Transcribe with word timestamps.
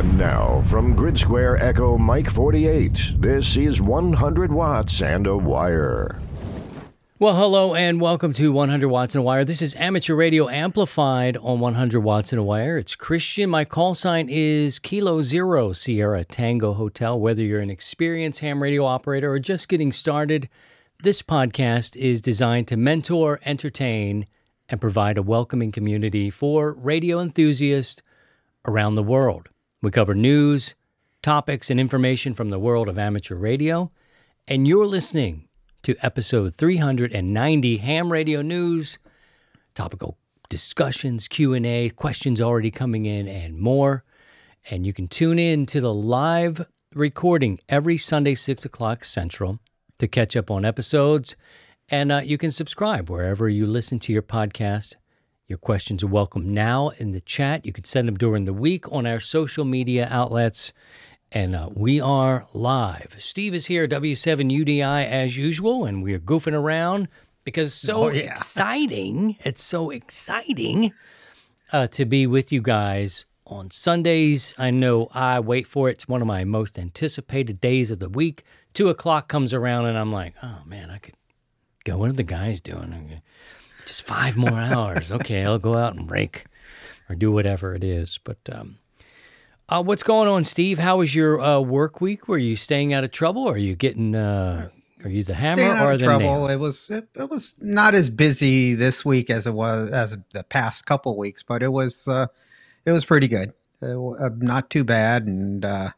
And 0.00 0.16
now, 0.16 0.62
from 0.62 0.96
Grid 0.96 1.18
Square 1.18 1.62
Echo 1.62 1.98
Mike 1.98 2.30
48, 2.30 3.16
this 3.18 3.58
is 3.58 3.82
100 3.82 4.50
Watts 4.50 5.02
and 5.02 5.26
a 5.26 5.36
Wire. 5.36 6.18
Well, 7.18 7.34
hello 7.34 7.74
and 7.74 8.00
welcome 8.00 8.32
to 8.32 8.50
100 8.50 8.88
Watts 8.88 9.14
and 9.14 9.20
a 9.20 9.22
Wire. 9.22 9.44
This 9.44 9.60
is 9.60 9.74
amateur 9.74 10.14
radio 10.14 10.48
amplified 10.48 11.36
on 11.36 11.60
100 11.60 12.00
Watts 12.00 12.32
and 12.32 12.40
a 12.40 12.42
Wire. 12.42 12.78
It's 12.78 12.96
Christian. 12.96 13.50
My 13.50 13.66
call 13.66 13.94
sign 13.94 14.30
is 14.30 14.78
Kilo 14.78 15.20
Zero 15.20 15.74
Sierra 15.74 16.24
Tango 16.24 16.72
Hotel. 16.72 17.20
Whether 17.20 17.42
you're 17.42 17.60
an 17.60 17.68
experienced 17.68 18.40
ham 18.40 18.62
radio 18.62 18.86
operator 18.86 19.30
or 19.30 19.38
just 19.38 19.68
getting 19.68 19.92
started, 19.92 20.48
this 21.02 21.20
podcast 21.20 21.94
is 21.94 22.22
designed 22.22 22.68
to 22.68 22.78
mentor, 22.78 23.38
entertain, 23.44 24.26
and 24.70 24.80
provide 24.80 25.18
a 25.18 25.22
welcoming 25.22 25.70
community 25.70 26.30
for 26.30 26.72
radio 26.72 27.20
enthusiasts 27.20 28.00
around 28.64 28.94
the 28.94 29.02
world. 29.02 29.50
We 29.82 29.90
cover 29.90 30.14
news, 30.14 30.74
topics, 31.22 31.70
and 31.70 31.80
information 31.80 32.34
from 32.34 32.50
the 32.50 32.58
world 32.58 32.86
of 32.86 32.98
amateur 32.98 33.34
radio. 33.34 33.90
And 34.46 34.68
you're 34.68 34.84
listening 34.84 35.48
to 35.84 35.96
episode 36.02 36.52
390 36.52 37.78
Ham 37.78 38.12
Radio 38.12 38.42
News, 38.42 38.98
topical 39.74 40.18
discussions, 40.50 41.28
Q&A, 41.28 41.88
questions 41.88 42.42
already 42.42 42.70
coming 42.70 43.06
in 43.06 43.26
and 43.26 43.58
more. 43.58 44.04
And 44.70 44.84
you 44.84 44.92
can 44.92 45.08
tune 45.08 45.38
in 45.38 45.64
to 45.66 45.80
the 45.80 45.94
live 45.94 46.66
recording 46.94 47.58
every 47.66 47.96
Sunday, 47.96 48.34
6 48.34 48.66
o'clock 48.66 49.02
Central 49.02 49.60
to 49.98 50.06
catch 50.06 50.36
up 50.36 50.50
on 50.50 50.66
episodes. 50.66 51.36
And 51.88 52.12
uh, 52.12 52.20
you 52.22 52.36
can 52.36 52.50
subscribe 52.50 53.08
wherever 53.08 53.48
you 53.48 53.64
listen 53.64 53.98
to 54.00 54.12
your 54.12 54.20
podcast. 54.20 54.96
Your 55.50 55.58
questions 55.58 56.04
are 56.04 56.06
welcome 56.06 56.54
now 56.54 56.90
in 56.98 57.10
the 57.10 57.20
chat. 57.20 57.66
You 57.66 57.72
can 57.72 57.82
send 57.82 58.06
them 58.06 58.16
during 58.16 58.44
the 58.44 58.52
week 58.52 58.84
on 58.92 59.04
our 59.04 59.18
social 59.18 59.64
media 59.64 60.06
outlets. 60.08 60.72
And 61.32 61.56
uh, 61.56 61.70
we 61.74 62.00
are 62.00 62.46
live. 62.54 63.16
Steve 63.18 63.52
is 63.52 63.66
here, 63.66 63.88
W7UDI 63.88 65.08
as 65.08 65.36
usual, 65.36 65.86
and 65.86 66.04
we're 66.04 66.20
goofing 66.20 66.54
around 66.54 67.08
because 67.42 67.66
it's 67.70 67.74
so 67.74 68.04
Oh, 68.04 68.08
yeah. 68.10 68.30
exciting. 68.30 69.38
It's 69.42 69.60
so 69.60 69.90
exciting 69.90 70.92
uh, 71.72 71.88
to 71.88 72.04
be 72.04 72.28
with 72.28 72.52
you 72.52 72.62
guys 72.62 73.26
on 73.44 73.72
Sundays. 73.72 74.54
I 74.56 74.70
know 74.70 75.08
I 75.12 75.40
wait 75.40 75.66
for 75.66 75.88
it. 75.88 75.94
It's 75.94 76.06
one 76.06 76.20
of 76.20 76.28
my 76.28 76.44
most 76.44 76.78
anticipated 76.78 77.60
days 77.60 77.90
of 77.90 77.98
the 77.98 78.08
week. 78.08 78.44
Two 78.72 78.88
o'clock 78.88 79.26
comes 79.26 79.52
around, 79.52 79.86
and 79.86 79.98
I'm 79.98 80.12
like, 80.12 80.34
oh 80.44 80.60
man, 80.64 80.90
I 80.90 80.98
could 80.98 81.14
go. 81.82 81.98
What 81.98 82.10
are 82.10 82.12
the 82.12 82.22
guys 82.22 82.60
doing? 82.60 83.20
Just 83.90 84.02
five 84.02 84.36
more 84.36 84.50
hours. 84.52 85.10
Okay, 85.10 85.44
I'll 85.44 85.58
go 85.58 85.74
out 85.74 85.96
and 85.96 86.08
rake 86.08 86.44
or 87.08 87.16
do 87.16 87.32
whatever 87.32 87.74
it 87.74 87.82
is. 87.82 88.20
But 88.22 88.38
um, 88.52 88.78
uh, 89.68 89.82
what's 89.82 90.04
going 90.04 90.28
on, 90.28 90.44
Steve? 90.44 90.78
How 90.78 90.98
was 90.98 91.12
your 91.12 91.40
uh, 91.40 91.58
work 91.58 92.00
week? 92.00 92.28
Were 92.28 92.38
you 92.38 92.54
staying 92.54 92.92
out 92.92 93.02
of 93.02 93.10
trouble? 93.10 93.42
Or 93.42 93.54
Are 93.54 93.58
you 93.58 93.74
getting? 93.74 94.14
Uh, 94.14 94.68
are 95.02 95.10
you 95.10 95.24
the 95.24 95.34
hammer 95.34 95.62
Staying 95.62 95.72
out 95.76 95.86
or 95.86 95.90
of 95.90 95.98
the 95.98 96.04
trouble. 96.04 96.24
nail? 96.24 96.46
It 96.46 96.56
was 96.58 96.88
it, 96.88 97.08
it 97.16 97.28
was 97.28 97.56
not 97.58 97.96
as 97.96 98.10
busy 98.10 98.74
this 98.74 99.04
week 99.04 99.28
as 99.28 99.48
it 99.48 99.54
was 99.54 99.90
as 99.90 100.16
the 100.34 100.44
past 100.44 100.86
couple 100.86 101.16
weeks, 101.16 101.42
but 101.42 101.60
it 101.60 101.72
was 101.72 102.06
uh, 102.06 102.28
it 102.84 102.92
was 102.92 103.04
pretty 103.04 103.26
good. 103.26 103.52
Uh, 103.82 104.10
uh, 104.10 104.30
not 104.38 104.70
too 104.70 104.84
bad, 104.84 105.26
and 105.26 105.64
uh, 105.64 105.90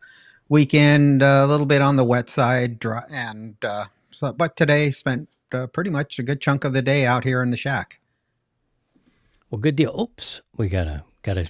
weekend 0.48 1.22
uh, 1.22 1.42
a 1.44 1.46
little 1.46 1.66
bit 1.66 1.82
on 1.82 1.96
the 1.96 2.04
wet 2.04 2.30
side, 2.30 2.78
dry, 2.78 3.04
and 3.10 3.54
uh, 3.62 3.84
so, 4.10 4.32
but 4.32 4.56
today 4.56 4.90
spent 4.90 5.28
uh, 5.54 5.66
pretty 5.66 5.90
much 5.90 6.18
a 6.18 6.22
good 6.22 6.40
chunk 6.40 6.64
of 6.64 6.72
the 6.72 6.82
day 6.82 7.04
out 7.06 7.24
here 7.24 7.42
in 7.42 7.50
the 7.50 7.56
shack. 7.56 8.00
Well, 9.50 9.60
good 9.60 9.76
deal. 9.76 9.98
Oops, 10.00 10.40
we 10.56 10.68
gotta 10.68 11.04
gotta 11.22 11.48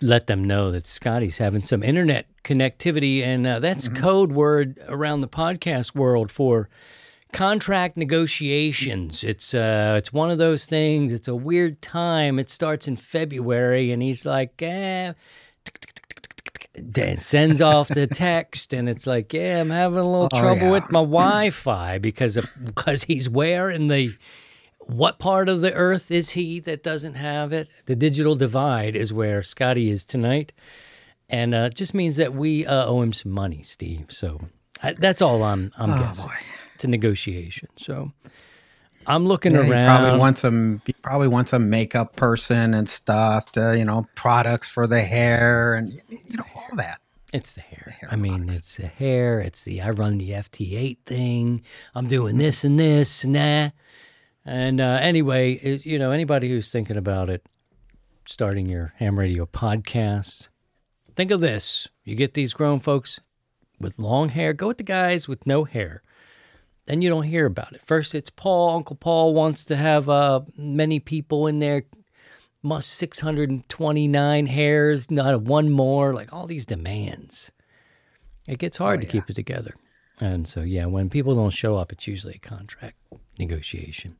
let 0.00 0.26
them 0.26 0.44
know 0.44 0.70
that 0.70 0.86
Scotty's 0.86 1.38
having 1.38 1.62
some 1.62 1.82
internet 1.82 2.26
connectivity, 2.44 3.22
and 3.22 3.46
uh, 3.46 3.58
that's 3.58 3.88
code 3.88 4.32
word 4.32 4.78
around 4.88 5.22
the 5.22 5.28
podcast 5.28 5.94
world 5.94 6.30
for 6.30 6.68
contract 7.32 7.96
negotiations. 7.96 9.24
It's 9.24 9.54
uh, 9.54 9.96
it's 9.98 10.12
one 10.12 10.30
of 10.30 10.38
those 10.38 10.66
things. 10.66 11.12
It's 11.12 11.28
a 11.28 11.34
weird 11.34 11.82
time. 11.82 12.38
It 12.38 12.48
starts 12.50 12.86
in 12.86 12.96
February, 12.96 13.90
and 13.90 14.02
he's 14.02 14.24
like, 14.24 14.60
eh. 14.62 15.12
Dan 16.92 17.18
sends 17.18 17.60
off 17.60 17.88
the 17.88 18.06
text, 18.06 18.72
and 18.72 18.88
it's 18.88 19.06
like, 19.06 19.32
yeah, 19.32 19.60
I'm 19.60 19.70
having 19.70 19.98
a 19.98 20.04
little 20.10 20.28
Oh, 20.32 20.38
trouble 20.40 20.66
yeah. 20.66 20.70
with 20.70 20.90
my 20.92 21.00
Wi-Fi 21.00 21.98
because 21.98 22.36
of, 22.36 22.46
because 22.64 23.04
he's 23.04 23.28
where 23.28 23.70
in 23.70 23.86
the 23.86 24.12
what 24.80 25.18
part 25.18 25.48
of 25.48 25.62
the 25.62 25.72
earth 25.74 26.10
is 26.12 26.30
he 26.30 26.60
that 26.60 26.82
doesn't 26.82 27.14
have 27.14 27.52
it? 27.52 27.68
The 27.86 27.96
digital 27.96 28.36
divide 28.36 28.94
is 28.94 29.12
where 29.12 29.42
Scotty 29.42 29.90
is 29.90 30.04
tonight, 30.04 30.52
and 31.28 31.54
uh, 31.54 31.68
it 31.70 31.74
just 31.74 31.92
means 31.94 32.16
that 32.18 32.34
we 32.34 32.64
uh, 32.66 32.86
owe 32.86 33.02
him 33.02 33.12
some 33.12 33.32
money, 33.32 33.62
Steve. 33.62 34.06
So 34.10 34.40
I, 34.82 34.92
that's 34.92 35.20
all 35.22 35.42
I'm 35.42 35.72
I'm 35.76 35.90
Oh, 35.90 35.98
guessing. 35.98 36.26
boy. 36.28 36.34
It's 36.76 36.84
a 36.84 36.88
negotiation. 36.88 37.68
So 37.76 38.12
I'm 39.08 39.26
looking 39.26 39.52
Yeah, 39.52 39.68
around. 39.68 40.00
probably 40.00 40.18
wants 40.20 40.40
some. 40.40 40.82
He 40.86 40.92
probably 40.94 41.28
wants 41.28 41.52
a 41.52 41.58
makeup 41.58 42.16
person 42.16 42.74
and 42.74 42.88
stuff. 42.88 43.52
To, 43.52 43.76
you 43.76 43.84
know, 43.84 44.06
products 44.14 44.68
for 44.68 44.86
the 44.86 45.00
hair 45.00 45.74
and 45.74 45.92
you 46.08 46.36
know 46.36 46.44
all 46.54 46.76
that. 46.76 47.00
It's 47.32 47.52
the 47.52 47.60
hair. 47.60 47.96
hair 48.00 48.08
I 48.10 48.16
mean, 48.16 48.44
products. 48.46 48.56
it's 48.58 48.76
the 48.76 48.86
hair. 48.86 49.40
It's 49.40 49.62
the 49.64 49.82
I 49.82 49.90
run 49.90 50.18
the 50.18 50.30
FT8 50.30 50.98
thing. 51.06 51.62
I'm 51.94 52.06
doing 52.06 52.38
this 52.38 52.64
and 52.64 52.78
this 52.78 53.24
and 53.24 53.34
that. 53.34 53.72
And 54.44 54.80
uh, 54.80 54.98
anyway, 55.00 55.54
it, 55.54 55.84
you 55.84 55.98
know, 55.98 56.12
anybody 56.12 56.48
who's 56.48 56.68
thinking 56.70 56.96
about 56.96 57.28
it, 57.28 57.44
starting 58.26 58.66
your 58.66 58.92
ham 58.96 59.18
radio 59.18 59.44
podcast, 59.46 60.48
think 61.16 61.30
of 61.30 61.40
this: 61.40 61.88
you 62.04 62.14
get 62.14 62.34
these 62.34 62.52
grown 62.54 62.78
folks 62.78 63.20
with 63.80 63.98
long 63.98 64.28
hair. 64.30 64.52
Go 64.52 64.68
with 64.68 64.78
the 64.78 64.84
guys 64.84 65.26
with 65.28 65.46
no 65.46 65.64
hair. 65.64 66.02
Then 66.86 67.02
you 67.02 67.08
don't 67.08 67.24
hear 67.24 67.46
about 67.46 67.72
it. 67.72 67.84
First, 67.84 68.14
it's 68.14 68.30
Paul. 68.30 68.76
Uncle 68.76 68.96
Paul 68.96 69.34
wants 69.34 69.64
to 69.66 69.76
have 69.76 70.08
uh, 70.08 70.42
many 70.56 71.00
people 71.00 71.46
in 71.46 71.58
there 71.58 71.82
must 72.62 72.90
629 72.94 74.46
hairs, 74.46 75.10
not 75.10 75.42
one 75.42 75.70
more, 75.70 76.12
like 76.12 76.32
all 76.32 76.46
these 76.46 76.66
demands. 76.66 77.50
It 78.48 78.58
gets 78.58 78.76
hard 78.76 79.00
to 79.00 79.06
keep 79.06 79.28
it 79.28 79.34
together. 79.34 79.74
And 80.20 80.46
so, 80.48 80.62
yeah, 80.62 80.86
when 80.86 81.10
people 81.10 81.34
don't 81.34 81.50
show 81.50 81.76
up, 81.76 81.92
it's 81.92 82.06
usually 82.06 82.34
a 82.34 82.46
contract 82.46 82.96
negotiation. 83.38 84.16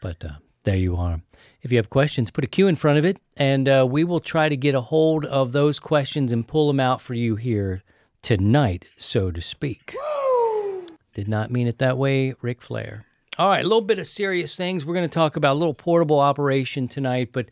But 0.00 0.24
uh, 0.24 0.34
there 0.64 0.76
you 0.76 0.96
are. 0.96 1.22
If 1.62 1.72
you 1.72 1.78
have 1.78 1.90
questions, 1.90 2.30
put 2.30 2.44
a 2.44 2.48
Q 2.48 2.66
in 2.66 2.76
front 2.76 2.98
of 2.98 3.04
it, 3.04 3.18
and 3.36 3.68
uh, 3.68 3.86
we 3.88 4.04
will 4.04 4.20
try 4.20 4.48
to 4.48 4.56
get 4.56 4.74
a 4.74 4.80
hold 4.80 5.24
of 5.24 5.52
those 5.52 5.78
questions 5.78 6.32
and 6.32 6.46
pull 6.46 6.66
them 6.66 6.80
out 6.80 7.00
for 7.00 7.14
you 7.14 7.36
here 7.36 7.82
tonight, 8.22 8.86
so 8.96 9.30
to 9.30 9.40
speak. 9.40 9.94
Did 11.16 11.28
not 11.28 11.50
mean 11.50 11.66
it 11.66 11.78
that 11.78 11.96
way, 11.96 12.34
Ric 12.42 12.60
Flair. 12.60 13.06
All 13.38 13.48
right, 13.48 13.64
a 13.64 13.66
little 13.66 13.80
bit 13.80 13.98
of 13.98 14.06
serious 14.06 14.54
things. 14.54 14.84
We're 14.84 14.92
going 14.92 15.08
to 15.08 15.14
talk 15.14 15.36
about 15.36 15.54
a 15.54 15.58
little 15.58 15.72
portable 15.72 16.20
operation 16.20 16.88
tonight, 16.88 17.30
but 17.32 17.48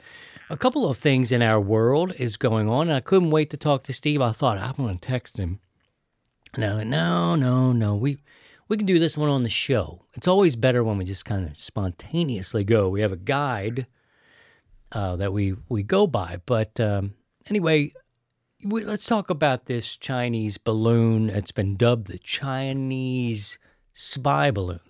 a 0.50 0.58
couple 0.58 0.86
of 0.86 0.98
things 0.98 1.32
in 1.32 1.40
our 1.40 1.58
world 1.58 2.12
is 2.18 2.36
going 2.36 2.68
on. 2.68 2.88
And 2.88 2.96
I 2.96 3.00
couldn't 3.00 3.30
wait 3.30 3.48
to 3.48 3.56
talk 3.56 3.84
to 3.84 3.94
Steve. 3.94 4.20
I 4.20 4.32
thought 4.32 4.58
I'm 4.58 4.74
going 4.76 4.98
to 4.98 5.08
text 5.08 5.38
him. 5.38 5.60
No, 6.58 6.82
no, 6.82 7.36
no, 7.36 7.72
no. 7.72 7.94
We 7.96 8.18
we 8.68 8.76
can 8.76 8.84
do 8.84 8.98
this 8.98 9.16
one 9.16 9.30
on 9.30 9.44
the 9.44 9.48
show. 9.48 10.04
It's 10.12 10.28
always 10.28 10.56
better 10.56 10.84
when 10.84 10.98
we 10.98 11.06
just 11.06 11.24
kind 11.24 11.48
of 11.48 11.56
spontaneously 11.56 12.64
go. 12.64 12.90
We 12.90 13.00
have 13.00 13.12
a 13.12 13.16
guide 13.16 13.86
uh, 14.92 15.16
that 15.16 15.32
we 15.32 15.54
we 15.70 15.82
go 15.82 16.06
by, 16.06 16.42
but 16.44 16.78
um, 16.80 17.14
anyway, 17.48 17.94
we, 18.64 18.84
let's 18.84 19.06
talk 19.06 19.30
about 19.30 19.66
this 19.66 19.96
Chinese 19.96 20.58
balloon. 20.58 21.28
It's 21.30 21.52
been 21.52 21.76
dubbed 21.76 22.06
the 22.06 22.18
Chinese 22.18 23.58
spy 23.92 24.50
balloon. 24.50 24.80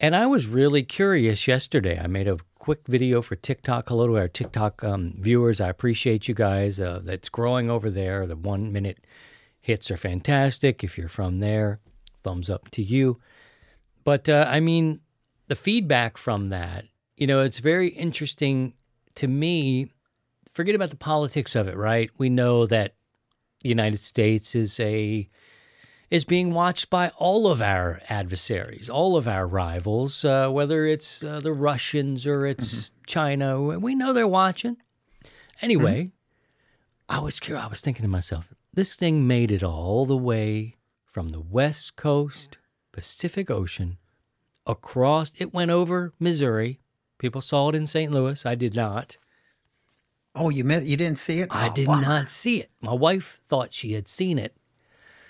And 0.00 0.16
I 0.16 0.26
was 0.26 0.46
really 0.46 0.82
curious 0.82 1.46
yesterday. 1.46 2.00
I 2.02 2.08
made 2.08 2.26
a 2.26 2.38
quick 2.58 2.80
video 2.88 3.22
for 3.22 3.36
TikTok. 3.36 3.88
Hello 3.88 4.06
to 4.08 4.16
our 4.16 4.28
TikTok 4.28 4.82
um, 4.82 5.14
viewers. 5.18 5.60
I 5.60 5.68
appreciate 5.68 6.26
you 6.26 6.34
guys. 6.34 6.80
Uh, 6.80 7.00
that's 7.04 7.28
growing 7.28 7.70
over 7.70 7.88
there. 7.90 8.26
The 8.26 8.36
one 8.36 8.72
minute 8.72 8.98
hits 9.60 9.90
are 9.90 9.96
fantastic. 9.96 10.82
If 10.82 10.98
you're 10.98 11.08
from 11.08 11.38
there, 11.38 11.80
thumbs 12.22 12.50
up 12.50 12.70
to 12.72 12.82
you. 12.82 13.20
But 14.04 14.28
uh, 14.28 14.46
I 14.48 14.58
mean, 14.58 15.00
the 15.46 15.54
feedback 15.54 16.16
from 16.16 16.48
that, 16.48 16.86
you 17.16 17.26
know, 17.26 17.40
it's 17.40 17.60
very 17.60 17.88
interesting 17.88 18.74
to 19.14 19.28
me. 19.28 19.92
Forget 20.52 20.74
about 20.74 20.90
the 20.90 20.96
politics 20.96 21.56
of 21.56 21.68
it, 21.68 21.76
right? 21.76 22.10
We 22.18 22.28
know 22.28 22.66
that 22.66 22.94
the 23.62 23.68
United 23.68 24.00
States 24.00 24.54
is 24.54 24.78
a 24.80 25.28
is 26.10 26.24
being 26.26 26.52
watched 26.52 26.90
by 26.90 27.08
all 27.16 27.46
of 27.46 27.62
our 27.62 28.02
adversaries, 28.10 28.90
all 28.90 29.16
of 29.16 29.26
our 29.26 29.46
rivals, 29.46 30.26
uh, 30.26 30.50
whether 30.50 30.84
it's 30.84 31.22
uh, 31.22 31.40
the 31.40 31.54
Russians 31.54 32.26
or 32.26 32.44
it's 32.44 32.90
China. 33.06 33.62
We 33.62 33.94
know 33.94 34.12
they're 34.12 34.28
watching. 34.28 34.76
Anyway, 35.62 36.12
I 37.08 37.20
was 37.20 37.40
curious. 37.40 37.64
I 37.64 37.68
was 37.68 37.80
thinking 37.80 38.02
to 38.02 38.08
myself, 38.08 38.52
this 38.74 38.94
thing 38.94 39.26
made 39.26 39.50
it 39.50 39.62
all 39.62 40.04
the 40.04 40.16
way 40.16 40.76
from 41.06 41.30
the 41.30 41.40
West 41.40 41.96
Coast, 41.96 42.58
Pacific 42.92 43.50
Ocean, 43.50 43.96
across. 44.66 45.32
It 45.38 45.54
went 45.54 45.70
over 45.70 46.12
Missouri. 46.20 46.80
People 47.16 47.40
saw 47.40 47.70
it 47.70 47.74
in 47.74 47.86
St. 47.86 48.12
Louis. 48.12 48.44
I 48.44 48.54
did 48.54 48.74
not. 48.74 49.16
Oh, 50.34 50.48
you 50.48 50.64
missed, 50.64 50.86
you 50.86 50.96
didn't 50.96 51.18
see 51.18 51.40
it? 51.40 51.48
I 51.50 51.68
Oh, 51.68 51.72
did 51.72 51.86
bummer. 51.86 52.02
not 52.02 52.28
see 52.28 52.60
it. 52.60 52.70
My 52.80 52.92
wife 52.94 53.38
thought 53.44 53.74
she 53.74 53.92
had 53.92 54.08
seen 54.08 54.38
it. 54.38 54.56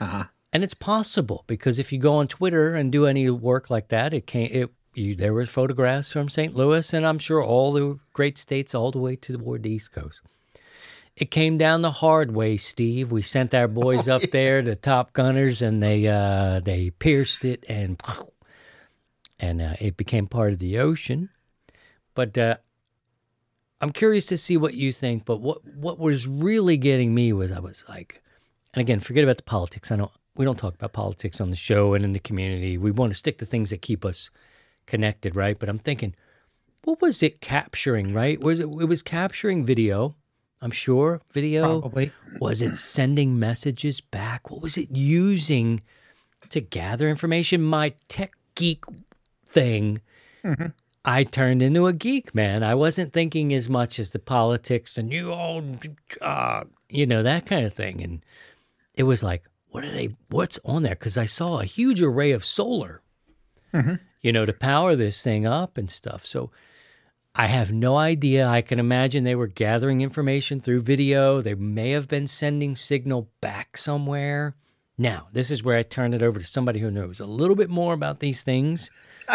Uh-huh. 0.00 0.25
And 0.52 0.62
it's 0.62 0.75
possible 0.75 1.44
because 1.46 1.78
if 1.78 1.93
you 1.93 1.99
go 1.99 2.14
on 2.14 2.28
Twitter 2.28 2.75
and 2.75 2.93
do 2.93 3.06
any 3.06 3.28
work 3.31 3.70
like 3.70 3.88
that, 3.88 4.12
it 4.14 4.26
can't. 4.26 4.52
It 4.52 4.70
you, 4.94 5.14
there 5.14 5.32
were 5.32 5.46
photographs 5.46 6.12
from 6.12 6.28
St. 6.28 6.54
Louis, 6.54 6.93
and 6.93 7.06
I'm 7.06 7.19
sure 7.19 7.43
all 7.43 7.72
the 7.72 7.99
great 8.12 8.37
states 8.37 8.75
all 8.75 8.90
the 8.90 8.99
way 8.99 9.16
toward 9.16 9.62
the 9.62 9.70
East 9.70 9.90
Coast. 9.93 10.20
It 11.16 11.31
came 11.31 11.56
down 11.56 11.81
the 11.81 11.90
hard 11.90 12.34
way, 12.34 12.58
Steve. 12.58 13.10
We 13.10 13.22
sent 13.22 13.55
our 13.55 13.69
boys 13.82 14.06
up 14.06 14.20
there, 14.31 14.60
the 14.60 14.76
Top 14.76 15.14
Gunners, 15.14 15.62
and 15.62 15.82
they 15.82 16.06
uh, 16.06 16.60
they 16.60 16.90
pierced 16.90 17.44
it, 17.46 17.64
and 17.69 18.00
and 19.40 19.62
uh, 19.62 19.75
it 19.81 19.96
became 19.96 20.26
part 20.26 20.52
of 20.52 20.58
the 20.58 20.78
ocean. 20.78 21.31
But 22.14 22.37
uh, 22.37 22.56
I'm 23.82 23.93
curious 23.93 24.26
to 24.26 24.38
see 24.38 24.56
what 24.56 24.75
you 24.75 24.93
think. 24.93 25.25
But 25.25 25.40
what 25.40 25.64
what 25.67 25.99
was 25.99 26.26
really 26.26 26.76
getting 26.76 27.14
me 27.14 27.32
was 27.32 27.52
I 27.52 27.58
was 27.58 27.84
like, 27.88 28.23
and 28.73 28.81
again, 28.81 29.00
forget 29.00 29.25
about 29.25 29.37
the 29.37 29.43
politics. 29.43 29.90
I 29.90 29.96
don't. 29.96 30.11
We 30.34 30.46
don't 30.46 30.58
talk 30.58 30.75
about 30.75 30.94
politics 30.94 31.43
on 31.43 31.50
the 31.50 31.56
show 31.56 31.93
and 31.93 32.05
in 32.05 32.14
the 32.14 32.19
community. 32.19 32.79
We 32.79 32.90
want 32.90 33.12
to 33.12 33.19
stick 33.19 33.38
to 33.38 33.44
things 33.44 33.69
that 33.69 33.82
keep 33.82 34.02
us 34.05 34.31
connected, 34.87 35.37
right? 35.37 35.58
But 35.58 35.69
I'm 35.69 35.79
thinking, 35.79 36.14
what 36.84 37.02
was 37.02 37.23
it 37.23 37.43
capturing? 37.43 38.14
Right? 38.14 38.40
Was 38.40 38.61
it? 38.61 38.64
It 38.64 38.88
was 38.88 39.02
capturing 39.02 39.64
video. 39.64 40.14
I'm 40.62 40.70
sure 40.70 41.20
video. 41.32 41.81
Probably. 41.81 42.12
Was 42.40 42.62
it 42.62 42.79
sending 42.79 43.38
messages 43.38 44.00
back? 44.00 44.49
What 44.49 44.62
was 44.62 44.79
it 44.79 44.90
using 44.93 45.82
to 46.50 46.61
gather 46.61 47.08
information? 47.08 47.61
My 47.62 47.93
tech 48.06 48.32
geek 48.55 48.84
thing, 49.46 50.00
mm-hmm. 50.44 50.67
I 51.04 51.25
turned 51.25 51.62
into 51.62 51.87
a 51.87 51.93
geek, 51.93 52.34
man. 52.34 52.62
I 52.62 52.75
wasn't 52.75 53.12
thinking 53.12 53.52
as 53.52 53.69
much 53.69 53.99
as 53.99 54.10
the 54.10 54.19
politics 54.19 54.96
and 54.96 55.12
you 55.12 55.32
all, 55.32 55.62
uh, 56.20 56.64
you 56.88 57.06
know, 57.06 57.22
that 57.22 57.46
kind 57.46 57.66
of 57.66 57.72
thing. 57.72 58.02
And 58.02 58.25
it 58.94 59.02
was 59.02 59.22
like, 59.22 59.44
what 59.69 59.84
are 59.84 59.90
they, 59.90 60.16
what's 60.31 60.60
on 60.64 60.82
there? 60.84 60.94
Because 60.94 61.19
I 61.19 61.26
saw 61.26 61.58
a 61.58 61.64
huge 61.64 62.00
array 62.00 62.31
of 62.32 62.44
solar, 62.44 63.02
you 64.20 64.32
know, 64.32 64.44
to 64.44 64.52
power 64.52 64.94
this 64.94 65.22
thing 65.22 65.46
up 65.46 65.76
and 65.76 65.90
stuff. 65.90 66.25
So, 66.26 66.50
I 67.34 67.46
have 67.46 67.72
no 67.72 67.96
idea. 67.96 68.46
I 68.46 68.60
can 68.60 68.78
imagine 68.78 69.25
they 69.25 69.34
were 69.34 69.46
gathering 69.46 70.02
information 70.02 70.60
through 70.60 70.82
video. 70.82 71.40
They 71.40 71.55
may 71.55 71.90
have 71.93 72.06
been 72.06 72.26
sending 72.26 72.76
signal 72.76 73.31
back 73.40 73.78
somewhere. 73.78 74.55
Now, 74.98 75.28
this 75.32 75.50
is 75.50 75.62
where 75.62 75.78
I 75.78 75.82
turn 75.82 76.12
it 76.12 76.22
over 76.22 76.38
to 76.38 76.44
somebody 76.44 76.81
who 76.81 76.90
knows 76.90 77.20
a 77.20 77.26
little 77.26 77.56
bit 77.56 77.70
more 77.70 77.94
about 77.94 78.20
these 78.20 78.43
things. 78.43 78.90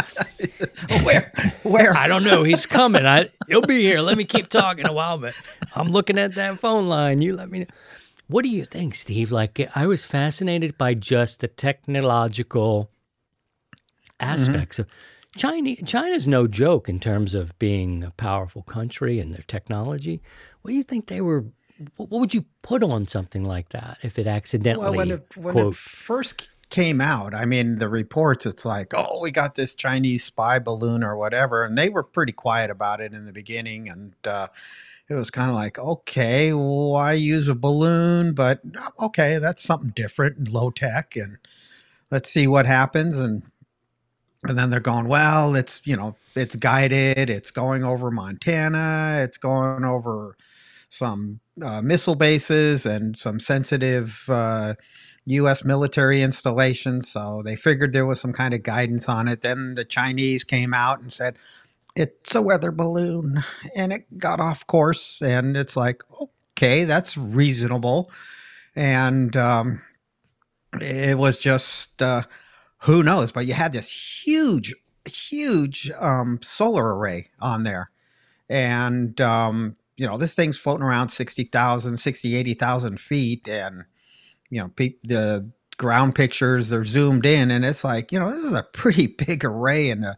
Where? 1.03 1.31
Where? 1.63 1.95
I 1.95 2.07
don't 2.07 2.23
know. 2.23 2.43
He's 2.43 2.65
coming. 2.65 3.05
I 3.05 3.27
he'll 3.47 3.61
be 3.61 3.81
here. 3.81 3.99
Let 3.99 4.17
me 4.17 4.23
keep 4.23 4.47
talking 4.47 4.87
a 4.87 4.93
while, 4.93 5.17
but 5.17 5.39
I'm 5.75 5.89
looking 5.89 6.17
at 6.17 6.35
that 6.35 6.59
phone 6.59 6.87
line. 6.87 7.21
You 7.21 7.35
let 7.35 7.49
me 7.49 7.59
know. 7.59 7.65
What 8.27 8.43
do 8.43 8.49
you 8.49 8.65
think, 8.65 8.95
Steve? 8.95 9.31
Like 9.31 9.59
I 9.75 9.87
was 9.87 10.05
fascinated 10.05 10.77
by 10.77 10.93
just 10.93 11.39
the 11.39 11.47
technological 11.47 12.91
aspects 14.19 14.79
mm-hmm. 14.79 14.89
of 14.89 15.39
China. 15.39 15.75
China's 15.85 16.27
no 16.27 16.47
joke 16.47 16.89
in 16.89 16.99
terms 16.99 17.33
of 17.33 17.57
being 17.59 18.03
a 18.03 18.11
powerful 18.11 18.63
country 18.63 19.19
and 19.19 19.33
their 19.33 19.45
technology. 19.47 20.21
What 20.61 20.71
do 20.71 20.75
you 20.75 20.83
think 20.83 21.07
they 21.07 21.21
were? 21.21 21.45
What 21.95 22.09
what 22.09 22.19
would 22.19 22.33
you 22.33 22.45
put 22.61 22.83
on 22.83 23.07
something 23.07 23.43
like 23.43 23.69
that 23.69 23.99
if 24.03 24.19
it 24.19 24.27
accidentally 24.27 24.85
Well, 24.85 24.97
when 24.97 25.11
it, 25.11 25.37
when 25.37 25.53
quote? 25.53 25.73
it 25.73 25.77
first 25.77 26.47
came 26.69 26.99
out, 26.99 27.33
I 27.33 27.45
mean, 27.45 27.75
the 27.75 27.89
reports, 27.89 28.45
it's 28.45 28.65
like, 28.65 28.93
oh, 28.93 29.19
we 29.21 29.31
got 29.31 29.55
this 29.55 29.75
Chinese 29.75 30.23
spy 30.23 30.59
balloon 30.59 31.03
or 31.03 31.15
whatever. 31.15 31.63
And 31.63 31.77
they 31.77 31.89
were 31.89 32.03
pretty 32.03 32.33
quiet 32.33 32.69
about 32.69 33.01
it 33.01 33.13
in 33.13 33.25
the 33.25 33.31
beginning. 33.31 33.89
And 33.89 34.13
uh, 34.25 34.47
it 35.09 35.13
was 35.13 35.31
kind 35.31 35.49
of 35.49 35.55
like, 35.55 35.79
okay, 35.79 36.51
why 36.53 37.13
use 37.13 37.47
a 37.47 37.55
balloon? 37.55 38.33
But 38.33 38.61
okay, 38.99 39.39
that's 39.39 39.63
something 39.63 39.93
different 39.95 40.37
and 40.37 40.49
low 40.49 40.69
tech. 40.69 41.15
And 41.15 41.37
let's 42.11 42.29
see 42.29 42.47
what 42.47 42.65
happens. 42.65 43.19
And 43.19 43.43
and 44.43 44.57
then 44.57 44.69
they're 44.69 44.79
going, 44.79 45.07
well, 45.07 45.55
it's, 45.55 45.81
you 45.83 45.97
know, 45.97 46.15
it's 46.35 46.55
guided, 46.55 47.29
it's 47.29 47.51
going 47.51 47.83
over 47.83 48.11
Montana, 48.11 49.19
it's 49.23 49.37
going 49.37 49.83
over 49.83 50.37
some 50.89 51.39
uh, 51.61 51.81
missile 51.81 52.15
bases 52.15 52.85
and 52.85 53.17
some 53.17 53.39
sensitive 53.39 54.23
uh, 54.29 54.75
U.S. 55.27 55.65
military 55.65 56.21
installations. 56.21 57.09
So 57.09 57.41
they 57.43 57.55
figured 57.55 57.91
there 57.91 58.05
was 58.05 58.19
some 58.19 58.33
kind 58.33 58.53
of 58.53 58.63
guidance 58.63 59.09
on 59.09 59.27
it. 59.27 59.41
Then 59.41 59.73
the 59.73 59.85
Chinese 59.85 60.43
came 60.43 60.73
out 60.73 60.99
and 60.99 61.11
said, 61.11 61.37
it's 61.95 62.35
a 62.35 62.41
weather 62.41 62.71
balloon. 62.71 63.43
And 63.75 63.91
it 63.91 64.17
got 64.17 64.39
off 64.39 64.65
course. 64.67 65.21
And 65.21 65.57
it's 65.57 65.75
like, 65.75 66.03
okay, 66.21 66.85
that's 66.85 67.17
reasonable. 67.17 68.09
And 68.75 69.35
um, 69.35 69.81
it 70.79 71.17
was 71.17 71.39
just, 71.39 72.01
uh, 72.01 72.23
who 72.79 73.03
knows? 73.03 73.31
But 73.31 73.47
you 73.47 73.53
had 73.53 73.73
this 73.73 73.89
huge, 73.89 74.73
huge 75.05 75.91
um, 75.99 76.39
solar 76.41 76.95
array 76.95 77.29
on 77.39 77.63
there. 77.63 77.89
And, 78.49 79.19
um, 79.19 79.75
you 79.97 80.07
know, 80.07 80.17
this 80.17 80.35
thing's 80.35 80.57
floating 80.57 80.85
around 80.85 81.09
60,000, 81.09 81.97
60, 81.97 82.35
80,000 82.35 83.01
feet. 83.01 83.47
And, 83.47 83.85
you 84.49 84.61
know, 84.61 84.69
pe- 84.69 84.95
the 85.03 85.49
ground 85.77 86.15
pictures, 86.15 86.69
they're 86.69 86.85
zoomed 86.85 87.25
in. 87.25 87.51
And 87.51 87.63
it's 87.65 87.83
like, 87.83 88.11
you 88.11 88.19
know, 88.19 88.29
this 88.29 88.39
is 88.43 88.53
a 88.53 88.63
pretty 88.63 89.07
big 89.27 89.45
array 89.45 89.89
and 89.89 90.05
a, 90.05 90.17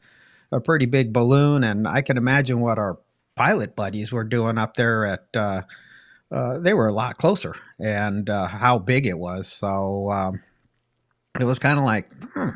a 0.52 0.60
pretty 0.62 0.86
big 0.86 1.14
balloon. 1.14 1.64
And 1.64 1.88
I 1.88 2.02
can 2.02 2.18
imagine 2.18 2.60
what 2.62 2.78
our 2.78 2.98
pilot 3.36 3.76
buddies 3.76 4.12
were 4.12 4.24
doing 4.24 4.58
up 4.58 4.76
there 4.76 5.06
at, 5.06 5.26
uh, 5.36 5.62
uh, 6.32 6.60
they 6.60 6.74
were 6.74 6.88
a 6.88 6.94
lot 6.94 7.18
closer 7.18 7.56
and 7.80 8.30
uh, 8.30 8.48
how 8.48 8.78
big 8.78 9.06
it 9.08 9.18
was. 9.18 9.48
So 9.48 10.10
um, 10.12 10.42
it 11.40 11.46
was 11.46 11.58
kind 11.60 11.80
of 11.80 11.86
like, 11.86 12.08
hmm, 12.34 12.50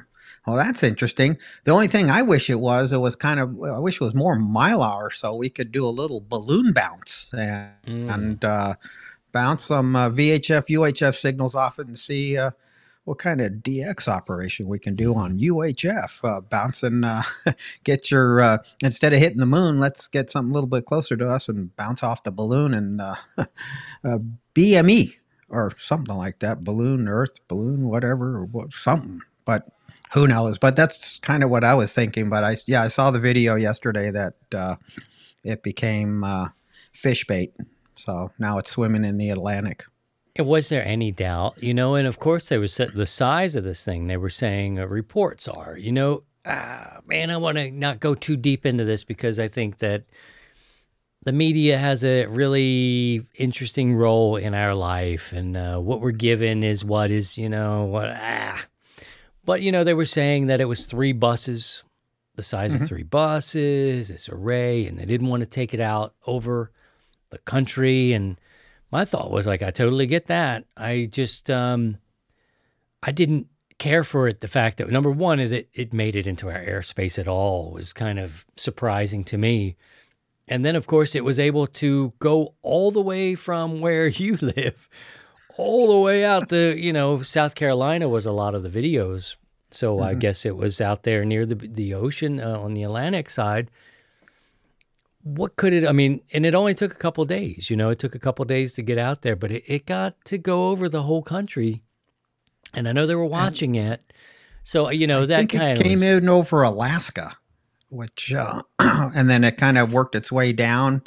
well, 0.46 0.58
that's 0.58 0.84
interesting. 0.84 1.38
The 1.64 1.72
only 1.72 1.88
thing 1.88 2.12
I 2.12 2.22
wish 2.22 2.50
it 2.50 2.60
was, 2.60 2.92
it 2.94 2.98
was 2.98 3.16
kind 3.16 3.40
of, 3.40 3.64
I 3.64 3.80
wish 3.80 3.96
it 3.96 4.04
was 4.04 4.14
more 4.14 4.38
mylar 4.38 5.12
so 5.12 5.34
we 5.36 5.50
could 5.50 5.72
do 5.72 5.86
a 5.86 5.90
little 5.90 6.22
balloon 6.28 6.74
bounce 6.74 7.32
and, 7.34 7.72
Mm. 7.88 8.14
and 8.14 8.46
uh, 8.46 8.76
bounce 9.34 9.66
some 9.66 9.96
uh, 9.96 10.10
VHF, 10.10 10.68
UHF 10.70 11.16
signals 11.16 11.56
off 11.56 11.80
it 11.80 11.88
and 11.88 11.98
see 11.98 12.38
uh, 12.38 12.52
what 13.04 13.18
kind 13.18 13.42
of 13.42 13.52
DX 13.52 14.08
operation 14.08 14.68
we 14.70 14.80
can 14.80 14.96
do 14.96 15.14
on 15.14 15.38
UHF. 15.38 16.20
Uh, 16.24 16.40
bouncing, 16.40 17.04
uh, 17.04 17.24
get 17.84 18.10
your, 18.10 18.42
uh, 18.42 18.58
instead 18.82 19.12
of 19.12 19.20
hitting 19.20 19.40
the 19.40 19.46
moon, 19.46 19.80
let's 19.80 20.08
get 20.08 20.30
something 20.30 20.52
a 20.52 20.54
little 20.54 20.70
bit 20.70 20.86
closer 20.86 21.18
to 21.18 21.28
us 21.28 21.50
and 21.50 21.76
bounce 21.76 22.04
off 22.04 22.24
the 22.24 22.32
balloon 22.32 22.74
and 22.74 23.02
uh, 23.02 23.16
BME 24.56 25.16
or 25.50 25.74
something 25.78 26.16
like 26.16 26.40
that. 26.40 26.64
Balloon, 26.64 27.10
Earth, 27.10 27.46
balloon, 27.50 27.90
whatever, 27.90 28.38
or 28.38 28.46
what, 28.46 28.72
something. 28.72 29.20
But 29.46 29.68
who 30.14 30.28
knows? 30.28 30.58
But 30.58 30.76
that's 30.76 31.20
kind 31.20 31.44
of 31.44 31.50
what 31.50 31.64
I 31.64 31.74
was 31.74 31.94
thinking. 31.94 32.30
But 32.30 32.44
I, 32.44 32.56
yeah, 32.68 32.84
I 32.84 32.88
saw 32.88 33.12
the 33.12 33.20
video 33.20 33.56
yesterday 33.56 34.12
that 34.12 34.36
it 35.44 35.64
became 35.64 36.24
fish 36.94 37.26
bait. 37.26 37.54
So 38.04 38.32
now 38.38 38.58
it's 38.58 38.72
swimming 38.72 39.06
in 39.06 39.18
the 39.18 39.30
Atlantic. 39.30 39.86
Was 40.38 40.68
there 40.68 40.86
any 40.86 41.12
doubt? 41.12 41.62
You 41.64 41.74
know, 41.74 41.96
and 41.96 42.06
of 42.06 42.20
course 42.20 42.50
there 42.50 42.60
was 42.60 42.76
the 42.76 43.06
size 43.06 43.56
of 43.56 43.64
this 43.64 43.86
thing. 43.86 44.08
They 44.08 44.18
were 44.18 44.30
saying 44.30 44.78
uh, 44.78 44.88
reports 44.88 45.48
are. 45.48 45.78
You 45.78 45.94
know, 45.94 46.24
ah, 46.46 47.00
man, 47.06 47.30
I 47.30 47.38
want 47.38 47.58
to 47.58 47.72
not 47.72 48.02
go 48.02 48.14
too 48.14 48.36
deep 48.36 48.66
into 48.66 48.84
this 48.84 49.06
because 49.06 49.40
I 49.40 49.48
think 49.48 49.78
that 49.78 50.04
the 51.24 51.32
media 51.32 51.78
has 51.78 52.04
a 52.04 52.26
really 52.26 53.26
interesting 53.36 53.96
role 53.96 54.36
in 54.36 54.54
our 54.54 54.76
life, 54.76 55.32
and 55.32 55.56
uh, 55.56 55.80
what 55.80 56.02
we're 56.02 56.12
given 56.12 56.62
is 56.62 56.84
what 56.84 57.10
is, 57.10 57.38
you 57.38 57.48
know, 57.48 57.86
what. 57.86 58.10
Ah. 58.10 58.66
But 59.46 59.62
you 59.62 59.72
know, 59.72 59.86
they 59.86 59.94
were 59.94 60.06
saying 60.06 60.48
that 60.48 60.60
it 60.60 60.66
was 60.66 60.86
three 60.86 61.14
buses, 61.14 61.86
the 62.36 62.44
size 62.44 62.76
of 62.76 62.86
three 62.86 63.04
buses, 63.04 64.10
this 64.10 64.28
array, 64.28 64.88
and 64.88 64.98
they 65.00 65.06
didn't 65.06 65.28
want 65.28 65.42
to 65.42 65.48
take 65.48 65.74
it 65.74 65.80
out 65.80 66.14
over 66.28 66.72
the 67.34 67.40
country 67.40 68.14
and 68.14 68.40
my 68.92 69.04
thought 69.04 69.32
was 69.32 69.48
like 69.48 69.64
i 69.64 69.72
totally 69.72 70.06
get 70.06 70.28
that. 70.28 70.66
I 70.78 71.10
just 71.12 71.50
um 71.50 71.98
i 73.02 73.12
didn't 73.12 73.48
care 73.80 74.04
for 74.04 74.28
it 74.28 74.40
the 74.40 74.48
fact 74.48 74.78
that 74.78 74.90
number 74.90 75.12
one 75.12 75.40
is 75.40 75.52
it 75.52 75.68
it 75.74 75.92
made 75.92 76.16
it 76.16 76.28
into 76.28 76.48
our 76.48 76.64
airspace 76.64 77.18
at 77.20 77.28
all 77.28 77.72
was 77.72 77.92
kind 77.92 78.20
of 78.20 78.46
surprising 78.56 79.24
to 79.26 79.38
me. 79.38 79.76
And 80.48 80.64
then 80.64 80.76
of 80.76 80.88
course 80.88 81.16
it 81.16 81.26
was 81.26 81.40
able 81.40 81.68
to 81.84 82.14
go 82.20 82.54
all 82.62 82.92
the 82.92 83.02
way 83.02 83.36
from 83.36 83.82
where 83.82 84.08
you 84.24 84.38
live 84.38 84.88
all 85.58 85.88
the 85.88 86.00
way 86.00 86.24
out 86.24 86.50
to 86.50 86.80
you 86.80 86.94
know 86.94 87.22
south 87.22 87.56
carolina 87.56 88.08
was 88.08 88.26
a 88.26 88.32
lot 88.32 88.56
of 88.56 88.64
the 88.64 88.70
videos. 88.70 89.36
So 89.72 90.02
i 90.02 90.14
guess 90.14 90.46
it 90.46 90.56
was 90.56 90.80
out 90.80 91.02
there 91.02 91.26
near 91.26 91.46
the 91.48 91.56
the 91.56 91.96
ocean 91.96 92.40
uh, 92.40 92.60
on 92.60 92.76
the 92.76 92.84
atlantic 92.84 93.32
side 93.32 93.72
what 95.24 95.56
could 95.56 95.74
it 95.74 95.88
i 95.88 95.92
mean 95.92 96.22
and 96.34 96.46
it 96.46 96.54
only 96.54 96.74
took 96.74 96.92
a 96.92 96.98
couple 96.98 97.24
days 97.24 97.70
you 97.70 97.78
know 97.78 97.90
it 97.90 97.98
took 97.98 98.14
a 98.14 98.20
couple 98.20 98.44
days 98.44 98.74
to 98.74 98.82
get 98.82 98.98
out 98.98 99.22
there 99.22 99.36
but 99.36 99.52
it, 99.52 99.64
it 99.68 99.86
got 99.86 100.16
to 100.26 100.38
go 100.38 100.70
over 100.70 100.88
the 100.90 101.04
whole 101.04 101.24
country. 101.24 101.82
And 102.74 102.88
i 102.88 102.92
know 102.92 103.06
they 103.06 103.16
were 103.16 103.26
watching 103.26 103.76
it. 103.76 104.04
So 104.64 104.90
you 104.90 105.08
know 105.08 105.22
I 105.24 105.26
that 105.28 105.50
kind 105.50 105.78
of 105.78 105.84
came 105.84 106.00
was, 106.00 106.04
in 106.04 106.30
over 106.30 106.64
Alaska, 106.64 107.38
which 107.90 108.34
uh, 108.34 108.64
and 108.80 109.30
then 109.30 109.44
it 109.44 109.58
kind 109.58 109.78
of 109.78 109.94
worked 109.94 110.16
its 110.16 110.32
way 110.32 110.54
down 110.54 111.04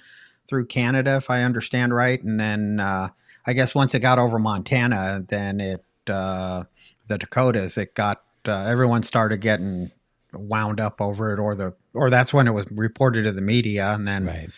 through 0.46 0.66
Canada, 0.66 1.16
if 1.16 1.30
I 1.30 1.42
understand 1.42 1.94
right, 1.94 2.23
and 2.23 2.38
then 2.38 2.78
uh, 2.78 3.08
I 3.46 3.52
guess 3.52 3.75
once 3.75 3.94
it 3.94 4.00
got 4.00 4.18
over 4.18 4.38
Montana, 4.38 5.25
then 5.26 5.61
it 5.61 5.85
uh, 6.08 6.64
the 7.08 7.18
Dakotas, 7.18 7.76
it 7.76 7.94
got 7.94 8.23
uh, 8.46 8.66
everyone 8.66 9.02
started 9.02 9.40
getting 9.40 9.90
wound 10.32 10.80
up 10.80 11.00
over 11.00 11.32
it, 11.32 11.40
or 11.40 11.54
the 11.54 11.75
or 11.96 12.10
that's 12.10 12.32
when 12.34 12.46
it 12.46 12.52
was 12.52 12.66
reported 12.70 13.22
to 13.24 13.32
the 13.32 13.40
media, 13.40 13.92
and 13.94 14.06
then 14.06 14.26
Right. 14.26 14.48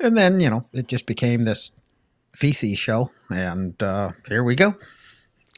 and 0.00 0.16
then 0.16 0.40
you 0.40 0.50
know 0.50 0.66
it 0.72 0.88
just 0.88 1.06
became 1.06 1.44
this 1.44 1.70
feces 2.34 2.78
show, 2.78 3.10
and 3.30 3.80
uh, 3.82 4.12
here 4.28 4.42
we 4.42 4.54
go, 4.54 4.74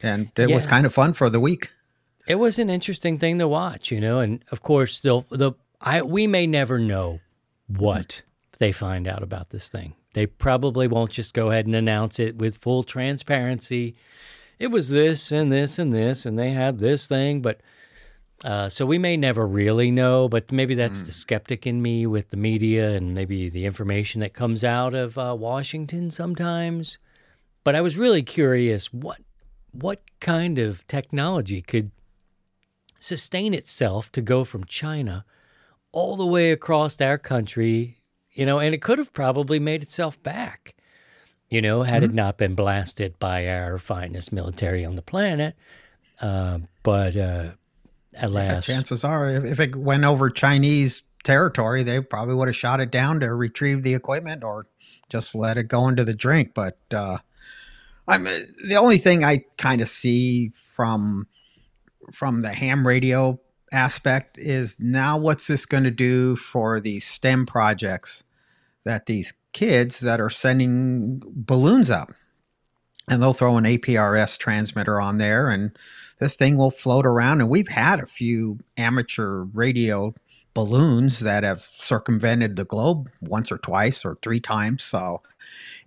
and 0.03 0.29
it 0.37 0.49
was 0.49 0.65
kind 0.65 0.85
of 0.85 0.93
fun 0.93 1.13
for 1.13 1.29
the 1.29 1.39
week. 1.39 1.69
It 2.27 2.35
was 2.35 2.57
an 2.57 2.69
interesting 2.69 3.17
thing 3.19 3.37
to 3.39 3.47
watch, 3.47 3.91
you 3.91 4.01
know, 4.01 4.19
and 4.19 4.43
of 4.51 4.61
course, 4.61 4.99
the 4.99 5.23
the 5.29 5.53
I 5.81 6.01
we 6.01 6.27
may 6.27 6.47
never 6.47 6.79
know 6.79 7.19
what 7.67 8.21
they 8.59 8.71
find 8.71 9.07
out 9.07 9.23
about 9.23 9.49
this 9.49 9.69
thing. 9.69 9.93
They 10.13 10.25
probably 10.25 10.87
won't 10.87 11.11
just 11.11 11.33
go 11.33 11.51
ahead 11.51 11.65
and 11.65 11.75
announce 11.75 12.19
it 12.19 12.37
with 12.37 12.57
full 12.57 12.83
transparency. 12.83 13.95
It 14.57 14.67
was 14.67 14.87
this 14.89 15.31
and 15.31 15.51
this 15.51 15.77
and 15.77 15.93
this, 15.93 16.25
and 16.25 16.39
they 16.39 16.51
had 16.51 16.79
this 16.79 17.05
thing, 17.07 17.41
but 17.41 17.59
uh, 18.43 18.69
so 18.69 18.85
we 18.85 18.97
may 18.97 19.17
never 19.17 19.47
really 19.47 19.91
know. 19.91 20.27
But 20.27 20.51
maybe 20.51 20.75
that's 20.75 21.01
the 21.01 21.11
skeptic 21.11 21.65
in 21.65 21.81
me 21.81 22.05
with 22.05 22.29
the 22.29 22.37
media 22.37 22.91
and 22.91 23.13
maybe 23.13 23.49
the 23.49 23.65
information 23.65 24.21
that 24.21 24.33
comes 24.33 24.63
out 24.63 24.93
of 24.93 25.17
uh, 25.17 25.35
Washington 25.37 26.11
sometimes. 26.11 26.97
But 27.63 27.75
I 27.75 27.81
was 27.81 27.97
really 27.97 28.23
curious 28.23 28.93
what 28.93 29.19
what 29.71 30.01
kind 30.19 30.57
of 30.57 30.87
technology 30.87 31.61
could 31.61 31.91
sustain 32.99 33.53
itself 33.53 34.11
to 34.13 34.21
go 34.21 34.43
from 34.43 34.63
China 34.63 35.25
all 35.91 36.15
the 36.15 36.25
way 36.25 36.51
across 36.51 36.99
our 37.01 37.17
country, 37.17 37.97
you 38.31 38.45
know, 38.45 38.59
and 38.59 38.73
it 38.73 38.81
could 38.81 38.97
have 38.97 39.13
probably 39.13 39.59
made 39.59 39.81
itself 39.81 40.21
back, 40.23 40.75
you 41.49 41.61
know, 41.61 41.83
had 41.83 42.03
it 42.03 42.13
not 42.13 42.37
been 42.37 42.55
blasted 42.55 43.17
by 43.19 43.47
our 43.47 43.77
finest 43.77 44.31
military 44.31 44.83
on 44.83 44.95
the 44.95 45.01
planet. 45.01 45.55
Uh, 46.21 46.59
but 46.83 47.15
uh, 48.23 48.27
Yeah, 48.69 48.75
chances 48.75 49.03
are, 49.03 49.27
if, 49.27 49.43
if 49.43 49.59
it 49.59 49.75
went 49.75 50.03
over 50.03 50.29
Chinese 50.29 51.03
territory, 51.23 51.83
they 51.83 51.99
probably 51.99 52.35
would 52.35 52.47
have 52.47 52.55
shot 52.55 52.79
it 52.79 52.91
down 52.91 53.19
to 53.19 53.33
retrieve 53.33 53.83
the 53.83 53.93
equipment 53.93 54.43
or 54.43 54.67
just 55.09 55.35
let 55.35 55.57
it 55.57 55.63
go 55.63 55.87
into 55.87 56.03
the 56.03 56.13
drink. 56.13 56.53
But 56.53 56.77
uh, 56.93 57.17
I'm 58.07 58.23
the 58.23 58.77
only 58.77 58.97
thing 58.97 59.23
I 59.23 59.43
kind 59.57 59.81
of 59.81 59.89
see 59.89 60.51
from 60.55 61.27
from 62.13 62.41
the 62.41 62.53
ham 62.53 62.85
radio 62.85 63.39
aspect 63.71 64.37
is 64.37 64.77
now 64.79 65.17
what's 65.17 65.47
this 65.47 65.65
going 65.65 65.83
to 65.83 65.91
do 65.91 66.35
for 66.35 66.79
these 66.79 67.05
STEM 67.05 67.47
projects 67.47 68.23
that 68.83 69.07
these 69.07 69.33
kids 69.53 70.01
that 70.01 70.21
are 70.21 70.29
sending 70.29 71.21
balloons 71.25 71.89
up 71.89 72.11
and 73.09 73.21
they'll 73.21 73.33
throw 73.33 73.57
an 73.57 73.65
APRS 73.65 74.37
transmitter 74.37 75.01
on 75.01 75.17
there 75.17 75.49
and 75.49 75.77
this 76.19 76.35
thing 76.35 76.57
will 76.57 76.71
float 76.71 77.05
around. 77.05 77.41
And 77.41 77.49
we've 77.49 77.67
had 77.67 77.99
a 77.99 78.05
few 78.05 78.59
amateur 78.77 79.43
radio 79.53 80.13
balloons 80.53 81.19
that 81.19 81.43
have 81.43 81.67
circumvented 81.77 82.55
the 82.55 82.65
globe 82.65 83.09
once 83.21 83.51
or 83.51 83.57
twice 83.57 84.05
or 84.05 84.17
three 84.21 84.39
times. 84.39 84.83
So 84.83 85.21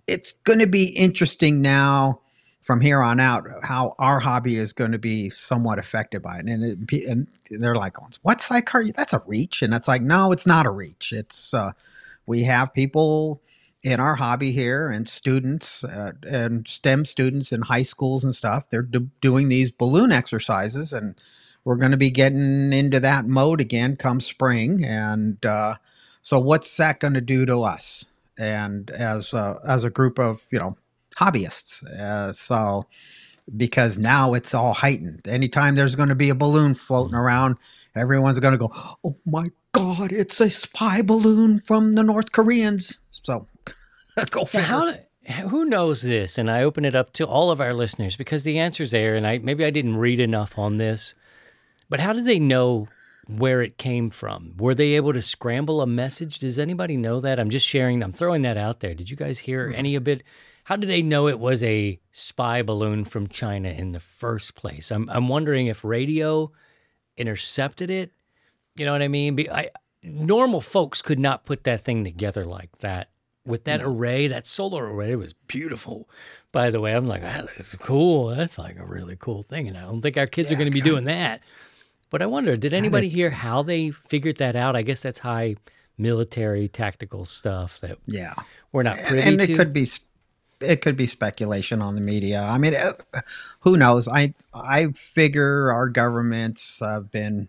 it's 0.07 0.33
going 0.33 0.59
to 0.59 0.67
be 0.67 0.85
interesting 0.85 1.61
now 1.61 2.21
from 2.61 2.81
here 2.81 3.01
on 3.01 3.19
out 3.19 3.47
how 3.63 3.95
our 3.97 4.19
hobby 4.19 4.57
is 4.57 4.73
going 4.73 4.91
to 4.91 4.99
be 4.99 5.29
somewhat 5.31 5.79
affected 5.79 6.21
by 6.21 6.37
it. 6.37 6.47
And, 6.47 6.63
it, 6.91 7.05
and 7.05 7.27
they're 7.49 7.75
like 7.75 7.95
what's 8.21 8.45
sidecar? 8.45 8.83
That's 8.95 9.13
a 9.13 9.23
reach. 9.25 9.63
And 9.63 9.73
it's 9.73 9.87
like 9.87 10.03
no 10.03 10.31
it's 10.31 10.45
not 10.45 10.67
a 10.67 10.71
reach. 10.71 11.11
It's 11.11 11.51
uh, 11.53 11.71
we 12.27 12.43
have 12.43 12.73
people 12.73 13.41
in 13.83 13.99
our 13.99 14.15
hobby 14.15 14.51
here 14.51 14.89
and 14.89 15.07
students 15.07 15.83
uh, 15.83 16.11
and 16.23 16.67
STEM 16.67 17.05
students 17.05 17.51
in 17.51 17.61
high 17.61 17.83
schools 17.83 18.23
and 18.23 18.35
stuff, 18.35 18.69
they're 18.69 18.81
do- 18.81 19.09
doing 19.21 19.47
these 19.47 19.71
balloon 19.71 20.11
exercises, 20.11 20.91
and 20.91 21.15
we're 21.63 21.77
going 21.77 21.91
to 21.91 21.97
be 21.97 22.09
getting 22.09 22.73
into 22.73 22.99
that 22.99 23.25
mode 23.25 23.61
again 23.61 23.95
come 23.95 24.19
spring. 24.19 24.83
And 24.83 25.43
uh, 25.45 25.75
so, 26.21 26.39
what's 26.39 26.75
that 26.77 26.99
going 26.99 27.13
to 27.13 27.21
do 27.21 27.45
to 27.45 27.61
us? 27.63 28.05
And 28.37 28.89
as 28.91 29.33
a, 29.33 29.59
as 29.67 29.83
a 29.83 29.89
group 29.89 30.19
of 30.19 30.45
you 30.51 30.59
know 30.59 30.77
hobbyists, 31.15 31.83
uh, 31.85 32.33
so 32.33 32.85
because 33.55 33.97
now 33.97 34.33
it's 34.33 34.53
all 34.53 34.73
heightened. 34.73 35.27
Anytime 35.27 35.75
there's 35.75 35.95
going 35.95 36.09
to 36.09 36.15
be 36.15 36.29
a 36.29 36.35
balloon 36.35 36.73
floating 36.73 37.15
around, 37.15 37.57
everyone's 37.95 38.39
going 38.39 38.53
to 38.53 38.57
go, 38.57 38.71
"Oh 39.05 39.15
my 39.25 39.47
God, 39.71 40.11
it's 40.11 40.41
a 40.41 40.49
spy 40.49 41.01
balloon 41.01 41.59
from 41.59 41.93
the 41.93 42.03
North 42.03 42.33
Koreans!" 42.33 42.99
So 43.23 43.47
go 44.31 44.45
figure. 44.45 44.67
how 44.67 44.93
who 45.49 45.65
knows 45.65 46.01
this? 46.01 46.37
And 46.37 46.49
I 46.49 46.63
open 46.63 46.85
it 46.85 46.95
up 46.95 47.13
to 47.13 47.25
all 47.25 47.51
of 47.51 47.61
our 47.61 47.73
listeners 47.73 48.15
because 48.15 48.43
the 48.43 48.59
answer's 48.59 48.91
there, 48.91 49.15
and 49.15 49.27
I 49.27 49.37
maybe 49.37 49.65
I 49.65 49.69
didn't 49.69 49.97
read 49.97 50.19
enough 50.19 50.57
on 50.57 50.77
this. 50.77 51.15
But 51.89 51.99
how 51.99 52.13
did 52.13 52.25
they 52.25 52.39
know 52.39 52.87
where 53.27 53.61
it 53.61 53.77
came 53.77 54.09
from? 54.09 54.55
Were 54.57 54.75
they 54.75 54.93
able 54.93 55.13
to 55.13 55.21
scramble 55.21 55.81
a 55.81 55.87
message? 55.87 56.39
Does 56.39 56.59
anybody 56.59 56.97
know 56.97 57.19
that? 57.19 57.39
I'm 57.39 57.49
just 57.49 57.65
sharing. 57.65 58.01
I'm 58.03 58.11
throwing 58.11 58.41
that 58.43 58.57
out 58.57 58.79
there. 58.79 58.93
Did 58.93 59.09
you 59.09 59.17
guys 59.17 59.39
hear 59.39 59.69
hmm. 59.69 59.75
any 59.75 59.95
of 59.95 60.07
it? 60.07 60.23
How 60.65 60.75
did 60.75 60.89
they 60.89 61.01
know 61.01 61.27
it 61.27 61.39
was 61.39 61.63
a 61.63 61.99
spy 62.11 62.61
balloon 62.61 63.03
from 63.03 63.27
China 63.27 63.69
in 63.69 63.91
the 63.91 63.99
first 63.99 64.55
place? 64.55 64.91
I'm 64.91 65.09
I'm 65.09 65.27
wondering 65.27 65.67
if 65.67 65.83
radio 65.83 66.51
intercepted 67.17 67.89
it. 67.89 68.11
You 68.75 68.85
know 68.85 68.93
what 68.93 69.01
I 69.01 69.07
mean? 69.09 69.37
I, 69.51 69.69
normal 70.03 70.61
folks 70.61 71.01
could 71.01 71.19
not 71.19 71.45
put 71.45 71.63
that 71.63 71.81
thing 71.81 72.03
together 72.03 72.45
like 72.45 72.77
that. 72.79 73.09
With 73.45 73.63
that 73.63 73.81
array, 73.81 74.27
that 74.27 74.45
solar 74.45 74.93
array 74.93 75.15
was 75.15 75.33
beautiful. 75.33 76.07
By 76.51 76.69
the 76.69 76.79
way, 76.79 76.93
I'm 76.93 77.07
like, 77.07 77.23
ah, 77.23 77.45
that's 77.57 77.73
cool. 77.75 78.27
That's 78.27 78.59
like 78.59 78.77
a 78.77 78.85
really 78.85 79.15
cool 79.17 79.41
thing, 79.41 79.67
and 79.67 79.75
I 79.77 79.81
don't 79.81 80.01
think 80.01 80.17
our 80.17 80.27
kids 80.27 80.51
are 80.51 80.55
going 80.55 80.67
to 80.67 80.71
be 80.71 80.81
doing 80.81 81.05
that. 81.05 81.41
But 82.11 82.21
I 82.21 82.27
wonder, 82.27 82.57
did 82.57 82.73
anybody 82.73 83.07
hear 83.09 83.29
how 83.31 83.63
they 83.63 83.91
figured 83.91 84.37
that 84.37 84.55
out? 84.55 84.75
I 84.75 84.81
guess 84.83 85.01
that's 85.01 85.19
high 85.19 85.55
military 85.97 86.67
tactical 86.67 87.25
stuff 87.25 87.79
that 87.79 87.97
Yeah, 88.05 88.33
we're 88.71 88.83
not 88.83 88.99
and, 88.99 89.07
privy 89.07 89.21
and 89.27 89.39
to. 89.41 89.51
it 89.51 89.55
could 89.55 89.73
be 89.73 89.87
it 90.59 90.81
could 90.81 90.97
be 90.97 91.05
speculation 91.05 91.81
on 91.81 91.95
the 91.95 92.01
media. 92.01 92.41
I 92.41 92.57
mean, 92.57 92.75
uh, 92.75 92.93
who 93.61 93.77
knows? 93.77 94.07
I 94.07 94.33
I 94.53 94.87
figure 94.89 95.71
our 95.71 95.87
governments 95.89 96.79
have 96.81 97.09
been 97.09 97.47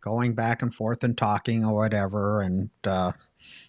going 0.00 0.34
back 0.34 0.62
and 0.62 0.74
forth 0.74 1.04
and 1.04 1.16
talking 1.16 1.64
or 1.64 1.74
whatever, 1.74 2.42
and 2.42 2.70
uh, 2.84 3.12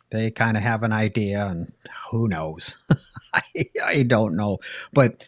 they 0.10 0.32
kind 0.32 0.58
of 0.58 0.64
have 0.64 0.84
an 0.84 0.94
idea. 0.94 1.46
And 1.48 1.72
who 2.10 2.28
knows? 2.28 2.76
I, 3.34 3.42
I 3.84 4.04
don't 4.04 4.36
know, 4.36 4.60
but. 4.94 5.24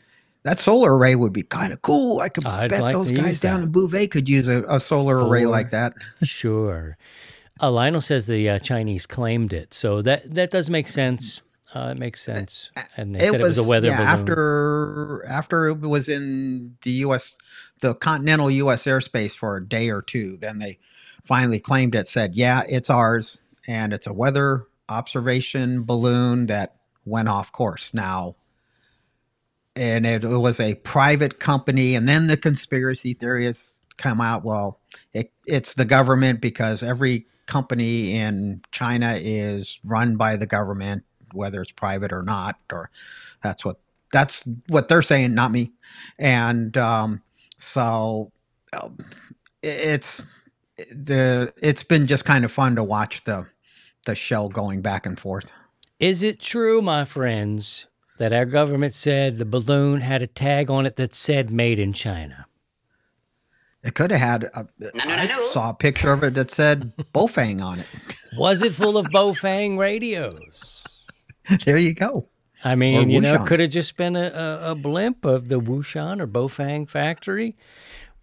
That 0.45 0.59
solar 0.59 0.93
array 0.93 1.15
would 1.15 1.31
be 1.31 1.43
kind 1.43 1.71
of 1.71 1.81
cool. 1.83 2.19
I 2.19 2.27
could 2.27 2.45
I'd 2.45 2.69
bet 2.69 2.81
like 2.81 2.91
those 2.91 3.13
guys 3.13 3.39
down 3.39 3.61
that. 3.61 3.67
in 3.67 3.71
Bouvet 3.71 4.11
could 4.11 4.27
use 4.27 4.49
a, 4.49 4.63
a 4.63 4.77
solar 4.77 5.25
array 5.25 5.45
like 5.45 5.71
that. 5.71 5.93
Sure. 6.21 6.97
Uh, 7.61 7.71
Lionel 7.71 8.01
says 8.01 8.25
the 8.25 8.49
uh, 8.49 8.59
Chinese 8.59 9.05
claimed 9.05 9.53
it, 9.53 9.73
so 9.73 10.01
that 10.01 10.33
that 10.33 10.51
does 10.51 10.69
make 10.69 10.89
sense. 10.89 11.41
Uh, 11.73 11.93
it 11.95 11.99
makes 11.99 12.21
sense. 12.21 12.69
And 12.97 13.15
they 13.15 13.25
said 13.25 13.41
it 13.41 13.43
was 13.43 13.57
a 13.57 13.63
weather 13.63 13.87
yeah, 13.87 13.97
balloon. 13.97 14.09
after 14.09 15.25
after 15.27 15.67
it 15.69 15.79
was 15.79 16.07
in 16.07 16.77
the 16.83 16.91
U.S. 16.91 17.35
the 17.79 17.95
continental 17.95 18.51
U.S. 18.51 18.83
airspace 18.83 19.35
for 19.35 19.57
a 19.57 19.65
day 19.65 19.89
or 19.89 20.01
two. 20.01 20.37
Then 20.37 20.59
they 20.59 20.77
finally 21.25 21.59
claimed 21.59 21.95
it. 21.95 22.07
Said, 22.07 22.35
"Yeah, 22.35 22.63
it's 22.67 22.89
ours, 22.89 23.41
and 23.67 23.93
it's 23.93 24.07
a 24.07 24.13
weather 24.13 24.67
observation 24.89 25.83
balloon 25.83 26.47
that 26.47 26.75
went 27.05 27.29
off 27.29 27.51
course." 27.51 27.93
Now, 27.93 28.33
and 29.75 30.05
it, 30.05 30.23
was 30.23 30.59
a 30.59 30.75
private 30.75 31.39
company, 31.39 31.95
and 31.95 32.07
then 32.07 32.27
the 32.27 32.37
conspiracy 32.37 33.13
theorists 33.13 33.81
come 33.97 34.21
out. 34.21 34.43
Well, 34.43 34.79
it, 35.13 35.31
it's 35.45 35.73
the 35.73 35.85
government 35.85 36.41
because 36.41 36.83
every 36.83 37.27
company 37.45 38.15
in 38.15 38.61
China 38.71 39.17
is 39.19 39.79
run 39.83 40.15
by 40.15 40.35
the 40.37 40.45
government, 40.45 41.03
whether 41.33 41.61
it's 41.61 41.71
private 41.71 42.13
or 42.13 42.23
not, 42.23 42.57
or 42.71 42.89
that's 43.41 43.65
what 43.65 43.79
that's 44.11 44.43
what 44.67 44.87
they're 44.87 45.01
saying, 45.01 45.33
not 45.33 45.51
me. 45.51 45.71
And 46.19 46.77
um, 46.77 47.23
so 47.57 48.31
um, 48.71 48.97
it's 49.61 50.21
the 50.91 51.53
it's 51.61 51.83
been 51.83 52.07
just 52.07 52.25
kind 52.25 52.45
of 52.45 52.51
fun 52.51 52.75
to 52.75 52.83
watch 52.83 53.23
the 53.23 53.47
the 54.05 54.15
show 54.15 54.49
going 54.49 54.81
back 54.81 55.05
and 55.05 55.19
forth. 55.19 55.51
Is 55.99 56.23
it 56.23 56.39
true, 56.39 56.81
my 56.81 57.05
friends, 57.05 57.87
that 58.17 58.33
our 58.33 58.45
government 58.45 58.93
said 58.93 59.37
the 59.37 59.45
balloon 59.45 60.01
had 60.01 60.21
a 60.21 60.27
tag 60.27 60.69
on 60.69 60.85
it 60.85 60.95
that 60.97 61.15
said 61.15 61.51
"Made 61.51 61.79
in 61.79 61.93
China"? 61.93 62.47
It 63.83 63.95
could 63.95 64.11
have 64.11 64.19
had. 64.19 64.49
No, 64.79 64.89
no, 64.93 65.05
no. 65.05 65.13
A, 65.13 65.39
I 65.39 65.49
saw 65.51 65.69
a 65.69 65.73
picture 65.73 66.13
of 66.13 66.23
it 66.23 66.33
that 66.35 66.51
said 66.51 66.93
Baofeng 67.13 67.61
on 67.63 67.79
it. 67.79 67.87
Was 68.37 68.61
it 68.61 68.73
full 68.73 68.97
of 68.97 69.07
Baofeng 69.11 69.77
radios? 69.77 70.85
there 71.65 71.77
you 71.77 71.93
go. 71.93 72.29
I 72.65 72.75
mean, 72.75 73.09
you 73.09 73.19
know, 73.19 73.39
Wushans. 73.39 73.47
could 73.47 73.59
have 73.59 73.71
just 73.71 73.97
been 73.97 74.15
a, 74.15 74.27
a, 74.27 74.71
a 74.71 74.75
blimp 74.75 75.25
of 75.25 75.49
the 75.49 75.59
Wushan 75.59 76.21
or 76.21 76.27
Baofeng 76.27 76.87
factory. 76.87 77.57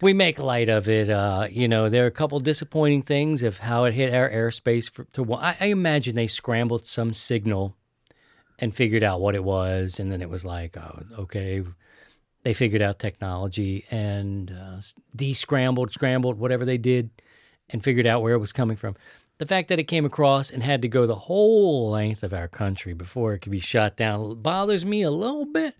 We 0.01 0.13
make 0.13 0.39
light 0.39 0.67
of 0.67 0.89
it. 0.89 1.09
Uh, 1.09 1.47
you 1.49 1.67
know, 1.67 1.87
there 1.87 2.03
are 2.03 2.07
a 2.07 2.11
couple 2.11 2.39
disappointing 2.39 3.03
things 3.03 3.43
of 3.43 3.59
how 3.59 3.85
it 3.85 3.93
hit 3.93 4.13
our 4.13 4.29
airspace. 4.29 4.89
For, 4.89 5.03
to 5.13 5.33
I, 5.35 5.55
I 5.59 5.65
imagine 5.67 6.15
they 6.15 6.27
scrambled 6.27 6.87
some 6.87 7.13
signal 7.13 7.75
and 8.57 8.75
figured 8.75 9.03
out 9.03 9.21
what 9.21 9.35
it 9.35 9.43
was. 9.43 9.99
And 9.99 10.11
then 10.11 10.21
it 10.21 10.29
was 10.29 10.43
like, 10.43 10.75
oh, 10.75 11.03
okay. 11.19 11.63
They 12.43 12.55
figured 12.55 12.81
out 12.81 12.97
technology 12.97 13.85
and 13.91 14.49
uh, 14.51 14.81
de-scrambled, 15.15 15.93
scrambled, 15.93 16.39
whatever 16.39 16.65
they 16.65 16.79
did, 16.79 17.11
and 17.69 17.83
figured 17.83 18.07
out 18.07 18.23
where 18.23 18.33
it 18.33 18.39
was 18.39 18.51
coming 18.51 18.77
from. 18.77 18.95
The 19.37 19.45
fact 19.45 19.69
that 19.69 19.79
it 19.79 19.83
came 19.83 20.05
across 20.05 20.49
and 20.49 20.63
had 20.63 20.81
to 20.81 20.87
go 20.87 21.05
the 21.05 21.15
whole 21.15 21.91
length 21.91 22.23
of 22.23 22.33
our 22.33 22.47
country 22.47 22.93
before 22.93 23.33
it 23.33 23.39
could 23.39 23.51
be 23.51 23.59
shot 23.59 23.97
down 23.97 24.41
bothers 24.41 24.85
me 24.85 25.03
a 25.03 25.11
little 25.11 25.45
bit. 25.45 25.75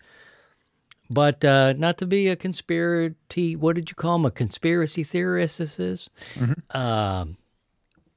But 1.12 1.44
uh, 1.44 1.74
not 1.74 1.98
to 1.98 2.06
be 2.06 2.30
a 2.30 2.38
conspiracy, 2.38 3.58
what 3.58 3.76
did 3.76 3.90
you 3.90 3.96
call 3.96 4.16
him? 4.16 4.26
A 4.26 4.32
conspiracy 4.32 5.04
theorist, 5.04 5.58
this 5.58 5.78
is. 5.78 6.10
Mm-hmm. 6.36 6.78
Um, 6.78 7.36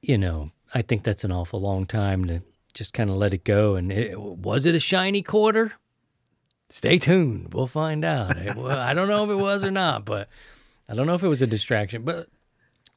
you 0.01 0.17
know, 0.17 0.51
I 0.73 0.81
think 0.81 1.03
that's 1.03 1.25
an 1.25 1.31
awful 1.31 1.59
long 1.59 1.87
time 1.87 2.23
to 2.27 2.41
just 2.73 2.93
kind 2.93 3.09
of 3.09 3.17
let 3.17 3.33
it 3.33 3.43
go. 3.43 3.75
And 3.75 3.91
it, 3.91 4.17
was 4.17 4.65
it 4.65 4.75
a 4.75 4.79
shiny 4.79 5.21
quarter? 5.21 5.73
Stay 6.69 6.97
tuned. 6.97 7.53
We'll 7.53 7.67
find 7.67 8.05
out. 8.05 8.33
well, 8.55 8.79
I 8.79 8.93
don't 8.93 9.09
know 9.09 9.25
if 9.25 9.29
it 9.29 9.43
was 9.43 9.65
or 9.65 9.71
not, 9.71 10.05
but 10.05 10.29
I 10.87 10.95
don't 10.95 11.05
know 11.05 11.15
if 11.15 11.23
it 11.23 11.27
was 11.27 11.41
a 11.41 11.47
distraction. 11.47 12.03
But 12.03 12.27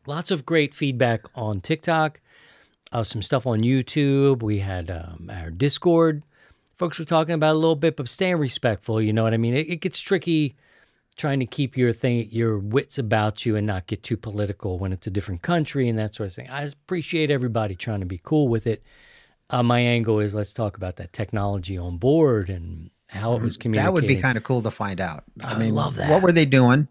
lots 0.07 0.31
of 0.31 0.47
great 0.47 0.77
feedback 0.77 1.25
on 1.35 1.61
TikTok, 1.61 2.21
uh, 2.93 3.03
some 3.03 3.21
stuff 3.21 3.49
on 3.49 3.63
YouTube. 3.63 4.45
We 4.45 4.61
had 4.61 4.93
um, 4.93 5.29
our 5.29 5.51
Discord. 5.51 6.23
Folks 6.79 6.99
were 6.99 7.05
talking 7.05 7.35
about 7.35 7.55
a 7.55 7.59
little 7.59 7.77
bit, 7.77 7.97
but 7.97 8.09
staying 8.09 8.37
respectful. 8.37 9.03
You 9.03 9.13
know 9.13 9.25
what 9.25 9.35
I 9.35 9.37
mean? 9.37 9.55
It, 9.55 9.69
it 9.69 9.77
gets 9.81 10.01
tricky 10.01 10.57
trying 11.17 11.41
to 11.41 11.47
keep 11.47 11.77
your 11.77 11.93
thing, 11.93 12.29
your 12.31 12.59
wits 12.59 12.99
about 12.99 13.45
you, 13.45 13.57
and 13.57 13.67
not 13.67 13.89
get 13.89 14.05
too 14.05 14.17
political 14.17 14.79
when 14.79 14.93
it's 14.93 15.07
a 15.07 15.11
different 15.11 15.43
country 15.43 15.89
and 15.89 15.99
that 15.99 16.15
sort 16.15 16.29
of 16.29 16.35
thing. 16.35 16.49
I 16.49 16.63
appreciate 16.63 17.31
everybody 17.31 17.75
trying 17.75 18.01
to 18.01 18.07
be 18.07 18.21
cool 18.23 18.47
with 18.47 18.67
it. 18.67 18.83
Uh, 19.51 19.63
my 19.63 19.81
angle 19.81 20.21
is 20.21 20.35
let's 20.35 20.53
talk 20.53 20.77
about 20.77 20.97
that 20.97 21.13
technology 21.13 21.77
on 21.77 21.97
board 21.97 22.49
and 22.49 22.91
how 23.09 23.35
it 23.35 23.43
was 23.43 23.57
communicated. 23.57 23.87
That 23.87 23.93
would 23.95 24.07
be 24.07 24.17
kind 24.17 24.39
of 24.39 24.45
cool 24.45 24.63
to 24.63 24.71
find 24.71 25.01
out. 25.01 25.25
I, 25.43 25.55
I 25.55 25.59
mean, 25.59 25.75
love 25.75 25.97
that. 25.97 26.11
What 26.11 26.23
were 26.23 26.33
they 26.33 26.45
doing? 26.45 26.87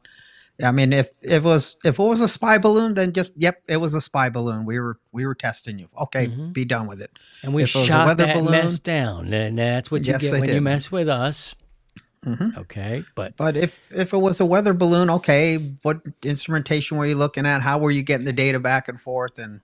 I 0.64 0.72
mean, 0.72 0.92
if, 0.92 1.12
if 1.22 1.32
it 1.32 1.44
was 1.44 1.76
if 1.86 2.00
it 2.00 2.04
was 2.04 2.20
a 2.20 2.28
spy 2.28 2.58
balloon, 2.58 2.96
then 2.96 3.14
just 3.14 3.32
yep, 3.36 3.62
it 3.68 3.78
was 3.78 3.94
a 3.94 4.02
spy 4.02 4.30
balloon. 4.30 4.66
We 4.66 4.80
were 4.80 4.98
we 5.12 5.26
were 5.26 5.36
testing 5.36 5.78
you. 5.78 5.88
Okay, 6.00 6.28
mm-hmm. 6.28 6.52
be 6.52 6.66
done 6.66 6.88
with 6.88 7.02
it. 7.02 7.12
And 7.44 7.54
we 7.54 7.64
if 7.64 7.70
shot 7.70 8.18
that 8.18 8.34
balloon, 8.34 8.52
mess 8.52 8.80
down, 8.80 9.34
and 9.34 9.58
that's 9.58 9.92
what 9.92 10.06
you 10.06 10.14
yes, 10.14 10.22
get 10.22 10.32
when 10.32 10.42
did. 10.42 10.56
you 10.56 10.62
mess 10.62 10.92
with 10.92 11.10
us. 11.10 11.54
Mm-hmm. 12.26 12.60
Okay, 12.60 13.04
but 13.14 13.38
but 13.38 13.56
if 13.56 13.80
if 13.92 14.14
it 14.14 14.18
was 14.18 14.40
a 14.40 14.46
weather 14.46 14.74
balloon, 14.74 15.12
okay, 15.12 15.58
what 15.84 16.02
instrumentation 16.24 16.98
were 16.98 17.06
you 17.06 17.16
looking 17.16 17.46
at? 17.46 17.62
How 17.62 17.78
were 17.78 17.92
you 17.92 18.02
getting 18.02 18.26
the 18.26 18.34
data 18.34 18.60
back 18.60 18.88
and 18.88 19.00
forth 19.00 19.38
and 19.38 19.62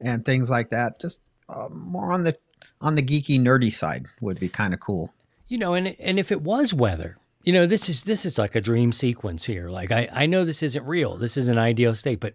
and 0.00 0.24
things 0.24 0.48
like 0.48 0.70
that? 0.70 1.00
Just 1.00 1.20
uh, 1.50 1.68
more 1.70 2.12
on 2.12 2.24
the 2.24 2.36
on 2.80 2.94
the 2.94 3.02
geeky 3.02 3.38
nerdy 3.38 3.72
side 3.72 4.06
would 4.22 4.40
be 4.40 4.48
kind 4.48 4.72
of 4.72 4.80
cool. 4.80 5.12
You 5.48 5.58
know, 5.58 5.74
and 5.74 5.94
and 6.00 6.18
if 6.18 6.32
it 6.32 6.40
was 6.40 6.72
weather, 6.72 7.18
you 7.50 7.54
know, 7.54 7.66
this 7.66 7.88
is 7.88 8.04
this 8.04 8.24
is 8.24 8.38
like 8.38 8.54
a 8.54 8.60
dream 8.60 8.92
sequence 8.92 9.44
here. 9.44 9.70
Like 9.70 9.90
I 9.90 10.08
I 10.12 10.26
know 10.26 10.44
this 10.44 10.62
isn't 10.62 10.86
real. 10.86 11.16
This 11.16 11.36
is 11.36 11.48
an 11.48 11.58
ideal 11.58 11.96
state, 11.96 12.20
but 12.20 12.34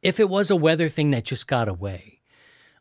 if 0.00 0.20
it 0.20 0.28
was 0.28 0.48
a 0.48 0.54
weather 0.54 0.88
thing 0.88 1.10
that 1.10 1.24
just 1.24 1.48
got 1.48 1.66
away, 1.68 2.20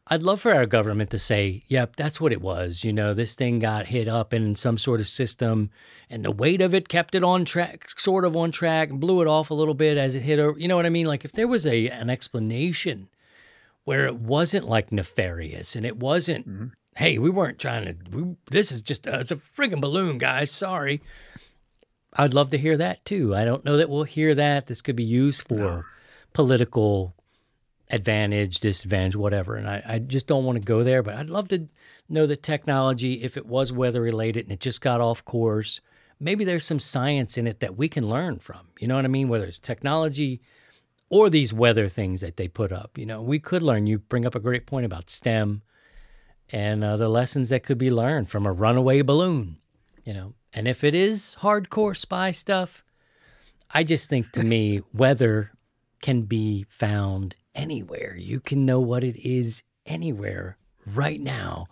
I'd 0.05 0.21
love 0.21 0.39
for 0.39 0.53
our 0.53 0.67
government 0.67 1.09
to 1.09 1.17
say, 1.17 1.63
yep, 1.65 1.95
that's 1.95 2.21
what 2.21 2.31
it 2.31 2.43
was. 2.43 2.83
You 2.83 2.93
know, 2.93 3.15
this 3.15 3.33
thing 3.33 3.57
got 3.57 3.87
hit 3.87 4.07
up 4.07 4.35
in 4.35 4.55
some 4.55 4.77
sort 4.77 4.99
of 4.99 5.07
system 5.07 5.71
and 6.11 6.23
the 6.23 6.29
weight 6.29 6.61
of 6.61 6.75
it 6.75 6.89
kept 6.89 7.15
it 7.15 7.23
on 7.23 7.43
track, 7.43 7.89
sort 7.97 8.23
of 8.23 8.35
on 8.35 8.51
track, 8.51 8.91
and 8.91 8.99
blew 8.99 9.21
it 9.21 9.27
off 9.27 9.49
a 9.49 9.55
little 9.55 9.73
bit 9.73 9.97
as 9.97 10.13
it 10.13 10.21
hit. 10.21 10.37
You 10.59 10.67
know 10.67 10.75
what 10.75 10.85
I 10.85 10.91
mean? 10.91 11.07
Like 11.07 11.25
if 11.25 11.31
there 11.31 11.47
was 11.47 11.65
a 11.65 11.87
an 11.89 12.11
explanation 12.11 13.09
where 13.83 14.05
it 14.05 14.17
wasn't 14.17 14.69
like 14.69 14.91
nefarious 14.91 15.75
and 15.75 15.87
it 15.87 15.97
wasn't, 15.97 16.47
mm-hmm. 16.47 16.67
Hey, 16.99 17.17
we 17.17 17.29
weren't 17.29 17.57
trying 17.57 17.85
to, 17.85 17.95
we, 18.11 18.35
this 18.51 18.73
is 18.73 18.81
just, 18.81 19.07
uh, 19.07 19.19
it's 19.19 19.31
a 19.31 19.37
friggin' 19.37 19.79
balloon, 19.79 20.17
guys. 20.17 20.51
Sorry. 20.51 21.01
I'd 22.11 22.33
love 22.33 22.49
to 22.49 22.57
hear 22.57 22.75
that 22.75 23.05
too. 23.05 23.33
I 23.33 23.45
don't 23.45 23.63
know 23.63 23.77
that 23.77 23.89
we'll 23.89 24.03
hear 24.03 24.35
that. 24.35 24.67
This 24.67 24.81
could 24.81 24.97
be 24.97 25.05
used 25.05 25.47
for 25.47 25.55
no. 25.55 25.83
political 26.33 27.15
advantage, 27.89 28.59
disadvantage, 28.59 29.15
whatever. 29.15 29.55
And 29.55 29.69
I, 29.69 29.81
I 29.87 29.99
just 29.99 30.27
don't 30.27 30.43
want 30.43 30.57
to 30.57 30.63
go 30.63 30.83
there, 30.83 31.01
but 31.01 31.15
I'd 31.15 31.29
love 31.29 31.47
to 31.49 31.69
know 32.09 32.25
the 32.25 32.35
technology, 32.35 33.23
if 33.23 33.37
it 33.37 33.45
was 33.45 33.71
weather 33.71 34.01
related 34.01 34.47
and 34.47 34.51
it 34.51 34.59
just 34.59 34.81
got 34.81 34.99
off 34.99 35.23
course, 35.23 35.79
maybe 36.19 36.43
there's 36.43 36.65
some 36.65 36.81
science 36.81 37.37
in 37.37 37.47
it 37.47 37.61
that 37.61 37.77
we 37.77 37.87
can 37.87 38.09
learn 38.09 38.39
from. 38.39 38.67
You 38.77 38.89
know 38.89 38.95
what 38.95 39.05
I 39.05 39.07
mean? 39.07 39.29
Whether 39.29 39.45
it's 39.45 39.57
technology 39.57 40.41
or 41.09 41.29
these 41.29 41.53
weather 41.53 41.87
things 41.87 42.19
that 42.19 42.35
they 42.35 42.49
put 42.49 42.73
up. 42.73 42.97
You 42.97 43.05
know, 43.05 43.21
we 43.21 43.39
could 43.39 43.61
learn. 43.61 43.87
You 43.87 43.99
bring 43.99 44.25
up 44.25 44.35
a 44.35 44.41
great 44.41 44.65
point 44.65 44.85
about 44.85 45.09
STEM 45.09 45.61
and 46.51 46.83
uh, 46.83 46.97
the 46.97 47.09
lessons 47.09 47.49
that 47.49 47.63
could 47.63 47.77
be 47.77 47.89
learned 47.89 48.29
from 48.29 48.45
a 48.45 48.51
runaway 48.51 49.01
balloon, 49.01 49.57
you 50.03 50.13
know. 50.13 50.33
And 50.53 50.67
if 50.67 50.83
it 50.83 50.95
is 50.95 51.37
hardcore 51.41 51.95
spy 51.95 52.31
stuff, 52.31 52.83
I 53.71 53.83
just 53.83 54.09
think 54.09 54.31
to 54.31 54.43
me, 54.43 54.81
weather 54.93 55.51
can 56.01 56.23
be 56.23 56.65
found 56.69 57.35
anywhere. 57.53 58.15
You 58.17 58.39
can 58.39 58.65
know 58.65 58.79
what 58.79 59.03
it 59.03 59.17
is 59.17 59.63
anywhere 59.85 60.57
right 60.85 61.19
now. 61.19 61.67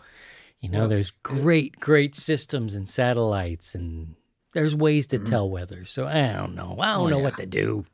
You 0.59 0.69
know, 0.69 0.79
well, 0.79 0.89
there's 0.89 1.11
great, 1.11 1.79
great 1.79 2.15
systems 2.15 2.75
and 2.75 2.89
satellites, 2.89 3.75
and 3.75 4.15
there's 4.53 4.75
ways 4.75 5.07
to 5.07 5.17
mm-hmm. 5.17 5.25
tell 5.25 5.49
weather. 5.49 5.85
So 5.85 6.07
I 6.07 6.33
don't 6.33 6.55
know. 6.55 6.77
I 6.79 6.93
don't 6.93 7.07
oh, 7.07 7.09
know 7.09 7.17
yeah. 7.17 7.23
what 7.23 7.37
to 7.37 7.45
do. 7.45 7.85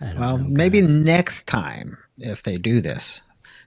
well, 0.00 0.38
know, 0.38 0.44
maybe 0.48 0.80
next 0.82 1.46
time, 1.46 1.98
if 2.18 2.42
they 2.42 2.58
do 2.58 2.80
this, 2.80 3.22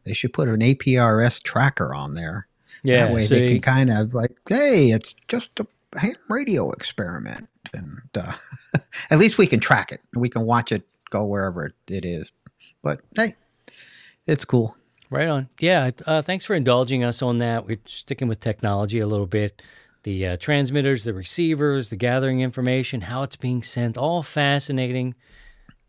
they 0.08 0.14
should 0.14 0.34
put 0.34 0.48
an 0.48 0.60
APRS 0.60 1.44
tracker 1.44 1.94
on 1.94 2.14
there. 2.14 2.48
Yeah, 2.84 3.06
that 3.06 3.14
way 3.14 3.26
see? 3.26 3.40
they 3.40 3.48
can 3.48 3.62
kind 3.62 3.90
of 3.90 4.14
like, 4.14 4.40
hey, 4.48 4.92
it's 4.92 5.16
just 5.28 5.60
a 5.60 5.68
ham 5.98 6.16
radio 6.30 6.72
experiment, 6.72 7.50
and 7.74 8.02
uh, 8.16 8.34
at 9.10 9.20
least 9.20 9.38
we 9.38 9.48
can 9.48 9.60
track 9.60 9.92
it. 9.92 10.02
We 10.14 10.30
can 10.30 10.44
watch 10.44 10.72
it 10.72 10.88
go 11.10 11.26
wherever 11.26 11.74
it 11.88 12.06
is. 12.06 12.32
But 12.82 13.02
hey, 13.16 13.36
it's 14.26 14.46
cool. 14.46 14.78
Right 15.10 15.28
on. 15.28 15.50
Yeah. 15.60 15.92
Uh, 16.06 16.22
thanks 16.22 16.46
for 16.46 16.54
indulging 16.54 17.04
us 17.04 17.22
on 17.22 17.38
that. 17.38 17.66
We're 17.66 17.80
sticking 17.86 18.28
with 18.28 18.42
technology 18.42 19.00
a 19.00 19.08
little 19.08 19.26
bit. 19.26 19.62
The 20.04 20.28
uh, 20.28 20.38
transmitters, 20.38 21.04
the 21.04 21.14
receivers, 21.14 21.90
the 21.90 21.96
gathering 21.96 22.42
information, 22.42 23.02
how 23.02 23.24
it's 23.24 23.36
being 23.36 23.64
sent, 23.64 23.98
all 23.98 24.24
fascinating 24.24 25.16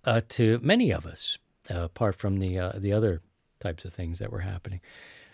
uh, 0.05 0.23
to 0.31 0.61
many 0.63 0.93
of 0.93 1.05
us, 1.05 1.39
uh, 1.71 1.83
apart 1.83 2.17
from 2.17 2.39
the 2.39 2.59
uh, 2.59 2.73
the 2.77 2.93
other 2.93 3.23
types 3.61 3.85
of 3.85 3.93
things 3.93 4.19
that 4.19 4.31
were 4.31 4.41
happening. 4.41 4.81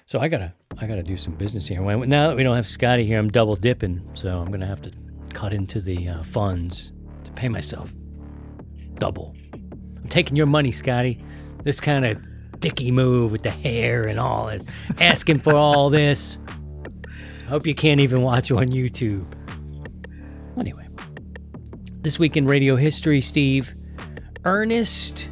So 0.07 0.19
I 0.19 0.29
gotta 0.29 0.53
I 0.79 0.87
gotta 0.87 1.03
do 1.03 1.17
some 1.17 1.35
business 1.35 1.67
here. 1.67 1.81
Now 2.07 2.29
that 2.29 2.37
we 2.37 2.43
don't 2.43 2.57
have 2.57 2.69
Scotty 2.69 3.07
here, 3.07 3.19
I'm 3.19 3.31
double 3.31 3.57
dipping, 3.57 4.07
so 4.15 4.41
I'm 4.41 4.51
gonna 4.51 4.67
have 4.67 4.83
to 4.83 4.93
cut 5.33 5.53
into 5.53 5.81
the 5.81 6.09
uh, 6.09 6.23
funds 6.25 6.93
to 7.25 7.33
pay 7.33 7.49
myself 7.49 7.93
double. 8.97 9.35
I'm 9.53 10.09
taking 10.09 10.37
your 10.37 10.47
money, 10.47 10.73
Scotty. 10.73 11.25
This 11.63 11.81
kind 11.81 12.05
of 12.05 12.23
dicky 12.61 12.91
move 12.91 13.33
with 13.33 13.43
the 13.43 13.51
hair 13.51 14.07
and 14.07 14.21
all 14.21 14.47
this, 14.47 14.67
asking 15.01 15.39
for 15.39 15.55
all 15.55 15.91
this. 15.91 16.37
I 17.07 17.49
hope 17.49 17.67
you 17.67 17.75
can't 17.75 18.01
even 18.01 18.23
watch 18.23 18.51
on 18.51 18.69
YouTube. 18.69 19.25
Anyway, 20.59 20.87
this 22.03 22.19
week 22.19 22.37
in 22.37 22.47
radio 22.47 22.77
history, 22.77 23.21
Steve, 23.21 23.73
Ernest 24.45 25.27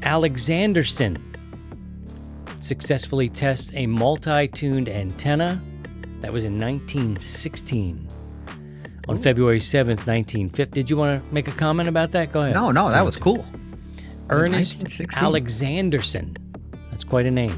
Alexanderson 0.00 1.31
successfully 2.72 3.28
tests 3.28 3.74
a 3.74 3.86
multi-tuned 3.86 4.88
antenna. 4.88 5.60
That 6.22 6.32
was 6.32 6.46
in 6.46 6.58
1916. 6.58 8.08
On 9.08 9.18
February 9.18 9.58
7th, 9.58 10.06
1950. 10.06 10.72
Did 10.72 10.88
you 10.88 10.96
want 10.96 11.20
to 11.20 11.34
make 11.34 11.48
a 11.48 11.52
comment 11.52 11.90
about 11.90 12.12
that? 12.12 12.32
Go 12.32 12.40
ahead. 12.40 12.54
No, 12.54 12.70
no, 12.70 12.88
that 12.88 13.04
was 13.04 13.16
cool. 13.16 13.44
Ernest 14.30 14.78
Alexanderson 15.18 16.34
that's 16.90 17.04
quite 17.04 17.26
a 17.26 17.30
name. 17.30 17.52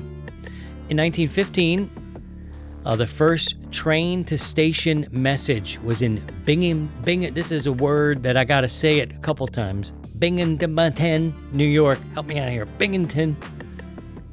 In 0.88 0.96
1915, 0.96 2.82
uh, 2.84 2.96
the 2.96 3.06
first 3.06 3.56
train 3.70 4.24
to 4.24 4.36
station 4.36 5.06
message 5.12 5.78
was 5.78 6.02
in 6.02 6.20
Bingham. 6.44 6.90
Bingham. 7.04 7.34
This 7.34 7.52
is 7.52 7.68
a 7.68 7.72
word 7.72 8.24
that 8.24 8.36
I 8.36 8.44
got 8.44 8.62
to 8.62 8.68
say 8.68 8.98
it 8.98 9.12
a 9.12 9.18
couple 9.18 9.46
times. 9.46 9.92
Binghamton, 10.18 11.34
New 11.52 11.64
York. 11.64 12.00
Help 12.14 12.26
me 12.26 12.38
out 12.40 12.50
here. 12.50 12.66
Binghamton. 12.66 13.36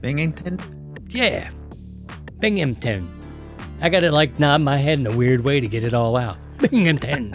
Binghamton? 0.02 0.60
Yeah. 1.10 1.50
Binghamton. 2.40 3.10
I 3.82 3.90
got 3.90 4.02
to 4.02 4.12
like 4.12 4.40
nod 4.40 4.62
my 4.62 4.78
head 4.78 5.00
in 5.00 5.08
a 5.08 5.16
weird 5.16 5.44
way 5.44 5.60
to 5.60 5.68
get 5.68 5.84
it 5.84 5.94
all 5.94 6.18
out. 6.18 6.38
Binghamton. 6.72 7.32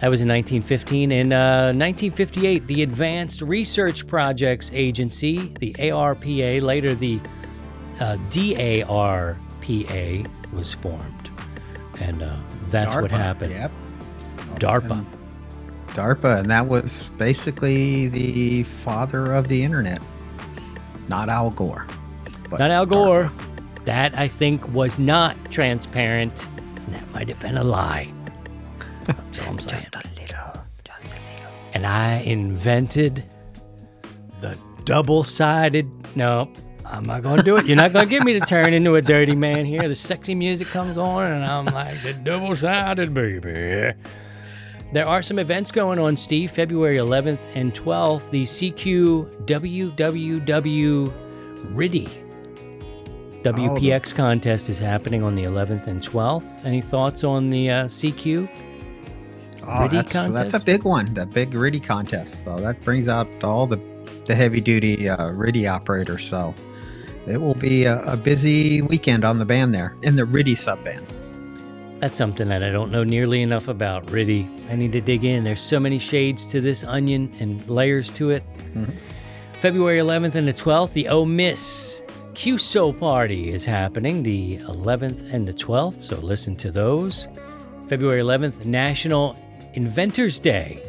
That 0.00 0.10
was 0.10 0.22
in 0.22 0.28
1915. 0.28 1.10
In 1.10 1.32
uh, 1.32 1.72
1958, 1.74 2.66
the 2.66 2.82
Advanced 2.82 3.42
Research 3.42 4.06
Projects 4.06 4.70
Agency, 4.72 5.52
the 5.58 5.72
ARPA, 5.74 6.62
later 6.62 6.94
the 6.94 7.20
uh, 8.00 8.16
DARPA, 8.30 9.36
was 10.52 10.74
formed. 10.74 11.30
And 12.00 12.22
uh, 12.22 12.36
that's 12.68 12.94
DARPA, 12.94 13.02
what 13.02 13.10
happened. 13.10 13.52
Yep. 13.52 13.72
DARPA. 14.60 14.90
And 14.90 15.06
DARPA, 15.88 16.38
and 16.40 16.50
that 16.50 16.68
was 16.68 17.10
basically 17.18 18.06
the 18.08 18.62
father 18.62 19.34
of 19.34 19.48
the 19.48 19.64
internet. 19.64 20.04
Not 21.08 21.28
Al 21.28 21.50
Gore. 21.50 21.86
Not 22.50 22.70
Al 22.70 22.86
Gore. 22.86 23.30
That 23.84 24.16
I 24.18 24.28
think 24.28 24.72
was 24.74 24.98
not 24.98 25.36
transparent. 25.50 26.48
And 26.76 26.94
that 26.94 27.10
might 27.12 27.28
have 27.28 27.40
been 27.40 27.56
a 27.56 27.64
lie. 27.64 28.12
That's 29.06 29.40
all 29.40 29.48
I'm 29.50 29.58
saying. 29.58 29.82
Just 29.82 29.94
a 29.94 29.98
little, 29.98 30.62
just 30.84 31.00
a 31.00 31.04
little. 31.04 31.50
and 31.74 31.86
I 31.86 32.16
invented 32.20 33.24
the 34.40 34.58
double 34.84 35.22
sided. 35.24 35.90
No, 36.16 36.52
I'm 36.84 37.04
not 37.04 37.22
going 37.22 37.38
to 37.38 37.42
do 37.42 37.56
it. 37.56 37.66
You're 37.66 37.76
not 37.76 37.92
going 37.92 38.06
to 38.06 38.10
get 38.10 38.24
me 38.24 38.38
to 38.38 38.40
turn 38.40 38.72
into 38.72 38.94
a 38.96 39.02
dirty 39.02 39.34
man 39.34 39.64
here. 39.64 39.88
The 39.88 39.94
sexy 39.94 40.34
music 40.34 40.68
comes 40.68 40.96
on, 40.98 41.30
and 41.30 41.44
I'm 41.44 41.66
like, 41.66 42.00
the 42.02 42.12
double 42.12 42.54
sided 42.56 43.14
baby. 43.14 43.94
There 44.92 45.06
are 45.06 45.22
some 45.22 45.38
events 45.38 45.70
going 45.70 45.98
on, 45.98 46.16
Steve. 46.16 46.50
February 46.50 46.96
11th 46.96 47.40
and 47.54 47.74
12th, 47.74 48.30
the 48.30 48.42
CQ 48.42 49.44
WWW 49.44 51.12
RTTY 51.74 52.28
WPX 53.42 54.14
contest 54.14 54.68
is 54.68 54.78
happening 54.78 55.22
on 55.22 55.34
the 55.34 55.44
11th 55.44 55.86
and 55.86 56.00
12th. 56.00 56.64
Any 56.64 56.80
thoughts 56.80 57.22
on 57.22 57.50
the 57.50 57.70
uh, 57.70 57.84
CQ? 57.84 58.48
Oh, 59.62 59.66
RTTY 59.66 59.90
that's, 59.90 60.28
that's 60.28 60.54
a 60.54 60.60
big 60.60 60.84
one, 60.84 61.12
that 61.14 61.30
big 61.30 61.52
RTTY 61.52 61.84
contest. 61.84 62.44
So 62.44 62.58
that 62.58 62.82
brings 62.82 63.08
out 63.08 63.28
all 63.44 63.66
the, 63.66 63.78
the 64.24 64.34
heavy 64.34 64.60
duty 64.60 65.08
uh, 65.08 65.16
RTTY 65.18 65.70
operators. 65.70 66.26
So 66.26 66.54
it 67.26 67.40
will 67.40 67.54
be 67.54 67.84
a, 67.84 68.02
a 68.04 68.16
busy 68.16 68.80
weekend 68.80 69.24
on 69.24 69.38
the 69.38 69.44
band 69.44 69.74
there 69.74 69.94
in 70.02 70.16
the 70.16 70.22
RTTY 70.22 70.56
sub 70.56 70.82
band. 70.82 71.06
That's 72.00 72.16
something 72.16 72.48
that 72.48 72.62
I 72.62 72.70
don't 72.70 72.92
know 72.92 73.02
nearly 73.02 73.42
enough 73.42 73.66
about, 73.66 74.06
RTTY. 74.06 74.70
I 74.70 74.76
need 74.76 74.92
to 74.92 75.00
dig 75.00 75.24
in. 75.24 75.42
There's 75.42 75.60
so 75.60 75.80
many 75.80 75.98
shades 75.98 76.46
to 76.46 76.60
this 76.60 76.84
onion 76.84 77.34
and 77.40 77.68
layers 77.68 78.10
to 78.12 78.30
it. 78.30 78.44
Mm-hmm. 78.56 78.92
February 79.60 79.98
11th 79.98 80.36
and 80.36 80.46
the 80.46 80.52
12th, 80.52 80.92
the 80.92 81.08
Oh 81.08 81.24
Miss 81.24 82.02
QSO 82.34 82.96
party 82.96 83.50
is 83.52 83.64
happening, 83.64 84.22
the 84.22 84.58
11th 84.58 85.32
and 85.32 85.48
the 85.48 85.52
12th, 85.52 85.94
so 85.94 86.16
listen 86.18 86.54
to 86.56 86.70
those. 86.70 87.26
February 87.88 88.20
11th, 88.20 88.64
National 88.64 89.36
Inventors 89.74 90.38
Day. 90.38 90.80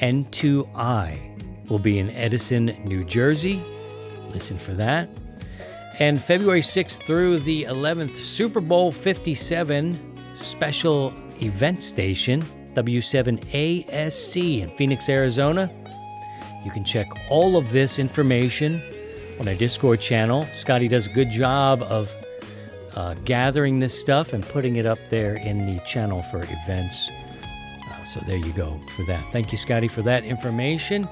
N2I 0.00 1.70
will 1.70 1.78
be 1.78 1.98
in 1.98 2.10
Edison, 2.10 2.66
New 2.84 3.02
Jersey. 3.02 3.64
Listen 4.30 4.58
for 4.58 4.74
that. 4.74 5.08
And 5.98 6.22
February 6.22 6.60
6th 6.60 7.06
through 7.06 7.38
the 7.38 7.64
11th, 7.64 8.16
Super 8.16 8.60
Bowl 8.60 8.92
57 8.92 10.07
special 10.38 11.12
event 11.42 11.82
station, 11.82 12.44
W7ASC 12.74 14.60
in 14.60 14.70
Phoenix, 14.70 15.08
Arizona. 15.08 15.70
You 16.64 16.70
can 16.70 16.84
check 16.84 17.08
all 17.30 17.56
of 17.56 17.70
this 17.72 17.98
information 17.98 18.82
on 19.40 19.48
our 19.48 19.54
Discord 19.54 20.00
channel. 20.00 20.46
Scotty 20.52 20.88
does 20.88 21.06
a 21.06 21.10
good 21.10 21.30
job 21.30 21.82
of 21.82 22.14
uh, 22.94 23.14
gathering 23.24 23.78
this 23.78 23.98
stuff 23.98 24.32
and 24.32 24.44
putting 24.44 24.76
it 24.76 24.86
up 24.86 24.98
there 25.10 25.36
in 25.36 25.66
the 25.66 25.80
channel 25.84 26.22
for 26.24 26.42
events. 26.42 27.10
Uh, 27.90 28.04
so 28.04 28.20
there 28.26 28.36
you 28.36 28.52
go 28.52 28.80
for 28.96 29.04
that. 29.06 29.24
Thank 29.32 29.52
you, 29.52 29.58
Scotty, 29.58 29.88
for 29.88 30.02
that 30.02 30.24
information. 30.24 31.08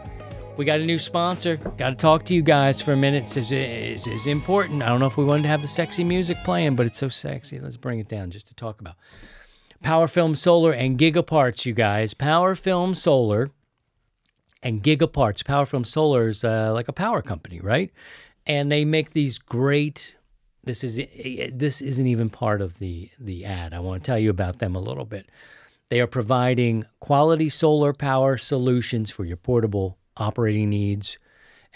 We 0.57 0.65
got 0.65 0.81
a 0.81 0.87
new 0.87 0.99
sponsor. 0.99 1.57
Got 1.77 1.91
to 1.91 1.97
talk 1.97 2.25
to 2.25 2.35
you 2.35 2.41
guys 2.41 2.81
for 2.81 2.95
a 2.95 2.97
minute. 2.97 3.37
It's, 3.37 4.07
it's 4.07 4.27
important. 4.27 4.83
I 4.83 4.87
don't 4.87 5.01
know 5.01 5.07
if 5.07 5.19
we 5.19 5.25
wanted 5.25 5.43
to 5.43 5.49
have 5.51 5.61
the 5.61 5.69
sexy 5.69 6.03
music 6.03 6.39
playing, 6.45 6.77
but 6.77 6.87
it's 6.87 6.99
so 6.99 7.11
sexy. 7.11 7.61
Let's 7.61 7.77
bring 7.77 7.99
it 7.99 8.09
down 8.09 8.31
just 8.31 8.47
to 8.47 8.55
talk 8.55 8.81
about 8.81 8.95
Power 9.83 10.09
Film 10.09 10.35
Solar 10.35 10.73
and 10.73 10.99
Gigaparts, 10.99 11.67
you 11.67 11.75
guys. 11.75 12.15
Power 12.15 12.55
Film 12.55 12.95
Solar 12.95 13.51
and 14.63 14.83
Gigaparts. 14.83 15.45
Power 15.45 15.67
Film 15.67 15.85
Solar 15.85 16.29
is 16.29 16.43
uh, 16.43 16.73
like 16.73 16.89
a 16.89 16.93
power 16.93 17.21
company, 17.21 17.61
right? 17.61 17.93
And 18.47 18.73
they 18.73 18.87
make 18.87 19.13
these 19.13 19.39
great. 19.39 20.17
This 20.65 20.83
is 20.83 20.97
this 21.53 21.83
isn't 21.83 22.07
even 22.07 22.31
part 22.31 22.63
of 22.63 22.79
the 22.79 23.11
the 23.21 23.45
ad. 23.45 23.75
I 23.75 23.81
want 23.81 24.03
to 24.03 24.07
tell 24.07 24.19
you 24.19 24.31
about 24.31 24.59
them 24.59 24.75
a 24.75 24.81
little 24.81 25.05
bit. 25.05 25.29
They 25.91 26.01
are 26.01 26.07
providing 26.07 26.87
quality 26.99 27.51
solar 27.51 27.93
power 27.93 28.39
solutions 28.39 29.11
for 29.11 29.27
your 29.27 29.37
portable 29.37 29.99
operating 30.17 30.71
needs, 30.71 31.19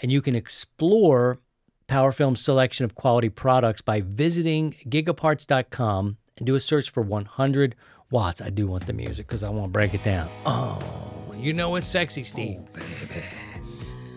and 0.01 0.11
you 0.11 0.21
can 0.21 0.35
explore 0.35 1.39
PowerFilm's 1.87 2.41
selection 2.41 2.85
of 2.85 2.95
quality 2.95 3.29
products 3.29 3.81
by 3.81 4.01
visiting 4.01 4.71
gigaparts.com 4.87 6.17
and 6.37 6.45
do 6.45 6.55
a 6.55 6.59
search 6.59 6.89
for 6.89 7.01
100 7.03 7.75
watts. 8.09 8.41
I 8.41 8.49
do 8.49 8.67
want 8.67 8.87
the 8.87 8.93
music 8.93 9.27
because 9.27 9.43
I 9.43 9.49
want 9.49 9.67
to 9.67 9.71
break 9.71 9.93
it 9.93 10.03
down. 10.03 10.29
Oh, 10.45 10.81
you 11.37 11.53
know 11.53 11.69
what's 11.69 11.87
sexy, 11.87 12.23
Steve? 12.23 12.59
Oh, 12.75 12.81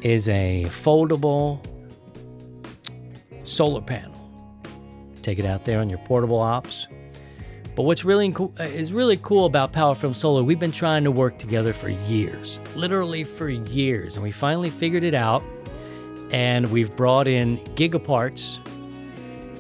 Is 0.03 0.29
a 0.29 0.65
foldable 0.69 1.65
solar 3.43 3.81
panel. 3.81 4.13
Take 5.23 5.39
it 5.39 5.47
out 5.47 5.65
there 5.65 5.81
on 5.81 5.89
your 5.89 5.99
portable 6.01 6.39
ops. 6.39 6.87
But 7.75 7.83
what's 7.83 8.05
really 8.05 8.31
cool 8.31 8.53
uh, 8.61 8.65
is 8.65 8.93
really 8.93 9.17
cool 9.17 9.47
about 9.47 9.73
PowerFilm 9.73 10.15
Solar. 10.15 10.45
We've 10.45 10.59
been 10.59 10.73
trying 10.73 11.05
to 11.05 11.11
work 11.11 11.39
together 11.39 11.73
for 11.73 11.89
years, 11.89 12.61
literally 12.77 13.25
for 13.25 13.49
years, 13.49 14.15
and 14.15 14.23
we 14.23 14.31
finally 14.31 14.71
figured 14.71 15.03
it 15.03 15.15
out. 15.15 15.43
And 16.31 16.71
we've 16.71 16.95
brought 16.95 17.27
in 17.27 17.59
Gigaparts. 17.75 18.59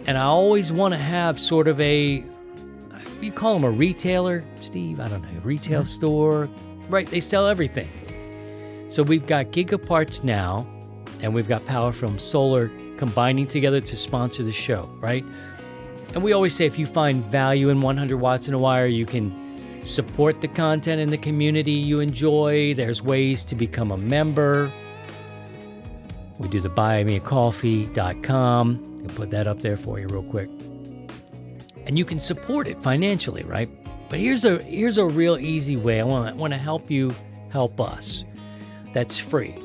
And 0.07 0.16
I 0.16 0.22
always 0.22 0.72
want 0.72 0.92
to 0.92 0.98
have 0.98 1.40
sort 1.40 1.66
of 1.66 1.81
a, 1.81 2.24
uh, 2.92 2.98
you 3.20 3.33
call 3.33 3.55
them 3.55 3.64
a 3.64 3.70
retailer, 3.70 4.44
Steve? 4.61 5.00
I 5.00 5.09
don't 5.09 5.22
know, 5.22 5.40
retail 5.42 5.81
mm-hmm. 5.81 5.87
store, 5.87 6.48
right? 6.88 7.09
They 7.09 7.20
sell 7.20 7.46
everything. 7.48 7.88
So 8.90 9.03
we've 9.03 9.27
got 9.27 9.46
Gigaparts 9.46 10.22
now, 10.22 10.66
and 11.20 11.35
we've 11.35 11.48
got 11.48 11.62
PowerFilm 11.62 12.20
Solar 12.20 12.70
combining 12.96 13.46
together 13.46 13.81
to 13.81 13.96
sponsor 13.96 14.44
the 14.44 14.53
show, 14.53 14.88
right? 15.00 15.24
And 16.14 16.22
we 16.22 16.33
always 16.33 16.55
say 16.55 16.64
if 16.64 16.79
you 16.79 16.87
find 16.87 17.24
value 17.24 17.70
in 17.70 17.81
100 17.81 18.16
watts 18.16 18.46
in 18.46 18.55
a 18.55 18.59
wire, 18.59 18.87
you 18.87 19.05
can 19.05 19.83
support 19.83 20.40
the 20.40 20.48
content 20.48 21.00
in 21.00 21.11
the 21.11 21.18
community 21.18 21.72
you 21.72 21.98
enjoy. 21.98 22.72
There's 22.74 23.03
ways 23.03 23.44
to 23.46 23.57
become 23.57 23.90
a 23.90 23.96
member. 23.96 24.72
We 26.38 26.46
do 26.48 26.61
the 26.61 26.70
buymeacoffee.com. 26.70 29.07
I'll 29.09 29.14
put 29.14 29.31
that 29.31 29.48
up 29.48 29.61
there 29.61 29.77
for 29.77 29.98
you 29.98 30.07
real 30.07 30.22
quick. 30.22 30.48
And 31.87 31.98
you 31.98 32.05
can 32.05 32.20
support 32.20 32.68
it 32.68 32.81
financially, 32.81 33.42
right? 33.42 33.68
But 34.09 34.20
here's 34.20 34.44
a 34.44 34.62
here's 34.62 34.98
a 34.98 35.07
real 35.07 35.37
easy 35.37 35.77
way. 35.77 36.00
I 36.00 36.05
want 36.05 36.37
want 36.37 36.53
to 36.53 36.59
help 36.59 36.88
you 36.90 37.12
help 37.50 37.81
us. 37.81 38.24
That's 38.92 39.18
free. 39.18 39.57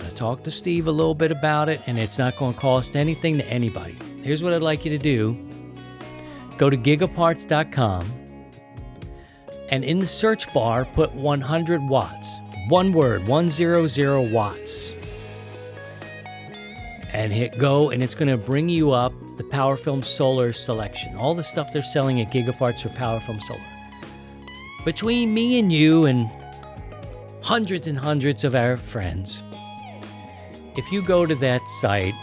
I 0.00 0.08
talked 0.14 0.44
to 0.44 0.50
Steve 0.50 0.86
a 0.86 0.92
little 0.92 1.14
bit 1.14 1.30
about 1.30 1.68
it, 1.68 1.82
and 1.86 1.98
it's 1.98 2.18
not 2.18 2.38
going 2.38 2.54
to 2.54 2.60
cost 2.60 2.96
anything 2.96 3.36
to 3.38 3.46
anybody. 3.46 3.98
Here's 4.24 4.42
what 4.42 4.54
I'd 4.54 4.62
like 4.62 4.86
you 4.86 4.90
to 4.90 4.98
do 4.98 5.36
go 6.56 6.70
to 6.70 6.76
gigaparts.com 6.76 8.24
and 9.68 9.84
in 9.84 9.98
the 9.98 10.06
search 10.06 10.52
bar, 10.54 10.84
put 10.84 11.14
100 11.14 11.82
watts. 11.82 12.38
One 12.68 12.92
word, 12.92 13.26
100 13.26 14.32
watts. 14.32 14.92
And 17.12 17.32
hit 17.32 17.58
go, 17.58 17.90
and 17.90 18.02
it's 18.02 18.14
going 18.14 18.28
to 18.28 18.36
bring 18.36 18.68
you 18.68 18.92
up 18.92 19.12
the 19.36 19.44
PowerFilm 19.44 20.04
Solar 20.04 20.52
selection. 20.52 21.16
All 21.16 21.34
the 21.34 21.44
stuff 21.44 21.72
they're 21.72 21.82
selling 21.82 22.20
at 22.20 22.32
Gigaparts 22.32 22.82
for 22.82 22.88
PowerFilm 22.90 23.42
Solar. 23.42 23.60
Between 24.84 25.34
me 25.34 25.58
and 25.58 25.72
you 25.72 26.06
and 26.06 26.30
hundreds 27.42 27.88
and 27.88 27.98
hundreds 27.98 28.42
of 28.44 28.54
our 28.54 28.76
friends, 28.76 29.42
if 30.76 30.90
you 30.90 31.02
go 31.02 31.26
to 31.26 31.34
that 31.36 31.66
site, 31.80 32.14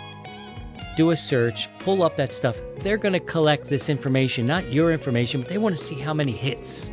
do 0.96 1.12
a 1.12 1.16
search, 1.16 1.70
pull 1.80 2.04
up 2.04 2.16
that 2.18 2.34
stuff, 2.34 2.60
they're 2.80 2.98
going 2.98 3.14
to 3.14 3.20
collect 3.20 3.68
this 3.68 3.90
information, 3.90 4.46
not 4.46 4.72
your 4.72 4.92
information, 4.92 5.42
but 5.42 5.50
they 5.50 5.58
want 5.58 5.76
to 5.76 5.84
see 5.84 5.96
how 5.96 6.14
many 6.14 6.32
hits 6.32 6.90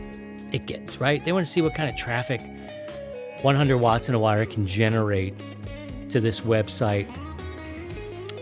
it 0.52 0.66
gets, 0.66 1.00
right? 1.00 1.24
They 1.24 1.32
want 1.32 1.46
to 1.46 1.52
see 1.52 1.62
what 1.62 1.74
kind 1.74 1.90
of 1.90 1.96
traffic 1.96 2.40
100 3.42 3.78
watts 3.78 4.08
in 4.08 4.14
a 4.14 4.18
wire 4.18 4.46
can 4.46 4.66
generate 4.66 5.34
to 6.10 6.20
this 6.20 6.40
website 6.40 7.08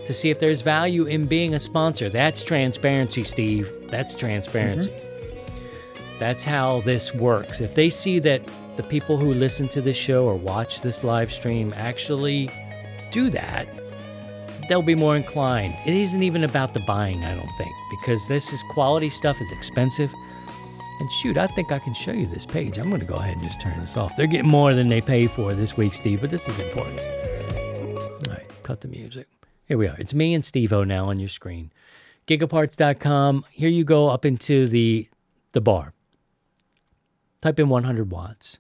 to 0.07 0.15
see 0.15 0.31
if 0.31 0.39
there's 0.39 0.61
value 0.61 1.05
in 1.05 1.27
being 1.27 1.55
a 1.55 1.61
sponsor. 1.61 2.09
That's 2.09 2.43
transparency, 2.43 3.25
Steve. 3.25 3.73
That's 3.91 4.15
transparency. 4.15 4.91
Mm-hmm. 4.91 6.19
That's 6.19 6.45
how 6.45 6.81
this 6.83 7.13
works. 7.15 7.61
If 7.61 7.75
they 7.75 7.91
see 7.91 8.19
that 8.21 8.49
the 8.77 8.83
people 8.83 9.17
who 9.19 9.35
listen 9.35 9.69
to 9.69 9.81
this 9.81 9.97
show 9.97 10.25
or 10.25 10.37
watch 10.37 10.81
this 10.81 11.03
live 11.03 11.33
stream 11.33 11.75
actually 11.77 12.49
do 13.11 13.31
that, 13.31 13.69
they'll 14.69 14.83
be 14.83 14.95
more 14.95 15.17
inclined. 15.17 15.77
It 15.85 15.95
isn't 15.95 16.23
even 16.23 16.45
about 16.45 16.75
the 16.75 16.81
buying, 16.81 17.25
I 17.25 17.35
don't 17.35 17.51
think, 17.57 17.73
because 17.91 18.29
this 18.29 18.53
is 18.53 18.63
quality 18.71 19.11
stuff, 19.11 19.41
it's 19.41 19.53
expensive. 19.53 20.13
And 20.99 21.13
shoot, 21.13 21.37
I 21.37 21.47
think 21.49 21.73
I 21.73 21.79
can 21.79 21.93
show 21.93 22.13
you 22.13 22.27
this 22.27 22.47
page. 22.47 22.79
I'm 22.79 22.89
going 22.89 23.01
to 23.01 23.07
go 23.07 23.17
ahead 23.17 23.37
and 23.37 23.45
just 23.45 23.61
turn 23.61 23.79
this 23.81 23.97
off. 23.97 24.17
They're 24.17 24.27
getting 24.27 24.51
more 24.51 24.73
than 24.75 24.89
they 24.89 25.01
pay 25.01 25.27
for 25.27 25.53
this 25.53 25.77
week, 25.77 25.93
Steve, 25.93 26.23
but 26.23 26.31
this 26.31 26.49
is 26.49 26.59
important. 26.59 27.01
All 27.01 28.33
right, 28.33 28.47
cut 28.63 28.81
the 28.81 28.89
music. 28.89 29.29
Here 29.67 29.77
we 29.77 29.89
are. 29.89 29.97
It's 29.99 30.15
me 30.15 30.33
and 30.33 30.45
Steve 30.45 30.73
O 30.73 30.85
now 30.85 31.07
on 31.07 31.19
your 31.19 31.29
screen. 31.29 31.73
Gigaparts.com. 32.27 33.45
Here 33.51 33.69
you 33.69 33.85
go 33.85 34.09
up 34.09 34.25
into 34.25 34.67
the 34.67 35.09
the 35.53 35.61
bar. 35.61 35.93
Type 37.41 37.59
in 37.59 37.69
100 37.69 38.11
watts. 38.11 38.59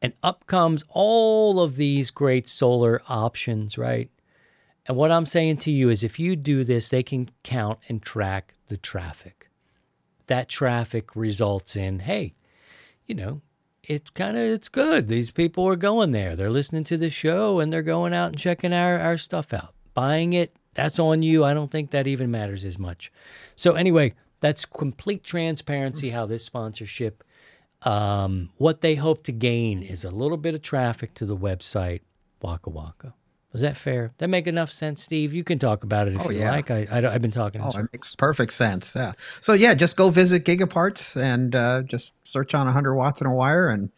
And 0.00 0.14
up 0.22 0.46
comes 0.46 0.82
all 0.88 1.60
of 1.60 1.76
these 1.76 2.10
great 2.10 2.48
solar 2.48 3.02
options, 3.08 3.78
right? 3.78 4.10
And 4.86 4.96
what 4.96 5.12
I'm 5.12 5.26
saying 5.26 5.58
to 5.58 5.70
you 5.70 5.90
is 5.90 6.02
if 6.02 6.18
you 6.18 6.34
do 6.36 6.64
this, 6.64 6.88
they 6.88 7.02
can 7.02 7.30
count 7.42 7.78
and 7.88 8.02
track 8.02 8.54
the 8.68 8.76
traffic. 8.76 9.48
That 10.26 10.48
traffic 10.48 11.14
results 11.14 11.76
in, 11.76 12.00
hey, 12.00 12.34
you 13.06 13.14
know, 13.14 13.42
it's 13.84 14.10
kind 14.10 14.36
of 14.36 14.42
it's 14.44 14.68
good. 14.68 15.08
These 15.08 15.30
people 15.30 15.66
are 15.68 15.76
going 15.76 16.12
there. 16.12 16.36
They're 16.36 16.50
listening 16.50 16.84
to 16.84 16.96
the 16.96 17.10
show 17.10 17.60
and 17.60 17.72
they're 17.72 17.82
going 17.82 18.14
out 18.14 18.28
and 18.28 18.38
checking 18.38 18.72
our, 18.72 18.98
our 18.98 19.18
stuff 19.18 19.52
out. 19.52 19.74
Buying 19.94 20.32
it, 20.32 20.56
that's 20.74 20.98
on 20.98 21.22
you. 21.22 21.44
I 21.44 21.54
don't 21.54 21.70
think 21.70 21.90
that 21.90 22.06
even 22.06 22.30
matters 22.30 22.64
as 22.64 22.78
much. 22.78 23.12
So 23.56 23.72
anyway, 23.72 24.14
that's 24.40 24.64
complete 24.64 25.22
transparency 25.22 26.10
how 26.10 26.26
this 26.26 26.44
sponsorship 26.44 27.22
um, 27.84 28.50
what 28.58 28.80
they 28.80 28.94
hope 28.94 29.24
to 29.24 29.32
gain 29.32 29.82
is 29.82 30.04
a 30.04 30.10
little 30.10 30.36
bit 30.36 30.54
of 30.54 30.62
traffic 30.62 31.14
to 31.14 31.26
the 31.26 31.36
website 31.36 32.00
Waka 32.40 32.70
Waka. 32.70 33.14
Is 33.54 33.60
that 33.60 33.76
fair? 33.76 34.12
That 34.18 34.28
make 34.28 34.46
enough 34.46 34.72
sense, 34.72 35.02
Steve? 35.02 35.34
You 35.34 35.44
can 35.44 35.58
talk 35.58 35.84
about 35.84 36.08
it 36.08 36.14
if 36.14 36.24
Oh, 36.26 36.30
you 36.30 36.40
yeah. 36.40 36.50
like. 36.50 36.70
I, 36.70 36.86
I, 36.90 37.00
have 37.02 37.20
been 37.20 37.30
talking. 37.30 37.60
in 37.60 37.66
Oh, 37.66 37.80
it 37.80 37.88
makes 37.92 38.14
perfect 38.14 38.52
sense. 38.54 38.94
Yeah. 38.96 39.12
So 39.42 39.52
yeah, 39.52 39.74
just 39.74 39.96
go 39.96 40.08
visit 40.08 40.44
Gigaparts 40.44 41.20
and 41.22 41.54
uh, 41.54 41.82
just 41.82 42.14
search 42.26 42.54
on 42.54 42.64
100 42.66 42.94
watts 42.94 43.20
in 43.20 43.26
a 43.26 43.34
wire 43.34 43.68
and 43.68 43.90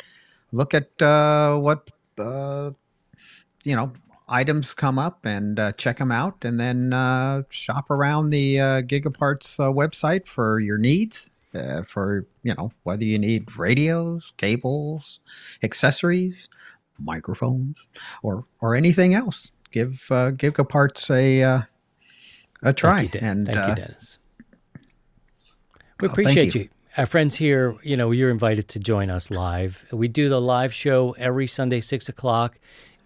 look 0.51 0.75
at 0.75 1.01
uh, 1.01 1.57
what 1.57 1.89
uh, 2.19 2.73
you 3.63 3.77
know 3.77 3.93
items 4.29 4.75
come 4.75 4.99
up 4.99 5.25
and 5.25 5.61
uh, 5.61 5.73
check 5.73 5.99
them 5.99 6.11
out, 6.11 6.45
and 6.45 6.59
then 6.59 6.93
uh, 6.93 7.43
shop 7.51 7.91
around 7.91 8.31
the 8.31 8.59
uh, 8.59 8.83
Gigaparts 8.83 9.61
uh, 9.61 9.71
website 9.73 10.27
for 10.27 10.59
your 10.59 10.79
needs. 10.79 11.31
Uh, 11.55 11.85
for 11.85 12.27
you 12.43 12.53
know 12.57 12.73
whether 12.83 13.05
you 13.05 13.17
need 13.21 13.57
radios, 13.57 14.33
cables, 14.37 15.21
accessories, 15.63 16.49
microphones, 16.99 17.77
or 18.23 18.45
or 18.61 18.75
anything 18.75 19.15
else, 19.15 19.51
give 19.71 20.07
uh, 20.11 20.31
Gigaparts 20.31 21.15
a 21.15 21.43
uh, 21.43 21.63
a 22.63 22.73
try. 22.73 23.01
Thank 23.01 23.15
you, 23.15 23.21
and 23.23 23.47
thank 23.47 23.59
uh, 23.59 23.67
you, 23.69 23.75
Dennis. 23.75 24.19
We 26.01 26.09
oh, 26.09 26.11
appreciate 26.11 26.55
you. 26.55 26.63
you. 26.63 26.69
Our 26.97 27.07
friends 27.07 27.35
here, 27.35 27.77
you 27.83 27.97
know, 27.97 28.13
you're 28.13 28.31
invited 28.31 28.69
to 28.69 28.79
join 28.79 29.11
us 29.11 29.31
live. 29.31 29.85
We 29.93 30.07
do 30.07 30.29
the 30.29 30.41
live 30.41 30.73
show 30.73 31.13
every 31.19 31.49
Sunday, 31.49 31.81
six 31.81 32.09
o'clock. 32.09 32.59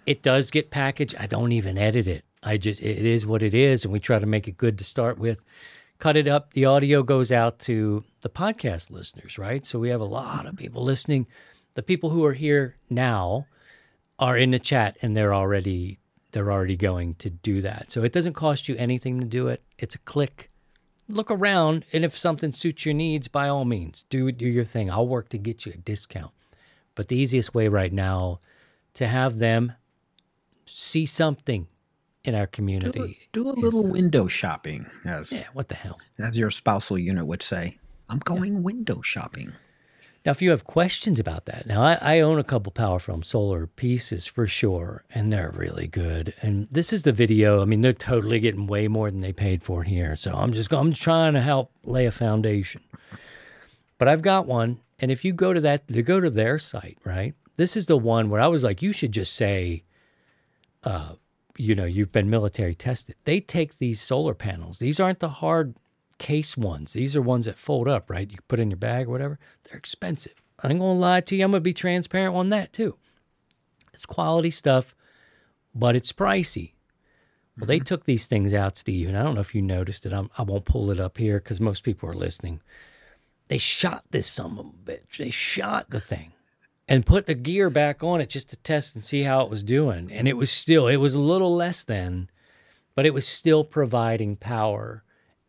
It 0.05 0.22
does 0.22 0.51
get 0.51 0.70
packaged. 0.70 1.14
I 1.18 1.27
don't 1.27 1.53
even 1.53 1.79
edit 1.79 2.07
it. 2.07 2.24
I 2.42 2.57
just 2.57 2.83
it 2.83 3.05
is 3.05 3.27
what 3.27 3.42
it 3.42 3.55
is, 3.55 3.85
and 3.85 3.92
we 3.92 4.01
try 4.01 4.18
to 4.18 4.27
make 4.27 4.46
it 4.46 4.57
good 4.57 4.79
to 4.79 4.85
start 4.85 5.18
with. 5.18 5.42
Cut 5.98 6.16
it 6.16 6.29
up. 6.29 6.53
The 6.53 6.64
audio 6.64 7.03
goes 7.03 7.33
out 7.33 7.59
to 7.61 8.05
the 8.20 8.29
podcast 8.29 8.90
listeners, 8.90 9.38
right? 9.38 9.66
So 9.66 9.79
we 9.79 9.88
have 9.88 10.01
a 10.01 10.05
lot 10.05 10.46
of 10.46 10.57
people 10.57 10.85
listening. 10.85 11.27
The 11.74 11.83
people 11.83 12.11
who 12.11 12.24
are 12.24 12.35
here 12.35 12.77
now 12.88 13.46
are 14.18 14.37
in 14.37 14.50
the 14.50 14.59
chat 14.59 14.96
and 15.02 15.16
they're 15.16 15.35
already 15.35 15.98
they're 16.33 16.52
already 16.52 16.76
going 16.76 17.14
to 17.14 17.31
do 17.31 17.62
that. 17.62 17.90
So 17.90 18.02
it 18.04 18.12
doesn't 18.12 18.35
cost 18.35 18.68
you 18.68 18.76
anything 18.76 19.20
to 19.20 19.26
do 19.26 19.48
it. 19.48 19.62
It's 19.78 19.94
a 19.94 19.98
click. 20.00 20.50
Look 21.09 21.31
around 21.31 21.85
and 21.92 22.04
if 22.04 22.16
something 22.16 22.52
suits 22.52 22.85
your 22.85 22.94
needs, 22.94 23.28
by 23.28 23.48
all 23.48 23.64
means, 23.64 24.04
do 24.11 24.31
do 24.33 24.46
your 24.46 24.64
thing. 24.64 24.90
I'll 24.90 25.09
work 25.09 25.31
to 25.31 25.38
get 25.38 25.64
you 25.64 25.72
a 25.72 25.78
discount. 25.78 26.33
But 26.94 27.09
the 27.09 27.16
easiest 27.16 27.54
way 27.54 27.68
right 27.68 27.92
now 27.92 28.40
to 28.94 29.07
have 29.07 29.38
them 29.38 29.72
see 30.66 31.07
something 31.07 31.66
in 32.24 32.35
our 32.35 32.46
do, 32.46 32.50
community. 32.50 33.20
do 33.33 33.48
a 33.48 33.52
little 33.52 33.87
uh, 33.87 33.90
window 33.90 34.26
shopping, 34.26 34.87
as 35.04 35.33
Yeah, 35.33 35.46
what 35.52 35.68
the 35.68 35.74
hell? 35.76 35.98
as 36.18 36.37
your 36.37 36.50
spousal 36.50 36.98
unit 36.98 37.26
would 37.26 37.42
say. 37.42 37.78
I'm 38.11 38.18
going 38.18 38.62
window 38.62 39.00
shopping. 39.00 39.52
Now, 40.26 40.33
if 40.33 40.42
you 40.42 40.50
have 40.50 40.64
questions 40.64 41.20
about 41.20 41.46
that, 41.46 41.66
now 41.66 41.81
I, 41.81 41.98
I 42.00 42.20
own 42.20 42.38
a 42.38 42.44
couple 42.44 42.72
Power 42.72 42.98
Film 42.98 43.22
Solar 43.22 43.66
pieces 43.66 44.26
for 44.26 44.46
sure, 44.46 45.04
and 45.14 45.33
they're 45.33 45.52
really 45.54 45.87
good. 45.87 46.35
And 46.42 46.68
this 46.70 46.92
is 46.92 47.02
the 47.02 47.12
video. 47.12 47.62
I 47.62 47.64
mean, 47.64 47.81
they're 47.81 47.92
totally 47.92 48.40
getting 48.40 48.66
way 48.66 48.88
more 48.88 49.11
than 49.11 49.20
they 49.20 49.33
paid 49.33 49.62
for 49.62 49.85
here. 49.85 50.16
So 50.16 50.33
I'm 50.33 50.52
just 50.52 50.72
I'm 50.72 50.92
trying 50.92 51.35
to 51.35 51.40
help 51.40 51.70
lay 51.85 52.07
a 52.07 52.11
foundation. 52.11 52.83
But 53.96 54.09
I've 54.09 54.22
got 54.22 54.46
one, 54.46 54.81
and 54.98 55.11
if 55.11 55.24
you 55.24 55.33
go 55.33 55.52
to 55.52 55.61
that, 55.61 55.88
to 55.88 56.02
go 56.02 56.20
to 56.20 56.31
their 56.31 56.59
site, 56.59 56.98
right? 57.04 57.35
This 57.57 57.76
is 57.76 57.87
the 57.87 57.96
one 57.96 58.28
where 58.28 58.40
I 58.40 58.48
was 58.48 58.62
like, 58.62 58.83
you 58.83 58.92
should 58.92 59.12
just 59.12 59.35
say, 59.35 59.83
uh, 60.85 61.14
you 61.57 61.74
know, 61.74 61.85
you've 61.85 62.12
been 62.12 62.31
military 62.31 62.74
tested. 62.74 63.16
They 63.24 63.40
take 63.40 63.78
these 63.78 64.00
solar 64.00 64.35
panels. 64.35 64.78
These 64.78 65.00
aren't 65.00 65.18
the 65.20 65.28
hard 65.28 65.74
case 66.18 66.57
ones. 66.57 66.92
These 66.92 67.16
are 67.16 67.22
ones 67.22 67.46
that 67.46 67.59
fold 67.59 67.88
up, 67.88 68.11
right? 68.11 68.31
You 68.31 68.38
put 68.48 68.61
in 68.61 68.70
your 68.70 68.76
bag 68.78 69.07
or 69.07 69.11
whatever. 69.11 69.38
They're 69.64 69.78
expensive. 69.78 70.35
I 70.62 70.70
ain't 70.70 70.81
gonna 70.81 70.98
lie 70.98 71.20
to 71.22 71.37
you. 71.37 71.44
I'm 71.44 71.52
gonna 71.52 71.61
be 71.61 71.72
transparent 71.72 72.35
on 72.35 72.48
that 72.50 72.72
too. 72.72 72.96
It's 73.92 74.07
quality 74.07 74.50
stuff, 74.50 74.94
but 75.74 75.96
it's 75.96 76.12
pricey. 76.12 76.72
Well, 77.59 77.66
they 77.66 77.78
mm-hmm. 77.78 77.85
took 77.85 78.04
these 78.04 78.26
things 78.26 78.54
out, 78.54 78.76
Steve, 78.76 79.09
and 79.09 79.16
I 79.16 79.24
don't 79.24 79.35
know 79.35 79.40
if 79.40 79.54
you 79.54 79.62
noticed 79.62 80.07
it. 80.07 80.12
I'm, 80.12 80.31
I 80.38 80.42
won't 80.42 80.64
pull 80.64 80.90
it 80.90 81.00
up 81.00 81.18
here 81.18 81.38
because 81.40 81.61
most 81.61 81.83
people 81.83 82.09
are 82.09 82.14
listening. 82.14 82.61
They 83.48 83.59
shot 83.59 84.04
this 84.11 84.26
some 84.26 84.59
of 84.59 84.66
a 84.66 84.70
bitch. 84.70 85.16
They 85.16 85.31
shot 85.31 85.90
the 85.90 86.00
thing 86.00 86.33
and 86.87 87.04
put 87.04 87.26
the 87.26 87.35
gear 87.35 87.70
back 87.70 88.02
on 88.02 88.20
it 88.20 88.31
just 88.31 88.50
to 88.50 88.57
test 88.57 88.94
and 88.94 89.04
see 89.04 89.22
how 89.22 89.42
it 89.42 89.50
was 89.50 89.62
doing. 89.62 90.12
And 90.12 90.28
it 90.28 90.37
was 90.37 90.50
still, 90.50 90.87
it 90.87 90.96
was 90.96 91.14
a 91.14 91.20
little 91.20 91.54
less 91.54 91.83
than, 91.83 92.31
but 92.94 93.07
it 93.07 93.14
was 93.14 93.26
still 93.26 93.64
providing 93.64 94.37
power 94.37 95.02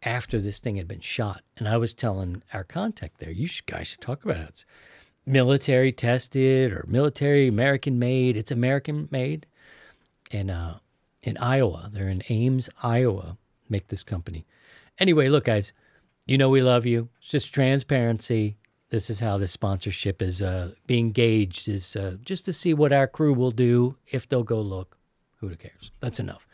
after 0.03 0.39
this 0.39 0.59
thing 0.59 0.77
had 0.77 0.87
been 0.87 1.01
shot. 1.01 1.41
And 1.57 1.67
I 1.67 1.77
was 1.77 1.93
telling 1.93 2.43
our 2.53 2.63
contact 2.63 3.19
there, 3.19 3.31
you 3.31 3.47
should, 3.47 3.65
guys 3.65 3.87
should 3.87 4.01
talk 4.01 4.23
about 4.23 4.37
it. 4.37 4.49
It's 4.49 4.65
military 5.25 5.91
tested 5.91 6.71
or 6.71 6.85
military 6.87 7.47
American 7.47 7.99
made. 7.99 8.37
It's 8.37 8.51
American 8.51 9.07
made. 9.11 9.45
And 10.31 10.49
uh, 10.49 10.75
in 11.23 11.37
Iowa, 11.37 11.89
they're 11.91 12.09
in 12.09 12.23
Ames, 12.29 12.69
Iowa, 12.81 13.37
make 13.69 13.87
this 13.87 14.03
company. 14.03 14.45
Anyway, 14.99 15.29
look, 15.29 15.45
guys, 15.45 15.73
you 16.25 16.37
know 16.37 16.49
we 16.49 16.61
love 16.61 16.85
you. 16.85 17.09
It's 17.21 17.31
just 17.31 17.53
transparency. 17.53 18.57
This 18.89 19.09
is 19.09 19.19
how 19.19 19.37
this 19.37 19.51
sponsorship 19.51 20.21
is 20.21 20.41
uh, 20.41 20.71
being 20.87 21.11
gauged, 21.11 21.67
is 21.67 21.95
uh, 21.95 22.17
just 22.23 22.45
to 22.45 22.53
see 22.53 22.73
what 22.73 22.91
our 22.91 23.07
crew 23.07 23.33
will 23.33 23.51
do 23.51 23.95
if 24.07 24.27
they'll 24.27 24.43
go 24.43 24.59
look. 24.61 24.97
Who 25.39 25.55
cares? 25.55 25.91
That's 25.99 26.19
enough. 26.19 26.47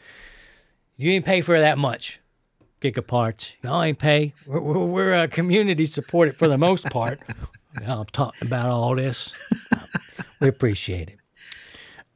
You 0.98 1.12
didn't 1.12 1.26
pay 1.26 1.42
for 1.42 1.60
that 1.60 1.78
much. 1.78 2.20
Gigaparts. 2.92 3.54
No, 3.64 3.74
I 3.74 3.88
ain't 3.88 4.00
pay. 4.00 4.34
We're, 4.46 4.62
we're, 4.62 4.86
we're 4.86 5.14
uh, 5.14 5.28
community 5.28 5.86
supported 5.86 6.36
for 6.36 6.48
the 6.48 6.58
most 6.58 6.86
part. 6.90 7.20
Yeah, 7.82 8.00
I'm 8.00 8.06
talking 8.06 8.48
about 8.48 8.70
all 8.70 8.96
this. 8.96 9.36
we 10.40 10.48
appreciate 10.48 11.10
it. 11.10 11.18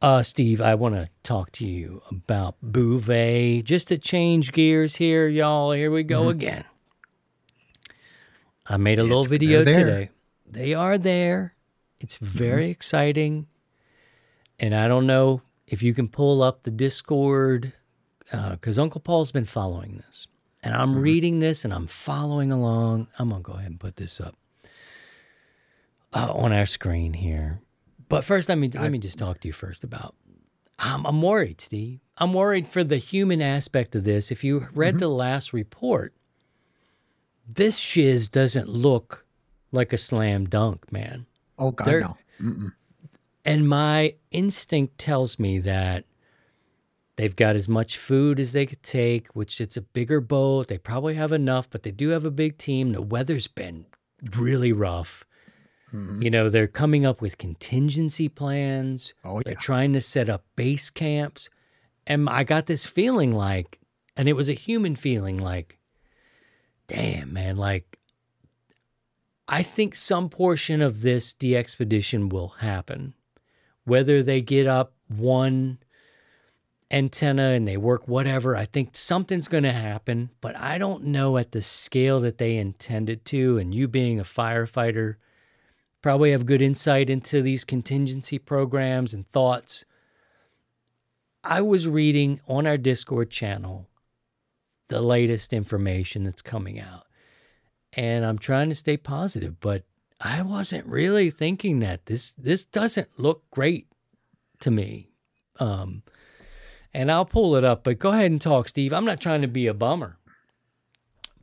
Uh, 0.02 0.24
Steve, 0.24 0.62
I 0.62 0.76
want 0.76 0.96
to 0.96 1.10
talk 1.22 1.52
to 1.52 1.68
you 1.68 2.02
about 2.10 2.56
Bouvet. 2.64 3.66
Just 3.66 3.90
to 3.90 3.98
change 3.98 4.54
gears 4.54 4.96
here, 4.96 5.28
y'all. 5.28 5.74
Here 5.74 5.92
we 5.92 6.04
go 6.04 6.30
again. 6.30 6.64
I 8.66 8.78
made 8.78 9.00
a 9.00 9.04
little 9.04 9.26
video 9.26 9.66
today. 9.66 10.12
They 10.50 10.74
are 10.74 10.98
there. 10.98 11.56
It's 12.00 12.16
very 12.16 12.70
exciting. 12.70 13.48
And 14.60 14.74
I 14.74 14.88
don't 14.88 15.06
know 15.06 15.42
if 15.68 15.84
you 15.84 15.94
can 15.94 16.08
pull 16.08 16.42
up 16.42 16.64
the 16.64 16.72
Discord 16.72 17.74
because 18.32 18.80
Uncle 18.80 19.02
Paul's 19.02 19.34
been 19.34 19.44
following 19.44 20.02
this. 20.08 20.29
And 20.62 20.74
I'm 20.74 21.02
reading 21.02 21.39
this 21.39 21.63
and 21.63 21.74
I'm 21.74 21.88
following 21.88 22.52
along. 22.52 23.08
I'm 23.17 23.30
going 23.30 23.41
to 23.41 23.45
go 23.52 23.54
ahead 23.54 23.72
and 23.72 23.80
put 23.80 23.95
this 23.95 24.19
up 24.19 24.36
uh, 26.13 26.34
on 26.34 26.52
our 26.52 26.65
screen 26.65 27.13
here. 27.13 27.62
But 28.10 28.24
first, 28.24 28.50
let 28.50 28.58
me 28.58 28.69
let 28.69 28.91
me 28.91 28.98
just 28.98 29.19
talk 29.19 29.39
to 29.41 29.48
you 29.48 29.54
first 29.54 29.84
about. 29.84 30.15
I'm, 30.80 31.06
I'm 31.06 31.22
worried, 31.22 31.62
Steve. 31.62 32.00
I'm 32.17 32.34
worried 32.34 32.67
for 32.67 32.84
the 32.84 32.98
human 32.98 33.41
aspect 33.41 33.95
of 33.95 34.04
this. 34.04 34.32
If 34.32 34.43
you 34.43 34.67
read 34.74 35.00
the 35.00 35.08
last 35.10 35.54
report, 35.54 36.13
this 37.48 37.78
shiz 37.78 38.28
doesn't 38.28 38.67
look 38.67 39.26
like 39.72 39.93
a 39.93 39.98
slam 39.98 40.45
dunk, 40.45 40.91
man. 40.91 41.26
Oh 41.58 41.72
God, 41.72 41.86
They're- 41.88 42.02
no. 42.02 42.17
Mm-mm. 42.41 42.74
And 43.45 43.67
my 43.67 44.15
instinct 44.32 44.98
tells 44.98 45.39
me 45.39 45.60
that 45.60 46.06
they've 47.20 47.36
got 47.36 47.58
as 47.58 47.68
much 47.68 47.98
food 47.98 48.40
as 48.40 48.54
they 48.54 48.66
could 48.66 48.82
take, 48.82 49.28
which 49.36 49.60
it's 49.60 49.76
a 49.76 49.82
bigger 49.82 50.22
boat. 50.22 50.70
They 50.70 50.78
probably 50.78 51.16
have 51.16 51.34
enough, 51.34 51.70
but 51.70 51.84
they 51.84 51.92
do 51.92 52.10
have 52.10 52.24
a 52.24 52.32
big 52.32 52.58
team. 52.58 52.94
The 52.94 53.02
weather's 53.02 53.48
been 53.48 53.88
really 54.38 54.72
rough. 54.72 55.26
Mhm. 55.94 56.24
You 56.24 56.30
know, 56.30 56.48
they're 56.48 56.66
coming 56.66 57.06
up 57.06 57.22
with 57.22 57.38
contingency 57.38 58.30
plans. 58.30 59.14
Oh 59.26 59.40
yeah. 59.40 59.42
They're 59.48 59.56
trying 59.56 59.92
to 59.94 60.02
set 60.02 60.30
up 60.30 60.46
base 60.56 60.90
camps. 60.90 61.50
And 62.08 62.30
I 62.30 62.46
got 62.46 62.68
this 62.68 62.86
feeling 62.86 63.34
like, 63.34 63.80
and 64.16 64.30
it 64.30 64.34
was 64.34 64.48
a 64.48 64.54
human 64.54 64.96
feeling 64.96 65.38
like, 65.38 65.78
damn, 66.88 67.34
man, 67.34 67.58
like, 67.58 68.00
I 69.46 69.62
think 69.62 69.94
some 69.94 70.30
portion 70.30 70.82
of 70.82 71.02
this 71.02 71.34
DXpedition 71.34 72.32
will 72.32 72.50
happen. 72.60 73.14
Whether 73.84 74.24
they 74.24 74.40
get 74.40 74.68
up 74.68 74.94
one 75.10 75.80
antenna 76.91 77.52
and 77.52 77.67
they 77.67 77.78
work 77.78 78.08
whatever, 78.08 78.56
I 78.56 78.65
think 78.65 78.97
something's 78.97 79.47
going 79.47 79.63
to 79.63 79.71
happen, 79.71 80.30
but 80.41 80.56
I 80.56 80.78
don't 80.78 81.06
know 81.06 81.38
at 81.38 81.52
the 81.52 81.62
scale 81.62 82.19
that 82.21 82.38
they 82.38 82.58
intended 82.58 83.25
to. 83.25 83.58
And 83.58 83.73
you 83.73 83.88
being 83.88 84.19
a 84.19 84.23
firefighter, 84.23 85.15
probably 86.02 86.32
have 86.32 86.45
good 86.45 86.62
insight 86.62 87.10
into 87.10 87.41
these 87.41 87.63
contingency 87.63 88.39
programs 88.39 89.13
and 89.13 89.30
thoughts. 89.30 89.86
I 91.43 91.62
was 91.62 91.88
reading 91.88 92.41
on 92.47 92.67
our 92.67 92.78
Discord 92.78 93.30
channel 93.30 93.88
the 94.88 95.02
latest 95.02 95.54
information 95.54 96.23
that's 96.23 96.41
coming 96.41 96.80
out. 96.80 97.06
And 97.93 98.25
I'm 98.25 98.39
trying 98.39 98.69
to 98.69 98.75
stay 98.75 98.97
positive, 98.97 99.60
but 99.60 99.84
I 100.19 100.41
wasn't 100.41 100.86
really 100.86 101.32
thinking 101.32 101.80
that 101.80 102.08
this 102.08 102.34
this 102.34 102.65
doesn't 102.65 103.17
look 103.17 103.49
great 103.52 103.88
to 104.60 104.69
me. 104.69 105.10
Um 105.60 106.04
and 106.93 107.12
I'll 107.12 107.25
pull 107.25 107.56
it 107.56 107.63
up, 107.63 107.84
but 107.84 107.99
go 107.99 108.10
ahead 108.10 108.32
and 108.32 108.41
talk, 108.41 108.67
Steve. 108.67 108.93
I'm 108.93 109.06
not 109.06 109.21
trying 109.21 109.41
to 109.41 109.47
be 109.47 109.67
a 109.67 109.73
bummer. 109.73 110.17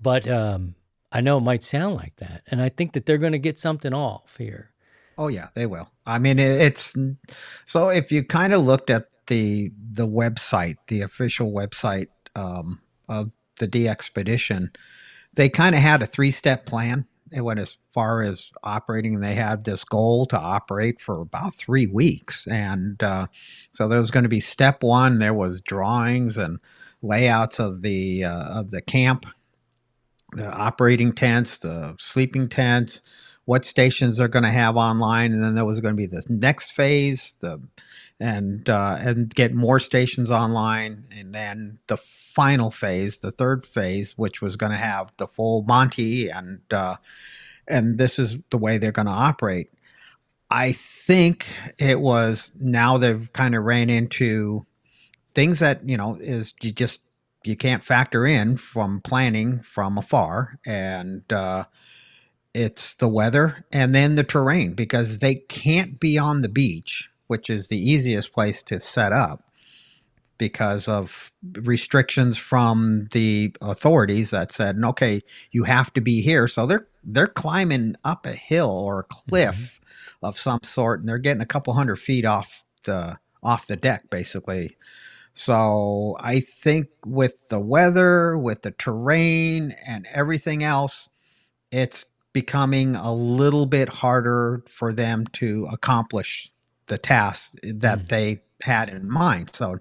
But 0.00 0.28
um 0.28 0.74
I 1.12 1.20
know 1.20 1.38
it 1.38 1.42
might 1.42 1.62
sound 1.62 1.94
like 1.94 2.16
that. 2.16 2.42
And 2.48 2.60
I 2.60 2.68
think 2.68 2.92
that 2.92 3.06
they're 3.06 3.16
going 3.16 3.32
to 3.32 3.38
get 3.38 3.58
something 3.58 3.94
off 3.94 4.36
here. 4.36 4.72
Oh 5.16 5.28
yeah, 5.28 5.48
they 5.54 5.64
will. 5.64 5.88
I 6.04 6.18
mean, 6.18 6.38
it's 6.38 6.94
so 7.64 7.88
if 7.88 8.12
you 8.12 8.22
kind 8.22 8.52
of 8.52 8.62
looked 8.62 8.90
at 8.90 9.06
the 9.28 9.72
the 9.92 10.06
website, 10.06 10.76
the 10.88 11.00
official 11.00 11.50
website 11.52 12.08
um, 12.34 12.82
of 13.08 13.32
the 13.58 13.66
DXpedition, 13.66 14.74
they 15.32 15.48
kind 15.48 15.74
of 15.74 15.80
had 15.80 16.02
a 16.02 16.06
three 16.06 16.30
step 16.30 16.66
plan. 16.66 17.06
Went 17.32 17.58
as 17.58 17.76
far 17.92 18.22
as 18.22 18.50
operating. 18.62 19.20
They 19.20 19.34
had 19.34 19.64
this 19.64 19.84
goal 19.84 20.26
to 20.26 20.38
operate 20.38 21.00
for 21.00 21.20
about 21.20 21.54
three 21.54 21.86
weeks, 21.86 22.46
and 22.46 23.02
uh, 23.02 23.26
so 23.72 23.88
there 23.88 23.98
was 23.98 24.10
going 24.12 24.22
to 24.22 24.28
be 24.28 24.40
step 24.40 24.82
one. 24.82 25.18
There 25.18 25.34
was 25.34 25.60
drawings 25.60 26.36
and 26.36 26.60
layouts 27.02 27.58
of 27.58 27.82
the 27.82 28.24
uh, 28.24 28.60
of 28.60 28.70
the 28.70 28.80
camp, 28.80 29.26
the 30.32 30.52
operating 30.52 31.12
tents, 31.12 31.58
the 31.58 31.96
sleeping 31.98 32.48
tents, 32.48 33.00
what 33.44 33.64
stations 33.64 34.18
they're 34.18 34.28
going 34.28 34.42
to 34.44 34.48
have 34.50 34.76
online, 34.76 35.32
and 35.32 35.42
then 35.42 35.54
there 35.54 35.64
was 35.64 35.80
going 35.80 35.94
to 35.94 35.96
be 35.96 36.06
the 36.06 36.24
next 36.28 36.72
phase, 36.72 37.38
the 37.40 37.60
and 38.20 38.68
uh, 38.68 38.96
and 38.98 39.34
get 39.34 39.54
more 39.54 39.78
stations 39.78 40.30
online, 40.30 41.04
and 41.10 41.34
then 41.34 41.78
the 41.86 41.96
final 41.96 42.70
phase, 42.70 43.18
the 43.18 43.30
third 43.30 43.66
phase, 43.66 44.16
which 44.16 44.42
was 44.42 44.56
going 44.56 44.72
to 44.72 44.78
have 44.78 45.12
the 45.16 45.26
full 45.26 45.62
Monty, 45.62 46.28
and 46.28 46.60
uh, 46.72 46.96
and 47.68 47.98
this 47.98 48.18
is 48.18 48.38
the 48.50 48.58
way 48.58 48.78
they're 48.78 48.92
going 48.92 49.06
to 49.06 49.12
operate. 49.12 49.72
I 50.50 50.72
think 50.72 51.46
it 51.78 52.00
was 52.00 52.52
now 52.58 52.98
they've 52.98 53.32
kind 53.32 53.54
of 53.54 53.64
ran 53.64 53.90
into 53.90 54.64
things 55.34 55.58
that 55.58 55.88
you 55.88 55.96
know 55.96 56.16
is 56.20 56.54
you 56.62 56.72
just 56.72 57.00
you 57.44 57.56
can't 57.56 57.84
factor 57.84 58.26
in 58.26 58.56
from 58.56 59.00
planning 59.00 59.60
from 59.60 59.98
afar, 59.98 60.58
and 60.66 61.30
uh, 61.32 61.64
it's 62.54 62.94
the 62.94 63.08
weather 63.08 63.64
and 63.70 63.94
then 63.94 64.14
the 64.14 64.24
terrain 64.24 64.72
because 64.72 65.18
they 65.18 65.34
can't 65.34 66.00
be 66.00 66.16
on 66.16 66.40
the 66.40 66.48
beach, 66.48 67.10
which 67.26 67.50
is 67.50 67.68
the 67.68 67.78
easiest 67.78 68.32
place 68.32 68.62
to 68.64 68.80
set 68.80 69.12
up 69.12 69.42
because 70.38 70.88
of 70.88 71.32
restrictions 71.62 72.36
from 72.36 73.08
the 73.12 73.54
authorities 73.60 74.30
that 74.30 74.52
said, 74.52 74.78
okay, 74.84 75.22
you 75.50 75.64
have 75.64 75.92
to 75.94 76.00
be 76.00 76.20
here. 76.20 76.46
So 76.46 76.66
they're 76.66 76.88
they're 77.04 77.26
climbing 77.26 77.94
up 78.04 78.26
a 78.26 78.32
hill 78.32 78.70
or 78.70 79.00
a 79.00 79.04
cliff 79.04 79.54
mm-hmm. 79.54 80.26
of 80.26 80.38
some 80.38 80.60
sort, 80.64 81.00
and 81.00 81.08
they're 81.08 81.18
getting 81.18 81.42
a 81.42 81.46
couple 81.46 81.72
hundred 81.72 81.96
feet 81.96 82.24
off 82.24 82.64
the 82.84 83.18
off 83.42 83.66
the 83.66 83.76
deck, 83.76 84.10
basically. 84.10 84.76
So 85.32 86.16
I 86.18 86.40
think 86.40 86.88
with 87.04 87.48
the 87.48 87.60
weather, 87.60 88.38
with 88.38 88.62
the 88.62 88.70
terrain, 88.72 89.74
and 89.86 90.06
everything 90.12 90.64
else, 90.64 91.10
it's 91.70 92.06
becoming 92.32 92.96
a 92.96 93.14
little 93.14 93.66
bit 93.66 93.88
harder 93.88 94.62
for 94.68 94.92
them 94.92 95.26
to 95.32 95.66
accomplish 95.70 96.50
the 96.86 96.98
tasks 96.98 97.56
that 97.62 97.98
mm. 98.00 98.08
they 98.08 98.42
had 98.62 98.88
in 98.88 99.10
mind. 99.10 99.54
So 99.54 99.78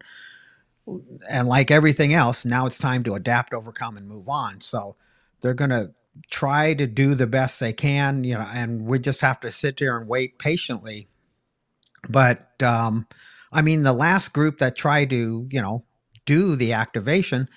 and 1.29 1.47
like 1.47 1.71
everything 1.71 2.13
else, 2.13 2.45
now 2.45 2.65
it's 2.65 2.77
time 2.77 3.03
to 3.03 3.15
adapt, 3.15 3.53
overcome, 3.53 3.97
and 3.97 4.07
move 4.07 4.29
on. 4.29 4.61
So 4.61 4.95
they're 5.41 5.53
going 5.53 5.71
to 5.71 5.91
try 6.29 6.73
to 6.73 6.87
do 6.87 7.15
the 7.15 7.27
best 7.27 7.59
they 7.59 7.73
can, 7.73 8.23
you 8.23 8.35
know, 8.35 8.47
and 8.53 8.85
we 8.85 8.99
just 8.99 9.21
have 9.21 9.39
to 9.41 9.51
sit 9.51 9.77
there 9.77 9.97
and 9.97 10.07
wait 10.07 10.37
patiently. 10.37 11.07
But 12.07 12.61
um, 12.61 13.07
I 13.51 13.61
mean, 13.61 13.83
the 13.83 13.93
last 13.93 14.31
group 14.31 14.59
that 14.59 14.75
tried 14.75 15.09
to, 15.09 15.47
you 15.49 15.61
know, 15.61 15.83
do 16.25 16.55
the 16.55 16.73
activation, 16.73 17.49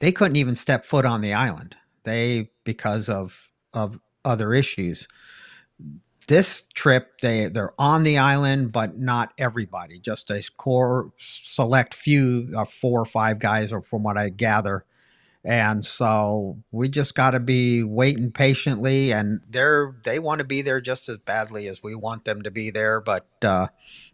they 0.00 0.12
couldn't 0.12 0.36
even 0.36 0.54
step 0.54 0.84
foot 0.84 1.06
on 1.06 1.22
the 1.22 1.32
island. 1.32 1.76
They 2.04 2.50
because 2.64 3.08
of 3.08 3.50
of 3.72 3.98
other 4.24 4.54
issues 4.54 5.08
this 6.26 6.64
trip 6.74 7.20
they 7.20 7.46
they're 7.46 7.74
on 7.78 8.02
the 8.02 8.18
island 8.18 8.72
but 8.72 8.98
not 8.98 9.32
everybody 9.38 9.98
just 9.98 10.30
a 10.30 10.42
core 10.56 11.12
select 11.18 11.94
few 11.94 12.48
of 12.56 12.72
four 12.72 13.00
or 13.00 13.06
five 13.06 13.38
guys 13.38 13.72
or 13.72 13.82
from 13.82 14.02
what 14.02 14.16
i 14.16 14.28
gather. 14.28 14.84
And 15.46 15.84
so 15.84 16.62
we 16.72 16.88
just 16.88 17.14
got 17.14 17.32
to 17.32 17.40
be 17.40 17.82
waiting 17.82 18.32
patiently 18.32 19.12
and 19.12 19.42
they're 19.46 19.94
they 20.02 20.18
want 20.18 20.38
to 20.38 20.44
be 20.44 20.62
there 20.62 20.80
just 20.80 21.08
as 21.10 21.18
badly 21.18 21.68
as 21.68 21.82
we 21.82 21.94
want 21.94 22.24
them 22.24 22.40
to 22.42 22.50
be 22.50 22.70
there 22.70 23.02
but 23.02 23.26
uh, 23.42 23.66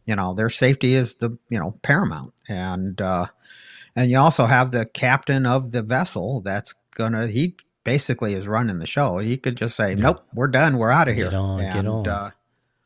you 0.04 0.16
know 0.16 0.34
their 0.34 0.50
safety 0.50 0.94
is 0.94 1.16
the 1.16 1.38
you 1.48 1.60
know 1.60 1.78
paramount. 1.82 2.34
And 2.48 3.00
uh, 3.00 3.26
and 3.94 4.10
you 4.10 4.18
also 4.18 4.46
have 4.46 4.72
the 4.72 4.86
captain 4.86 5.46
of 5.46 5.70
the 5.70 5.82
vessel 5.82 6.40
that's 6.40 6.74
gonna 6.96 7.28
he 7.28 7.56
basically 7.90 8.34
is 8.34 8.46
running 8.46 8.78
the 8.78 8.86
show. 8.86 9.18
He 9.18 9.36
could 9.36 9.56
just 9.56 9.74
say, 9.74 9.96
"Nope, 9.96 10.24
we're 10.32 10.46
done. 10.46 10.78
We're 10.78 10.92
out 10.92 11.08
of 11.08 11.16
here." 11.16 11.24
Get 11.24 11.34
on, 11.34 11.60
and, 11.60 11.74
get 11.74 11.86
on. 11.90 12.08
Uh, 12.08 12.30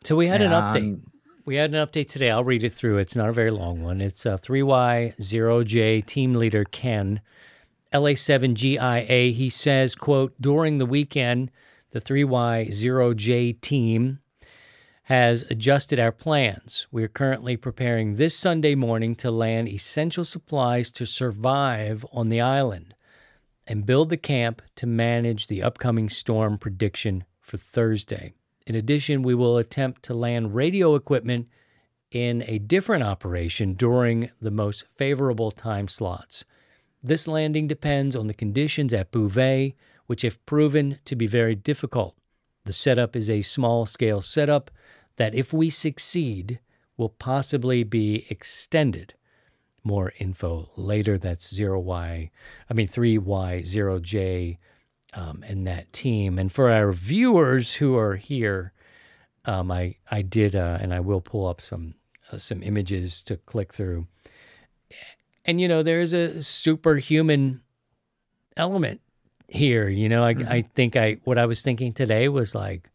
so 0.03 0.17
we 0.17 0.29
had 0.29 0.41
an 0.41 0.51
update. 0.51 0.99
We 1.45 1.57
had 1.57 1.75
an 1.75 1.87
update 1.87 2.09
today. 2.09 2.31
I'll 2.31 2.43
read 2.43 2.65
it 2.65 2.73
through. 2.73 2.97
It's 2.97 3.15
not 3.15 3.29
a 3.29 3.33
very 3.33 3.51
long 3.51 3.83
one. 3.83 4.01
It's 4.01 4.25
uh, 4.25 4.39
3Y0J 4.39 6.07
team 6.07 6.37
leader 6.37 6.65
Ken, 6.65 7.21
LA7GIA. 7.93 9.31
He 9.31 9.51
says, 9.51 9.95
quote, 9.95 10.33
during 10.41 10.79
the 10.79 10.87
weekend, 10.87 11.51
the 11.91 12.01
3Y0J 12.01 13.61
team 13.61 14.21
has 15.03 15.43
adjusted 15.51 16.01
our 16.01 16.13
plans. 16.13 16.87
We 16.91 17.05
are 17.05 17.09
currently 17.09 17.59
preparing 17.59 18.17
this 18.17 18.35
Sunday 18.35 18.75
morning 18.75 19.15
to 19.17 19.31
land 19.31 19.69
essential 19.69 20.25
supplies 20.25 20.91
to 20.93 21.05
survive 21.05 22.07
on 22.11 22.31
the 22.31 22.41
island 22.41 22.94
and 23.67 23.87
build 23.87 24.11
the 24.11 24.17
camp 24.17 24.63
to 24.77 24.87
manage 24.87 25.47
the 25.47 25.63
upcoming 25.63 26.09
storm 26.09 26.59
prediction 26.59 27.25
for 27.41 27.57
Thursday. 27.57 28.33
In 28.67 28.75
addition, 28.75 29.23
we 29.23 29.35
will 29.35 29.59
attempt 29.59 30.03
to 30.05 30.15
land 30.15 30.55
radio 30.55 30.95
equipment 30.95 31.49
in 32.11 32.45
a 32.47 32.59
different 32.59 33.03
operation 33.03 33.75
during 33.75 34.31
the 34.41 34.51
most 34.51 34.87
favorable 34.89 35.51
time 35.51 35.89
slots. 35.89 36.45
This 37.03 37.29
landing 37.29 37.67
depends 37.67 38.17
on 38.17 38.29
the 38.29 38.35
conditions 38.35 38.95
at 38.95 39.11
Bouvet, 39.11 39.75
which 40.07 40.23
have 40.23 40.45
proven 40.47 40.99
to 41.05 41.17
be 41.17 41.27
very 41.27 41.55
difficult. 41.55 42.17
The 42.65 42.73
setup 42.73 43.15
is 43.15 43.29
a 43.29 43.43
small 43.43 43.85
scale 43.85 44.23
setup 44.23 44.71
that, 45.17 45.35
if 45.35 45.53
we 45.53 45.69
succeed, 45.71 46.61
will 46.97 47.11
possibly 47.11 47.85
be 47.85 48.27
extended 48.31 49.15
more 49.85 50.13
info 50.19 50.71
later. 50.77 51.19
That's 51.19 51.53
0Y, 51.53 52.31
I 52.71 52.75
mean 52.75 52.89
3Y0J 52.89 54.59
um, 55.13 55.45
and 55.47 55.67
that 55.67 55.93
team. 55.93 56.39
And 56.39 56.51
for 56.51 56.71
our 56.71 56.93
viewers 56.93 57.75
who 57.75 57.97
are 57.97 58.17
here, 58.17 58.73
um, 59.45 59.71
I, 59.71 59.97
I 60.11 60.23
did, 60.23 60.57
uh, 60.57 60.79
and 60.81 60.93
I 60.93 61.01
will 61.01 61.21
pull 61.21 61.47
up 61.47 61.61
some, 61.61 61.95
uh, 62.33 62.39
some 62.39 62.63
images 62.63 63.23
to 63.23 63.37
click 63.37 63.73
through. 63.73 64.07
And, 65.45 65.61
you 65.61 65.69
know, 65.69 65.83
there's 65.83 66.13
a 66.13 66.43
superhuman 66.43 67.61
element 68.57 69.01
here. 69.49 69.89
You 69.89 70.09
know, 70.09 70.25
I, 70.25 70.35
mm-hmm. 70.35 70.49
I 70.49 70.63
think 70.75 70.97
I, 70.97 71.19
what 71.25 71.39
I 71.39 71.47
was 71.47 71.63
thinking 71.63 71.93
today 71.93 72.29
was 72.29 72.55
like, 72.55 72.91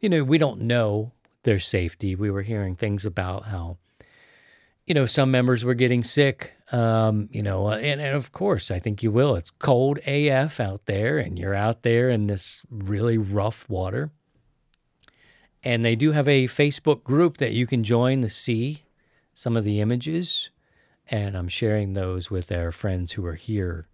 you 0.00 0.08
know, 0.08 0.22
we 0.24 0.38
don't 0.38 0.62
know 0.62 1.12
their 1.42 1.58
safety. 1.58 2.14
We 2.14 2.30
were 2.30 2.42
hearing 2.42 2.76
things 2.76 3.04
about 3.04 3.46
how 3.46 3.78
you 4.86 4.94
know, 4.94 5.06
some 5.06 5.30
members 5.30 5.64
were 5.64 5.74
getting 5.74 6.04
sick. 6.04 6.54
Um, 6.72 7.28
you 7.30 7.42
know, 7.42 7.68
uh, 7.68 7.76
and, 7.76 8.00
and 8.00 8.16
of 8.16 8.32
course, 8.32 8.70
I 8.70 8.78
think 8.78 9.02
you 9.02 9.10
will. 9.10 9.34
It's 9.36 9.50
cold 9.50 9.98
AF 10.06 10.58
out 10.58 10.86
there, 10.86 11.18
and 11.18 11.38
you're 11.38 11.54
out 11.54 11.82
there 11.82 12.08
in 12.08 12.26
this 12.26 12.62
really 12.70 13.18
rough 13.18 13.68
water. 13.68 14.10
And 15.62 15.84
they 15.84 15.94
do 15.94 16.12
have 16.12 16.26
a 16.26 16.46
Facebook 16.48 17.04
group 17.04 17.36
that 17.36 17.52
you 17.52 17.66
can 17.66 17.84
join 17.84 18.22
to 18.22 18.28
see 18.28 18.84
some 19.34 19.56
of 19.56 19.64
the 19.64 19.80
images. 19.80 20.50
And 21.08 21.36
I'm 21.36 21.48
sharing 21.48 21.92
those 21.92 22.30
with 22.30 22.50
our 22.50 22.72
friends 22.72 23.12
who 23.12 23.24
are 23.26 23.34
here 23.34 23.86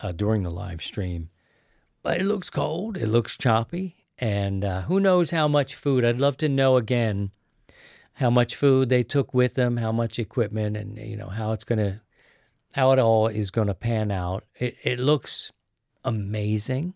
uh, 0.00 0.12
during 0.12 0.42
the 0.42 0.50
live 0.50 0.82
stream. 0.82 1.30
But 2.02 2.20
it 2.20 2.24
looks 2.24 2.50
cold, 2.50 2.96
it 2.96 3.08
looks 3.08 3.36
choppy, 3.36 4.04
and 4.18 4.64
uh, 4.64 4.82
who 4.82 5.00
knows 5.00 5.30
how 5.30 5.48
much 5.48 5.74
food. 5.74 6.04
I'd 6.04 6.18
love 6.18 6.36
to 6.38 6.48
know 6.48 6.76
again 6.76 7.32
how 8.18 8.30
much 8.30 8.56
food 8.56 8.88
they 8.88 9.04
took 9.04 9.32
with 9.32 9.54
them, 9.54 9.76
how 9.76 9.92
much 9.92 10.18
equipment, 10.18 10.76
and 10.76 10.98
you 10.98 11.16
know 11.16 11.28
how 11.28 11.52
it's 11.52 11.62
gonna, 11.62 12.02
how 12.74 12.90
it 12.90 12.98
all 12.98 13.28
is 13.28 13.50
gonna 13.52 13.74
pan 13.74 14.10
out. 14.10 14.44
It 14.56 14.76
it 14.82 14.98
looks 14.98 15.52
amazing, 16.04 16.94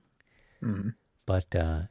mm-hmm. 0.60 0.90
but 1.24 1.54
uh, 1.54 1.82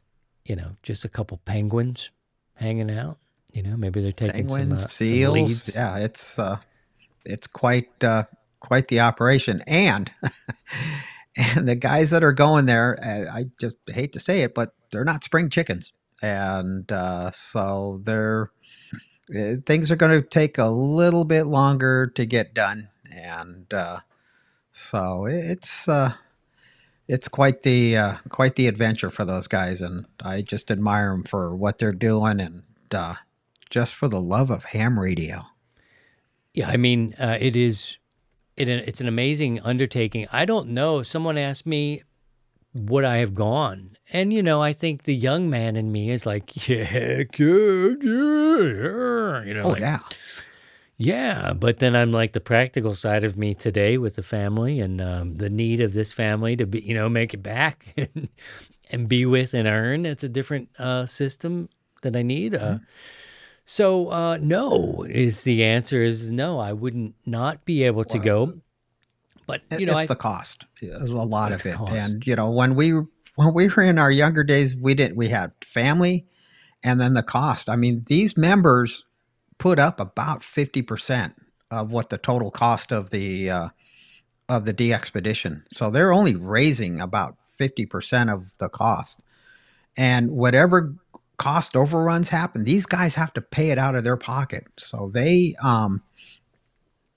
you 0.43 0.57
know, 0.57 0.75
just 0.83 1.05
a 1.05 1.09
couple 1.09 1.37
penguins 1.45 2.11
hanging 2.55 2.91
out. 2.91 3.19
You 3.53 3.63
know, 3.63 3.77
maybe 3.77 4.01
they're 4.01 4.11
taking 4.11 4.47
penguins, 4.47 4.81
some 4.81 4.85
uh, 4.85 4.89
seals. 4.89 5.63
Some 5.63 5.81
yeah, 5.81 5.97
it's 6.03 6.37
uh, 6.37 6.57
it's 7.25 7.47
quite 7.47 8.03
uh, 8.03 8.23
quite 8.59 8.89
the 8.89 8.99
operation. 8.99 9.63
And 9.65 10.11
and 11.37 11.69
the 11.69 11.75
guys 11.75 12.09
that 12.09 12.23
are 12.23 12.33
going 12.33 12.65
there, 12.65 12.99
uh, 13.01 13.33
I 13.33 13.45
just 13.61 13.77
hate 13.87 14.11
to 14.13 14.19
say 14.19 14.41
it, 14.41 14.53
but 14.53 14.73
they're 14.91 15.05
not 15.05 15.23
spring 15.23 15.49
chickens, 15.49 15.93
and 16.21 16.91
uh, 16.91 17.31
so 17.31 18.01
they're 18.03 18.43
uh, 18.43 18.60
things 19.31 19.91
are 19.91 19.95
going 19.95 20.19
to 20.19 20.27
take 20.27 20.57
a 20.57 20.67
little 20.67 21.25
bit 21.25 21.43
longer 21.43 22.07
to 22.15 22.25
get 22.25 22.53
done, 22.53 22.89
and 23.11 23.73
uh, 23.73 23.99
so 24.71 25.25
it's 25.25 25.87
uh, 25.87 26.13
it's 27.07 27.27
quite 27.27 27.63
the 27.63 27.97
uh, 27.97 28.15
quite 28.29 28.55
the 28.55 28.67
adventure 28.67 29.09
for 29.09 29.25
those 29.25 29.47
guys, 29.47 29.81
and 29.81 30.05
I 30.21 30.41
just 30.41 30.71
admire 30.71 31.11
them 31.11 31.23
for 31.23 31.55
what 31.55 31.77
they're 31.77 31.91
doing 31.91 32.39
and 32.39 32.63
uh, 32.93 33.15
just 33.69 33.95
for 33.95 34.07
the 34.07 34.21
love 34.21 34.49
of 34.49 34.65
ham 34.65 34.99
radio. 34.99 35.43
Yeah, 36.53 36.69
I 36.69 36.77
mean, 36.77 37.15
uh, 37.19 37.37
it 37.39 37.55
is 37.55 37.97
it, 38.57 38.67
it's 38.67 39.01
an 39.01 39.07
amazing 39.07 39.61
undertaking. 39.61 40.27
I 40.31 40.45
don't 40.45 40.69
know. 40.69 41.03
Someone 41.03 41.37
asked 41.37 41.65
me 41.65 42.03
would 42.73 43.03
I 43.03 43.17
have 43.17 43.35
gone, 43.35 43.97
and 44.11 44.31
you 44.33 44.43
know, 44.43 44.61
I 44.61 44.73
think 44.73 45.03
the 45.03 45.15
young 45.15 45.49
man 45.49 45.75
in 45.75 45.91
me 45.91 46.09
is 46.11 46.25
like, 46.25 46.67
yeah, 46.67 47.23
good, 47.23 48.03
yeah, 48.03 49.43
you 49.43 49.53
know, 49.53 49.63
Oh 49.63 49.69
like, 49.69 49.81
yeah, 49.81 49.99
yeah. 50.97 51.53
But 51.53 51.79
then 51.79 51.95
I'm 51.95 52.11
like 52.11 52.33
the 52.33 52.39
practical 52.39 52.95
side 52.95 53.23
of 53.23 53.37
me 53.37 53.53
today 53.55 53.97
with 53.97 54.15
the 54.15 54.23
family 54.23 54.79
and 54.79 55.01
um, 55.01 55.35
the 55.35 55.49
need 55.49 55.81
of 55.81 55.93
this 55.93 56.13
family 56.13 56.55
to 56.57 56.65
be, 56.65 56.81
you 56.81 56.93
know, 56.93 57.09
make 57.09 57.33
it 57.33 57.41
back 57.43 57.93
and, 57.97 58.29
and 58.91 59.09
be 59.09 59.25
with 59.25 59.53
and 59.53 59.67
earn. 59.67 60.05
It's 60.05 60.23
a 60.23 60.29
different 60.29 60.69
uh, 60.77 61.05
system 61.05 61.69
that 62.03 62.15
I 62.15 62.21
need. 62.21 62.55
Uh, 62.55 62.79
so 63.65 64.09
uh, 64.09 64.37
no 64.41 65.05
is 65.09 65.43
the 65.43 65.63
answer 65.63 66.03
is 66.03 66.29
no. 66.29 66.59
I 66.59 66.73
wouldn't 66.73 67.15
not 67.25 67.63
be 67.65 67.83
able 67.83 68.03
to 68.05 68.19
go. 68.19 68.53
But 69.47 69.61
you 69.77 69.85
know, 69.85 69.93
it's 69.93 70.03
I, 70.03 70.05
the 70.05 70.15
cost. 70.15 70.65
There's 70.81 71.11
a 71.11 71.17
lot 71.17 71.51
of 71.51 71.65
it, 71.65 71.75
cost. 71.75 71.93
and 71.93 72.25
you 72.25 72.35
know, 72.35 72.51
when 72.51 72.75
we 72.75 72.91
when 73.35 73.53
we 73.53 73.67
were 73.67 73.83
in 73.83 73.97
our 73.97 74.11
younger 74.11 74.43
days, 74.43 74.75
we 74.75 74.93
didn't. 74.93 75.17
We 75.17 75.29
had 75.29 75.51
family, 75.63 76.27
and 76.83 76.99
then 76.99 77.13
the 77.13 77.23
cost. 77.23 77.69
I 77.69 77.75
mean, 77.75 78.03
these 78.07 78.37
members 78.37 79.05
put 79.57 79.79
up 79.79 79.99
about 79.99 80.43
fifty 80.43 80.81
percent 80.81 81.35
of 81.69 81.91
what 81.91 82.09
the 82.09 82.17
total 82.17 82.51
cost 82.51 82.91
of 82.91 83.09
the 83.09 83.49
uh, 83.49 83.69
of 84.47 84.65
the 84.65 84.73
DXpedition. 84.73 85.63
So 85.69 85.89
they're 85.89 86.13
only 86.13 86.35
raising 86.35 87.01
about 87.01 87.37
fifty 87.57 87.85
percent 87.85 88.29
of 88.29 88.55
the 88.57 88.69
cost, 88.69 89.21
and 89.97 90.31
whatever 90.31 90.95
cost 91.41 91.75
overruns 91.75 92.29
happen, 92.29 92.63
these 92.63 92.85
guys 92.85 93.15
have 93.15 93.33
to 93.33 93.41
pay 93.41 93.71
it 93.71 93.79
out 93.79 93.95
of 93.95 94.03
their 94.03 94.17
pocket. 94.17 94.67
So 94.77 95.09
they 95.09 95.55
um, 95.63 96.03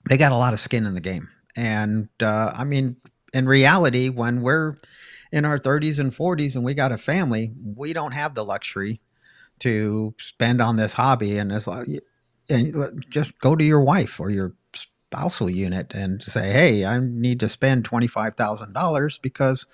they 0.09 0.17
got 0.17 0.31
a 0.31 0.37
lot 0.37 0.53
of 0.53 0.59
skin 0.59 0.85
in 0.87 0.95
the 0.95 1.01
game. 1.01 1.29
And 1.55 2.09
uh, 2.21 2.51
I 2.55 2.63
mean, 2.63 2.97
in 3.33 3.47
reality, 3.47 4.09
when 4.09 4.41
we're 4.41 4.77
in 5.31 5.45
our 5.45 5.57
30s 5.57 5.99
and 5.99 6.11
40s 6.11 6.55
and 6.55 6.63
we 6.63 6.73
got 6.73 6.91
a 6.91 6.97
family, 6.97 7.51
we 7.75 7.93
don't 7.93 8.13
have 8.13 8.35
the 8.35 8.45
luxury 8.45 9.01
to 9.59 10.13
spend 10.17 10.61
on 10.61 10.75
this 10.75 10.93
hobby. 10.93 11.37
And 11.37 11.51
it's 11.51 11.67
like, 11.67 11.87
and 12.49 13.05
just 13.09 13.39
go 13.39 13.55
to 13.55 13.63
your 13.63 13.81
wife 13.81 14.19
or 14.19 14.29
your 14.29 14.53
spousal 14.73 15.49
unit 15.49 15.93
and 15.93 16.21
say, 16.21 16.51
hey, 16.51 16.85
I 16.85 16.99
need 16.99 17.39
to 17.39 17.49
spend 17.49 17.89
$25,000 17.89 19.21
because 19.21 19.65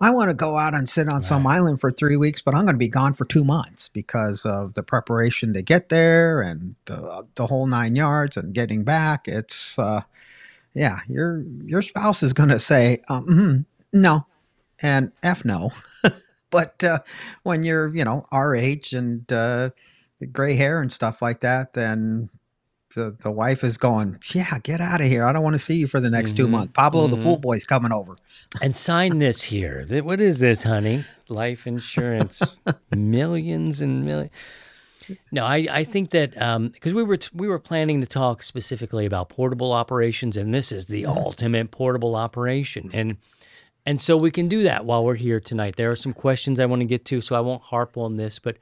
I 0.00 0.10
want 0.10 0.30
to 0.30 0.34
go 0.34 0.58
out 0.58 0.74
and 0.74 0.88
sit 0.88 1.08
on 1.08 1.22
some 1.22 1.46
island 1.46 1.80
for 1.80 1.90
three 1.90 2.16
weeks, 2.16 2.42
but 2.42 2.54
I'm 2.54 2.64
going 2.64 2.74
to 2.74 2.78
be 2.78 2.88
gone 2.88 3.14
for 3.14 3.24
two 3.24 3.44
months 3.44 3.88
because 3.88 4.44
of 4.44 4.74
the 4.74 4.82
preparation 4.82 5.52
to 5.54 5.62
get 5.62 5.88
there 5.88 6.42
and 6.42 6.74
the, 6.86 7.26
the 7.36 7.46
whole 7.46 7.66
nine 7.66 7.94
yards 7.94 8.36
and 8.36 8.52
getting 8.52 8.82
back. 8.82 9.28
It's, 9.28 9.78
uh, 9.78 10.02
yeah, 10.74 10.98
your 11.08 11.44
your 11.64 11.82
spouse 11.82 12.22
is 12.22 12.32
going 12.32 12.48
to 12.50 12.58
say, 12.58 13.00
um, 13.08 13.26
mhm, 13.26 13.64
no, 13.92 14.26
and 14.80 15.12
f 15.22 15.44
no. 15.44 15.70
but 16.50 16.82
uh, 16.84 16.98
when 17.42 17.62
you're, 17.62 17.94
you 17.94 18.04
know, 18.04 18.26
our 18.32 18.54
age 18.54 18.92
and 18.92 19.30
uh, 19.32 19.70
gray 20.32 20.54
hair 20.54 20.80
and 20.80 20.92
stuff 20.92 21.22
like 21.22 21.40
that, 21.40 21.72
then 21.74 22.28
the 22.94 23.16
the 23.22 23.30
wife 23.30 23.64
is 23.64 23.78
going, 23.78 24.18
yeah, 24.34 24.58
get 24.62 24.80
out 24.80 25.00
of 25.00 25.06
here. 25.06 25.24
I 25.24 25.32
don't 25.32 25.42
want 25.42 25.54
to 25.54 25.58
see 25.58 25.76
you 25.76 25.86
for 25.86 26.00
the 26.00 26.10
next 26.10 26.36
two 26.36 26.46
Mhm, 26.46 26.50
months. 26.50 26.72
Pablo, 26.74 27.06
the 27.08 27.16
mhm. 27.16 27.22
pool 27.22 27.38
boy's 27.38 27.64
coming 27.64 27.92
over. 27.92 28.16
and 28.60 28.76
sign 28.76 29.18
this 29.18 29.42
here. 29.42 29.86
What 30.02 30.20
is 30.20 30.38
this, 30.38 30.62
honey? 30.64 31.04
Life 31.28 31.66
insurance, 31.66 32.42
millions 32.94 33.80
and 33.80 34.04
millions. 34.04 34.32
No, 35.30 35.44
I, 35.44 35.66
I 35.70 35.84
think 35.84 36.10
that 36.10 36.40
um, 36.40 36.68
because 36.68 36.94
we 36.94 37.02
were 37.02 37.16
t- 37.16 37.30
we 37.34 37.48
were 37.48 37.58
planning 37.58 38.00
to 38.00 38.06
talk 38.06 38.42
specifically 38.42 39.06
about 39.06 39.28
portable 39.28 39.72
operations, 39.72 40.36
and 40.36 40.52
this 40.54 40.72
is 40.72 40.86
the 40.86 41.04
mm-hmm. 41.04 41.18
ultimate 41.18 41.70
portable 41.70 42.16
operation, 42.16 42.90
and 42.92 43.16
and 43.84 44.00
so 44.00 44.16
we 44.16 44.30
can 44.30 44.48
do 44.48 44.62
that 44.62 44.84
while 44.84 45.04
we're 45.04 45.14
here 45.14 45.40
tonight. 45.40 45.76
There 45.76 45.90
are 45.90 45.96
some 45.96 46.12
questions 46.12 46.60
I 46.60 46.66
want 46.66 46.80
to 46.80 46.86
get 46.86 47.04
to, 47.06 47.20
so 47.20 47.36
I 47.36 47.40
won't 47.40 47.62
harp 47.62 47.96
on 47.96 48.16
this, 48.16 48.38
but 48.38 48.56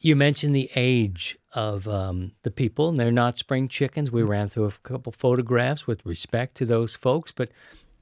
you 0.00 0.16
mentioned 0.16 0.54
the 0.54 0.70
age 0.74 1.38
of 1.54 1.86
um, 1.88 2.32
the 2.42 2.50
people, 2.50 2.88
and 2.88 2.98
they're 2.98 3.12
not 3.12 3.38
spring 3.38 3.68
chickens. 3.68 4.10
We 4.10 4.22
mm-hmm. 4.22 4.30
ran 4.30 4.48
through 4.48 4.66
a 4.66 4.72
couple 4.82 5.12
photographs 5.12 5.86
with 5.86 6.04
respect 6.04 6.56
to 6.56 6.66
those 6.66 6.96
folks, 6.96 7.32
but 7.32 7.50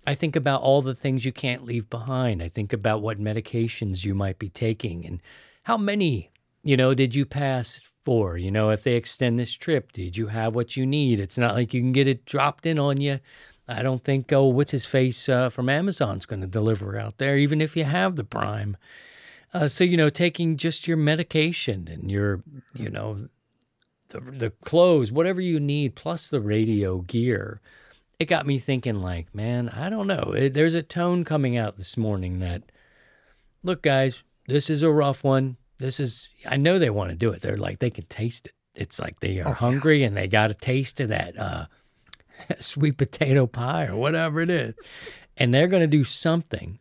I 0.07 0.14
think 0.14 0.35
about 0.35 0.62
all 0.62 0.83
the 0.83 0.95
things 0.95 1.25
you 1.25 1.33
can't 1.33 1.64
leave 1.64 1.91
behind. 1.91 2.43
I 2.43 2.49
think 2.49 2.73
about 2.73 3.03
what 3.03 3.21
medications 3.21 4.05
you 4.05 4.14
might 4.14 4.39
be 4.39 4.49
taking 4.49 5.05
and 5.05 5.21
how 5.64 5.77
many, 5.77 6.31
you 6.63 6.77
know, 6.77 6.95
did 6.95 7.15
you 7.15 7.25
pass 7.27 7.85
for? 8.05 8.37
You 8.37 8.51
know, 8.51 8.71
if 8.71 8.83
they 8.83 8.95
extend 8.97 9.39
this 9.39 9.53
trip, 9.53 9.93
did 9.93 10.17
you 10.17 10.29
have 10.29 10.55
what 10.55 10.77
you 10.77 10.87
need? 10.87 11.21
It's 11.21 11.39
not 11.39 11.55
like 11.55 11.73
you 11.75 11.81
can 11.81 11.93
get 11.93 12.07
it 12.07 12.25
dropped 12.25 12.67
in 12.67 12.79
on 12.79 13.01
you. 13.01 13.21
I 13.69 13.83
don't 13.83 14.03
think, 14.03 14.33
oh, 14.33 14.47
what's 14.47 14.73
his 14.73 14.87
face 14.87 15.29
uh, 15.29 15.49
from 15.49 15.69
Amazon's 15.69 16.27
going 16.27 16.41
to 16.41 16.47
deliver 16.47 16.99
out 16.99 17.19
there, 17.19 17.37
even 17.39 17.61
if 17.61 17.77
you 17.77 17.85
have 17.85 18.17
the 18.17 18.25
Prime. 18.25 18.77
Uh, 19.55 19.69
so, 19.69 19.85
you 19.85 19.97
know, 19.97 20.09
taking 20.11 20.57
just 20.57 20.89
your 20.89 20.97
medication 20.97 21.89
and 21.91 22.11
your, 22.11 22.43
you 22.75 22.91
know, 22.91 23.29
the, 24.09 24.21
the 24.21 24.51
clothes, 24.51 25.13
whatever 25.13 25.41
you 25.41 25.61
need, 25.61 25.95
plus 25.95 26.29
the 26.29 26.41
radio 26.41 26.99
gear 27.03 27.61
it 28.19 28.27
got 28.29 28.47
me 28.47 28.59
thinking 28.59 28.97
like 28.97 29.35
man 29.35 29.71
i 29.71 29.89
don't 29.89 30.07
know 30.07 30.35
It- 30.37 30.53
there's 30.53 30.75
a 30.75 30.83
tone 30.83 31.25
coming 31.25 31.57
out 31.57 31.79
this 31.79 31.97
morning 31.97 32.41
that 32.41 32.63
look 33.63 33.81
guys 33.81 34.23
this 34.47 34.69
is 34.69 34.83
a 34.83 34.91
rough 34.93 35.25
one 35.25 35.57
this 35.81 35.99
is 35.99 36.31
i 36.47 36.57
know 36.57 36.78
they 36.78 36.91
want 36.91 37.11
to 37.11 37.16
do 37.16 37.31
it. 37.31 37.43
They're 37.43 37.57
like 37.57 37.78
they 37.81 37.91
can 37.91 38.07
taste 38.07 38.47
it. 38.47 38.55
It's 38.74 39.01
like 39.01 39.20
they 39.20 39.41
are 39.41 39.55
hungry 39.55 40.05
and 40.05 40.16
they 40.16 40.28
got 40.28 40.51
a 40.51 40.55
taste 40.55 41.01
of 41.01 41.09
that 41.09 41.37
uh, 41.37 41.66
sweet 42.61 42.97
potato 42.97 43.47
pie 43.47 43.87
or 43.87 43.97
whatever 43.97 44.41
it 44.41 44.51
is. 44.51 44.74
And 45.37 45.53
they're 45.53 45.68
going 45.68 45.83
to 45.83 45.87
do 45.87 46.05
something 46.05 46.78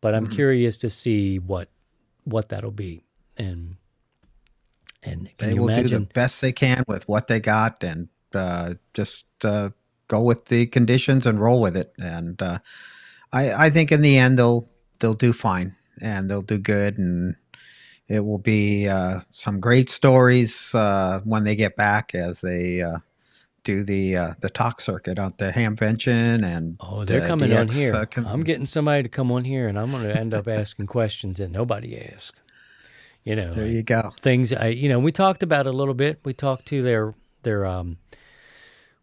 but 0.00 0.14
i'm 0.14 0.28
curious 0.28 0.78
to 0.78 0.88
see 0.88 1.38
what 1.38 1.68
what 2.24 2.48
that'll 2.48 2.70
be. 2.70 3.04
And 3.36 3.76
and 5.02 5.30
They 5.38 5.54
will 5.54 5.68
do 5.68 5.88
the 5.88 6.00
best 6.00 6.40
they 6.40 6.52
can 6.52 6.84
with 6.86 7.08
what 7.08 7.26
they 7.26 7.40
got 7.40 7.82
and 7.82 8.08
uh, 8.34 8.74
just 8.92 9.26
uh, 9.44 9.70
go 10.08 10.20
with 10.20 10.46
the 10.46 10.66
conditions 10.66 11.26
and 11.26 11.40
roll 11.40 11.60
with 11.60 11.74
it. 11.76 11.92
And 11.98 12.40
uh, 12.42 12.58
I, 13.32 13.66
I 13.66 13.70
think 13.70 13.92
in 13.92 14.02
the 14.02 14.18
end 14.18 14.38
they'll 14.38 14.68
they'll 14.98 15.14
do 15.14 15.32
fine 15.32 15.74
and 16.02 16.30
they'll 16.30 16.42
do 16.42 16.58
good 16.58 16.98
and 16.98 17.36
it 18.10 18.26
will 18.26 18.38
be 18.38 18.88
uh, 18.88 19.20
some 19.30 19.60
great 19.60 19.88
stories 19.88 20.74
uh, 20.74 21.20
when 21.24 21.44
they 21.44 21.54
get 21.54 21.76
back 21.76 22.12
as 22.14 22.40
they 22.40 22.82
uh, 22.82 22.98
do 23.62 23.84
the 23.84 24.16
uh, 24.16 24.34
the 24.40 24.50
talk 24.50 24.80
circuit 24.80 25.18
at 25.18 25.38
the 25.38 25.52
Hamvention 25.52 26.44
and 26.44 26.76
Oh, 26.80 27.04
they're 27.04 27.22
uh, 27.22 27.26
coming 27.28 27.54
on 27.54 27.68
here. 27.68 27.94
uh, 27.94 28.04
con- 28.06 28.26
I'm 28.26 28.42
getting 28.42 28.66
somebody 28.66 29.04
to 29.04 29.08
come 29.08 29.30
on 29.30 29.44
here, 29.44 29.68
and 29.68 29.78
I'm 29.78 29.92
going 29.92 30.02
to 30.02 30.14
end 30.14 30.34
up 30.34 30.48
asking 30.48 30.86
questions 30.88 31.38
that 31.38 31.50
nobody 31.52 31.98
asked. 32.00 32.40
You 33.22 33.36
know, 33.36 33.54
there 33.54 33.66
you 33.66 33.82
go. 33.84 34.10
things. 34.18 34.52
I, 34.52 34.68
you 34.68 34.88
know, 34.88 34.98
we 34.98 35.12
talked 35.12 35.42
about 35.44 35.66
a 35.66 35.72
little 35.72 35.94
bit. 35.94 36.18
We 36.24 36.32
talked 36.32 36.66
to 36.68 36.82
their 36.82 37.14
their 37.44 37.64
um, 37.64 37.98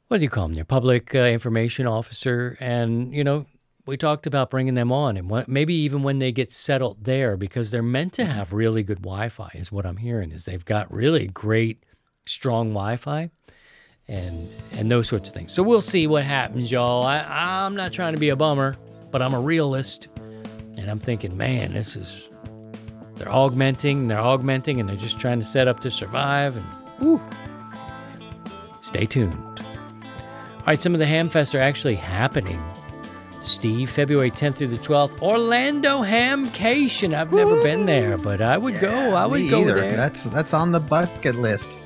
what 0.10 0.18
do 0.18 0.24
you 0.24 0.30
call 0.30 0.48
them? 0.48 0.56
Their 0.56 0.66
public 0.66 1.16
uh, 1.16 1.20
information 1.20 1.88
officer, 1.88 2.58
and 2.60 3.14
you 3.14 3.24
know, 3.24 3.46
we 3.88 3.98
talked 3.98 4.28
about 4.28 4.50
bringing 4.50 4.74
them 4.74 4.92
on, 4.92 5.18
and 5.18 5.30
what, 5.30 5.48
maybe 5.48 5.74
even 5.74 6.04
when 6.04 6.20
they 6.20 6.32
get 6.32 6.52
settled 6.52 7.06
there, 7.06 7.38
because 7.38 7.72
they're 7.72 7.82
meant 7.82 8.14
to 8.14 8.24
mm-hmm. 8.24 8.32
have 8.32 8.54
really 8.54 8.84
good 8.84 9.02
Wi-Fi. 9.02 9.52
Is 9.56 9.72
what 9.72 9.86
I'm 9.86 9.98
hearing. 9.98 10.32
Is 10.32 10.46
they've 10.46 10.66
got 10.66 10.92
really 10.94 11.28
great, 11.28 11.84
strong 12.26 12.70
Wi-Fi 12.70 13.32
and 14.08 14.50
and 14.72 14.92
those 14.92 15.08
sorts 15.08 15.30
of 15.30 15.36
things. 15.36 15.54
So 15.54 15.64
we'll 15.64 15.82
see 15.82 16.08
what 16.08 16.24
happens, 16.24 16.72
y'all. 16.72 17.04
I, 17.04 17.20
I'm 17.20 17.76
not 17.76 17.94
trying 17.94 18.14
to 18.14 18.20
be 18.20 18.30
a 18.30 18.36
bummer, 18.36 18.76
but 19.12 19.22
I'm 19.22 19.34
a 19.34 19.40
realist, 19.40 20.08
and 20.78 20.90
I'm 20.90 21.00
thinking, 21.00 21.36
man, 21.38 21.74
this 21.74 21.96
is 21.96 22.30
they're 23.16 23.32
augmenting, 23.32 24.08
they're 24.08 24.20
augmenting, 24.20 24.80
and 24.80 24.88
they're 24.88 24.96
just 24.96 25.20
trying 25.20 25.40
to 25.40 25.46
set 25.46 25.68
up 25.68 25.80
to 25.82 25.92
survive. 25.92 26.56
And 26.56 26.66
whew, 27.00 27.22
stay 28.82 29.06
tuned. 29.06 29.34
All 30.60 30.74
right, 30.74 30.82
some 30.82 30.94
of 30.94 31.00
the 31.00 31.06
Hamfests 31.06 31.56
are 31.56 31.62
actually 31.62 31.96
happening. 31.96 32.62
Steve, 33.48 33.90
February 33.90 34.30
10th 34.32 34.56
through 34.58 34.68
the 34.68 34.78
12th, 34.78 35.22
Orlando 35.22 36.02
Hamcation. 36.02 37.14
I've 37.14 37.32
never 37.32 37.62
been 37.64 37.86
there, 37.86 38.18
but 38.18 38.42
I 38.42 38.58
would 38.58 38.80
go. 38.80 38.92
I 39.16 39.26
would 39.26 39.42
Me 39.42 39.50
go 39.50 39.62
either. 39.62 39.74
there. 39.76 39.96
That's 39.96 40.24
that's 40.26 40.54
on 40.54 40.72
the 40.72 40.80
bucket 40.80 41.36
list. 41.36 41.78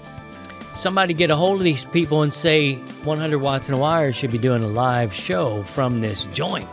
somebody 0.73 1.13
get 1.13 1.29
a 1.29 1.35
hold 1.35 1.57
of 1.59 1.63
these 1.63 1.85
people 1.85 2.21
and 2.23 2.33
say 2.33 2.75
100 3.03 3.37
watts 3.39 3.69
and 3.69 3.77
a 3.77 3.81
wire 3.81 4.11
should 4.13 4.31
be 4.31 4.37
doing 4.37 4.63
a 4.63 4.67
live 4.67 5.13
show 5.13 5.63
from 5.63 6.01
this 6.01 6.25
joint. 6.33 6.67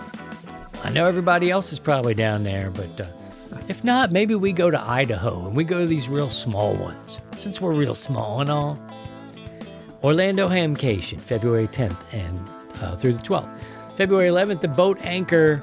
I 0.84 0.90
know 0.90 1.06
everybody 1.06 1.50
else 1.50 1.72
is 1.72 1.78
probably 1.80 2.14
down 2.14 2.44
there, 2.44 2.70
but 2.70 3.00
uh, 3.00 3.06
if 3.68 3.82
not, 3.82 4.12
maybe 4.12 4.34
we 4.36 4.52
go 4.52 4.70
to 4.70 4.80
Idaho 4.80 5.46
and 5.46 5.56
we 5.56 5.64
go 5.64 5.80
to 5.80 5.86
these 5.86 6.08
real 6.08 6.30
small 6.30 6.74
ones, 6.76 7.20
since 7.36 7.60
we're 7.60 7.72
real 7.74 7.94
small 7.96 8.40
and 8.40 8.48
all. 8.50 8.78
Orlando 10.04 10.48
Hamcation, 10.48 11.20
February 11.20 11.66
10th 11.66 12.00
and 12.12 12.48
uh, 12.80 12.94
through 12.94 13.14
the 13.14 13.22
12th. 13.22 13.48
February 13.98 14.28
11th, 14.28 14.60
the 14.60 14.68
Boat 14.68 14.96
Anchor 15.00 15.60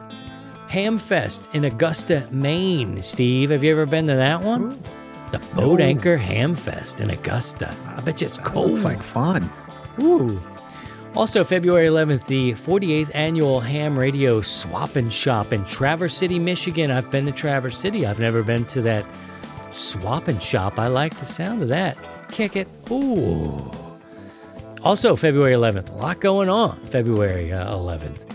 Hamfest 0.68 1.48
in 1.56 1.64
Augusta, 1.64 2.28
Maine. 2.32 3.02
Steve, 3.02 3.50
have 3.50 3.64
you 3.64 3.72
ever 3.72 3.86
been 3.86 4.08
to 4.08 4.16
that 4.16 4.44
one? 4.44 4.74
Ooh. 4.74 4.80
The 5.32 5.40
Boat 5.56 5.80
no. 5.80 5.86
Anchor 5.86 6.18
Hamfest 6.18 7.00
in 7.00 7.12
Augusta. 7.12 7.74
I 7.86 8.02
bet 8.02 8.20
you 8.20 8.28
it's 8.28 8.38
cold. 8.38 8.72
Looks 8.72 8.84
like 8.84 9.02
fun. 9.02 9.50
Ooh. 10.02 10.42
Also, 11.16 11.46
February 11.46 11.88
11th, 11.88 12.26
the 12.26 12.52
48th 12.56 13.10
annual 13.16 13.62
Ham 13.62 13.98
Radio 13.98 14.42
Swap 14.42 14.98
and 14.98 15.14
Shop 15.14 15.54
in 15.54 15.64
Traverse 15.64 16.14
City, 16.14 16.38
Michigan. 16.38 16.92
I've 16.92 17.10
been 17.10 17.26
to 17.28 17.32
Traverse 17.32 17.78
City. 17.78 18.06
I've 18.06 18.20
never 18.20 18.44
been 18.44 18.66
to 18.66 18.82
that 18.82 19.06
Swap 19.72 20.28
and 20.28 20.44
Shop. 20.44 20.78
I 20.78 20.88
like 20.88 21.18
the 21.20 21.26
sound 21.26 21.62
of 21.62 21.70
that. 21.70 21.98
Kick 22.32 22.58
it. 22.58 22.68
Ooh. 22.92 23.85
Also, 24.86 25.16
February 25.16 25.54
11th, 25.54 25.90
a 25.90 25.96
lot 25.96 26.22
going 26.22 26.48
on. 26.48 26.78
February 26.86 27.52
uh, 27.52 27.76
11th. 27.76 28.32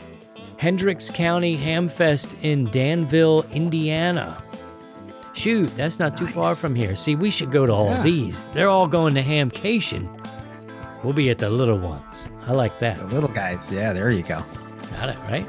Hendricks 0.56 1.08
County 1.08 1.56
Hamfest 1.56 2.36
in 2.42 2.64
Danville, 2.66 3.46
Indiana. 3.52 4.42
Shoot, 5.32 5.74
that's 5.76 6.00
not 6.00 6.18
too 6.18 6.24
nice. 6.24 6.34
far 6.34 6.54
from 6.56 6.74
here. 6.74 6.96
See, 6.96 7.14
we 7.14 7.30
should 7.30 7.52
go 7.52 7.66
to 7.66 7.72
all 7.72 7.90
yeah. 7.90 8.02
these. 8.02 8.44
They're 8.52 8.68
all 8.68 8.88
going 8.88 9.14
to 9.14 9.22
Hamcation. 9.22 10.08
We'll 11.04 11.12
be 11.12 11.30
at 11.30 11.38
the 11.38 11.48
little 11.48 11.78
ones. 11.78 12.28
I 12.42 12.52
like 12.52 12.78
that. 12.80 12.98
The 12.98 13.06
little 13.06 13.30
guys. 13.30 13.70
Yeah, 13.70 13.92
there 13.92 14.10
you 14.10 14.24
go. 14.24 14.44
Got 14.90 15.10
it, 15.10 15.18
right? 15.28 15.46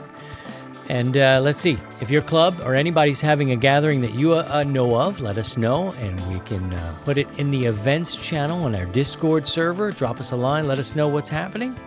And 0.90 1.16
uh, 1.16 1.40
let's 1.42 1.62
see. 1.62 1.78
If 2.02 2.10
your 2.10 2.22
club 2.22 2.60
or 2.64 2.76
anybody's 2.76 3.22
having 3.22 3.52
a 3.52 3.56
gathering 3.56 4.02
that 4.02 4.14
you 4.14 4.34
uh, 4.34 4.64
know 4.64 5.00
of, 5.00 5.22
let 5.22 5.38
us 5.38 5.58
know 5.58 5.94
and 5.94 6.20
we 6.34 6.40
can 6.42 6.74
uh, 6.74 6.96
put 7.06 7.18
it 7.18 7.28
in 7.40 7.52
the 7.52 7.66
events 7.66 8.16
channel 8.16 8.64
on 8.64 8.76
our 8.76 8.86
Discord 8.86 9.48
server. 9.48 9.92
Drop 9.92 10.20
us 10.20 10.32
a 10.32 10.36
line, 10.36 10.68
let 10.68 10.80
us 10.80 10.96
know 10.96 11.08
what's 11.08 11.30
happening. 11.30 11.78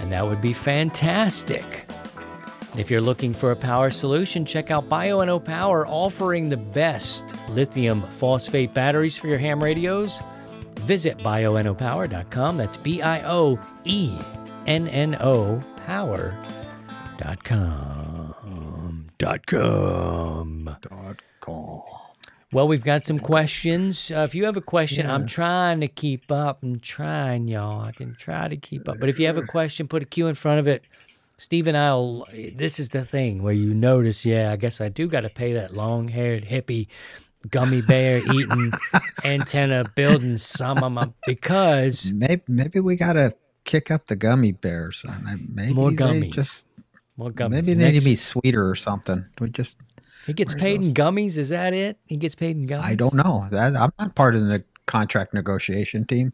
And 0.00 0.10
that 0.12 0.26
would 0.26 0.40
be 0.40 0.52
fantastic. 0.52 1.86
And 2.70 2.80
if 2.80 2.90
you're 2.90 3.02
looking 3.02 3.34
for 3.34 3.50
a 3.50 3.56
power 3.56 3.90
solution, 3.90 4.46
check 4.46 4.70
out 4.70 4.88
Bioenno 4.88 5.44
Power 5.44 5.86
offering 5.86 6.48
the 6.48 6.56
best 6.56 7.24
lithium 7.50 8.02
phosphate 8.18 8.72
batteries 8.72 9.18
for 9.18 9.26
your 9.26 9.38
ham 9.38 9.62
radios 9.62 10.22
Visit 10.82 11.18
bioennopower.com. 11.18 12.56
That's 12.56 12.76
B 12.76 13.02
I 13.02 13.22
O 13.28 13.58
E 13.84 14.18
N 14.66 14.88
N 14.88 15.16
O 15.20 15.62
power.com. 15.86 16.32
Dot 19.22 19.46
com. 19.46 20.76
Dot 20.82 21.22
com. 21.38 21.80
Well, 22.52 22.66
we've 22.66 22.82
got 22.82 23.06
some 23.06 23.20
questions. 23.20 24.10
Uh, 24.10 24.22
if 24.22 24.34
you 24.34 24.46
have 24.46 24.56
a 24.56 24.60
question, 24.60 25.06
yeah. 25.06 25.14
I'm 25.14 25.28
trying 25.28 25.78
to 25.78 25.86
keep 25.86 26.32
up. 26.32 26.64
I'm 26.64 26.80
trying, 26.80 27.46
y'all. 27.46 27.82
I 27.82 27.92
can 27.92 28.16
try 28.16 28.48
to 28.48 28.56
keep 28.56 28.88
up. 28.88 28.98
But 28.98 29.08
if 29.08 29.20
you 29.20 29.26
have 29.26 29.36
a 29.36 29.44
question, 29.44 29.86
put 29.86 30.02
a 30.02 30.06
Q 30.06 30.26
in 30.26 30.34
front 30.34 30.58
of 30.58 30.66
it. 30.66 30.82
Steve 31.38 31.68
and 31.68 31.76
I'll. 31.76 32.26
This 32.32 32.80
is 32.80 32.88
the 32.88 33.04
thing 33.04 33.44
where 33.44 33.52
you 33.52 33.72
notice, 33.72 34.26
yeah, 34.26 34.50
I 34.50 34.56
guess 34.56 34.80
I 34.80 34.88
do 34.88 35.06
got 35.06 35.20
to 35.20 35.30
pay 35.30 35.52
that 35.52 35.72
long 35.72 36.08
haired 36.08 36.44
hippie 36.44 36.88
gummy 37.48 37.82
bear 37.82 38.18
eating 38.18 38.72
antenna 39.24 39.84
building 39.94 40.36
some 40.36 40.78
of 40.78 40.94
them 40.94 41.14
because 41.28 42.12
maybe 42.12 42.42
maybe 42.48 42.80
we 42.80 42.96
gotta 42.96 43.34
kick 43.64 43.90
up 43.90 44.06
the 44.06 44.16
gummy 44.16 44.52
bears. 44.52 45.04
Maybe 45.48 45.74
more 45.74 45.90
gummies. 45.90 46.32
Just 46.32 46.66
gummies. 47.30 47.50
Maybe 47.50 47.74
they 47.74 47.92
need 47.92 47.98
to 47.98 48.04
be 48.04 48.16
sweeter 48.16 48.68
or 48.68 48.74
something. 48.74 49.24
We 49.40 49.50
just 49.50 49.78
he 50.26 50.32
gets 50.32 50.54
paid 50.54 50.80
those? 50.80 50.88
in 50.88 50.94
gummies. 50.94 51.36
Is 51.36 51.50
that 51.50 51.74
it? 51.74 51.98
He 52.06 52.16
gets 52.16 52.34
paid 52.34 52.56
in 52.56 52.66
gummies. 52.66 52.84
I 52.84 52.94
don't 52.94 53.14
know. 53.14 53.46
That, 53.50 53.76
I'm 53.76 53.92
not 53.98 54.14
part 54.14 54.34
of 54.34 54.46
the 54.46 54.64
contract 54.86 55.34
negotiation 55.34 56.04
team. 56.04 56.32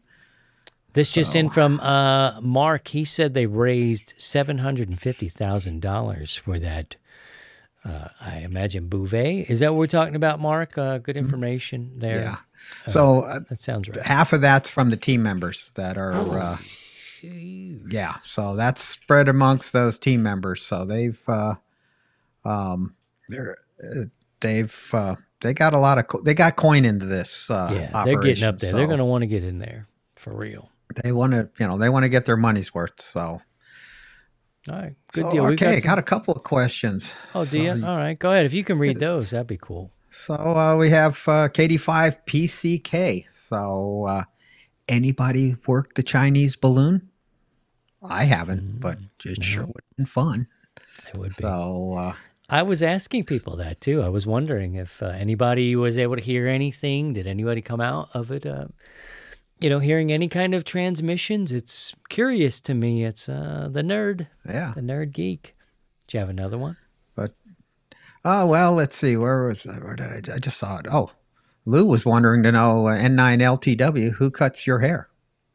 This 0.93 1.13
just 1.13 1.33
so. 1.33 1.39
in 1.39 1.49
from 1.49 1.79
uh, 1.79 2.41
Mark. 2.41 2.87
He 2.87 3.05
said 3.05 3.33
they 3.33 3.45
raised 3.45 4.13
seven 4.17 4.57
hundred 4.57 4.89
and 4.89 4.99
fifty 4.99 5.29
thousand 5.29 5.81
dollars 5.81 6.35
for 6.35 6.59
that 6.59 6.95
uh, 7.85 8.09
I 8.19 8.39
imagine 8.39 8.87
Bouvet. 8.89 9.49
Is 9.49 9.61
that 9.61 9.73
what 9.73 9.79
we're 9.79 9.87
talking 9.87 10.15
about, 10.15 10.39
Mark? 10.39 10.77
Uh, 10.77 10.97
good 10.97 11.15
mm-hmm. 11.15 11.25
information 11.25 11.93
there. 11.97 12.21
Yeah. 12.21 12.35
Uh, 12.85 12.89
so 12.89 13.21
uh, 13.21 13.39
that 13.49 13.61
sounds 13.61 13.87
right. 13.87 14.01
Half 14.01 14.33
of 14.33 14.41
that's 14.41 14.69
from 14.69 14.89
the 14.89 14.97
team 14.97 15.23
members 15.23 15.71
that 15.75 15.97
are. 15.97 16.59
Uh, 17.23 17.87
yeah. 17.89 18.15
So 18.23 18.55
that's 18.55 18.83
spread 18.83 19.29
amongst 19.29 19.73
those 19.73 19.99
team 19.99 20.23
members. 20.23 20.61
So 20.61 20.85
they've, 20.85 21.21
uh, 21.27 21.55
um, 22.45 22.95
they're, 23.27 23.57
they've, 24.39 24.95
they 25.41 25.53
got 25.53 25.73
a 25.73 25.79
lot 25.79 25.97
of, 25.97 26.07
co- 26.07 26.21
they 26.21 26.33
got 26.33 26.55
coin 26.55 26.85
into 26.85 27.05
this. 27.05 27.47
yeah, 27.49 28.03
they're 28.05 28.19
getting 28.19 28.43
up 28.43 28.59
there. 28.59 28.71
So 28.71 28.77
they're 28.77 28.87
going 28.87 28.99
to 28.99 29.05
want 29.05 29.21
to 29.21 29.27
get 29.27 29.43
in 29.43 29.59
there 29.59 29.87
for 30.15 30.35
real. 30.35 30.69
They 31.03 31.11
want 31.11 31.33
to, 31.33 31.49
you 31.59 31.67
know, 31.67 31.77
they 31.77 31.89
want 31.89 32.03
to 32.03 32.09
get 32.09 32.25
their 32.25 32.37
money's 32.37 32.73
worth. 32.73 32.99
So 32.99 33.41
all 34.69 34.77
right, 34.77 34.95
good 35.13 35.23
so, 35.23 35.31
deal. 35.31 35.45
We've 35.45 35.53
okay, 35.53 35.75
got, 35.75 35.81
some... 35.81 35.89
got, 35.89 35.99
a 35.99 36.03
couple 36.03 36.33
of 36.33 36.43
questions. 36.43 37.15
Oh, 37.33 37.45
do 37.45 37.51
so, 37.51 37.57
you? 37.57 37.85
All 37.85 37.97
right, 37.97 38.17
go 38.17 38.31
ahead. 38.31 38.45
If 38.45 38.53
you 38.53 38.63
can 38.63 38.77
read 38.77 38.99
those, 38.99 39.29
that'd 39.29 39.47
be 39.47 39.57
cool. 39.57 39.91
So 40.09 40.33
uh, 40.33 40.75
we 40.75 40.89
have 40.89 41.15
uh, 41.27 41.49
KD5 41.49 42.17
PCK. 42.25 43.25
So 43.33 44.05
uh, 44.07 44.23
anybody 44.87 45.55
work 45.65 45.93
the 45.93 46.03
Chinese 46.03 46.55
balloon? 46.55 47.08
I 48.03 48.23
haven't, 48.23 48.61
mm, 48.61 48.79
but 48.79 48.97
it 49.25 49.39
no. 49.39 49.43
sure 49.43 49.65
would 49.65 49.83
have 49.89 49.97
been 49.97 50.05
fun. 50.05 50.47
It 51.07 51.17
would 51.17 51.35
be. 51.35 51.43
So 51.43 51.95
uh, 51.97 52.13
I 52.49 52.63
was 52.63 52.81
asking 52.81 53.25
people 53.25 53.55
that 53.57 53.81
too. 53.81 54.01
I 54.01 54.09
was 54.09 54.25
wondering 54.25 54.75
if 54.75 55.03
uh, 55.03 55.07
anybody 55.07 55.75
was 55.75 55.97
able 55.97 56.15
to 56.15 56.21
hear 56.21 56.47
anything. 56.47 57.13
Did 57.13 57.27
anybody 57.27 57.61
come 57.61 57.81
out 57.81 58.09
of 58.13 58.31
it? 58.31 58.45
Uh, 58.45 58.67
you 59.59 59.69
know, 59.69 59.79
hearing 59.79 60.11
any 60.11 60.29
kind 60.29 60.53
of 60.53 60.63
transmissions, 60.63 61.51
it's 61.51 61.93
curious 62.07 62.61
to 62.61 62.73
me. 62.73 63.03
It's 63.03 63.27
uh, 63.27 63.67
the 63.69 63.81
nerd, 63.81 64.27
yeah, 64.47 64.71
the 64.73 64.81
nerd 64.81 65.11
geek. 65.11 65.55
Do 66.07 66.17
you 66.17 66.19
have 66.19 66.29
another 66.29 66.57
one? 66.57 66.77
But 67.15 67.33
oh 68.23 68.45
well, 68.45 68.73
let's 68.73 68.95
see. 68.95 69.17
Where 69.17 69.43
was 69.43 69.63
that? 69.63 69.83
Where 69.83 69.95
did 69.95 70.29
I? 70.29 70.35
I 70.35 70.39
just 70.39 70.57
saw 70.57 70.77
it. 70.77 70.87
Oh, 70.89 71.11
Lou 71.65 71.85
was 71.85 72.05
wondering 72.05 72.43
to 72.43 72.51
know 72.51 72.87
uh, 72.87 72.97
N9LTW 72.97 74.13
who 74.13 74.31
cuts 74.31 74.65
your 74.65 74.79
hair. 74.79 75.08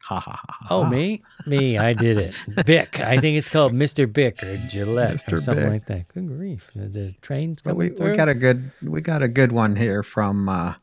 Ha 0.05 0.19
ha 0.19 0.39
ha. 0.47 0.67
Oh, 0.69 0.85
me? 0.85 1.23
Me, 1.47 1.79
I 1.79 1.93
did 1.93 2.19
it. 2.19 2.35
Bic. 2.65 2.99
I 2.99 3.17
think 3.17 3.39
it's 3.39 3.49
called 3.49 3.73
Mr. 3.73 4.11
Bic 4.11 4.43
or 4.43 4.55
Gillette 4.67 5.15
Mr. 5.15 5.33
or 5.33 5.41
something 5.41 5.63
Bic. 5.63 5.73
like 5.73 5.85
that. 5.85 6.07
Good 6.09 6.27
grief. 6.27 6.69
The 6.75 7.11
train's 7.21 7.63
coming 7.63 7.77
we, 7.77 7.89
through. 7.89 8.11
We 8.11 8.15
got 8.15 8.29
a 8.29 8.35
good 8.35 8.69
we 8.83 9.01
got 9.01 9.23
a 9.23 9.27
good 9.27 9.51
one 9.51 9.75
here 9.75 10.03
from 10.03 10.47
uh, 10.47 10.75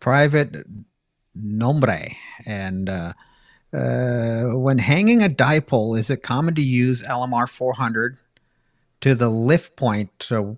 Private 0.00 0.66
nombre. 1.34 2.08
And 2.46 2.88
uh, 2.88 3.12
uh, 3.74 4.44
when 4.56 4.78
hanging 4.78 5.22
a 5.22 5.28
dipole, 5.28 5.98
is 5.98 6.08
it 6.08 6.22
common 6.22 6.54
to 6.54 6.62
use 6.62 7.02
LMR 7.02 7.46
400 7.46 8.16
to 9.02 9.14
the 9.14 9.28
lift 9.28 9.76
point 9.76 10.18
to 10.18 10.56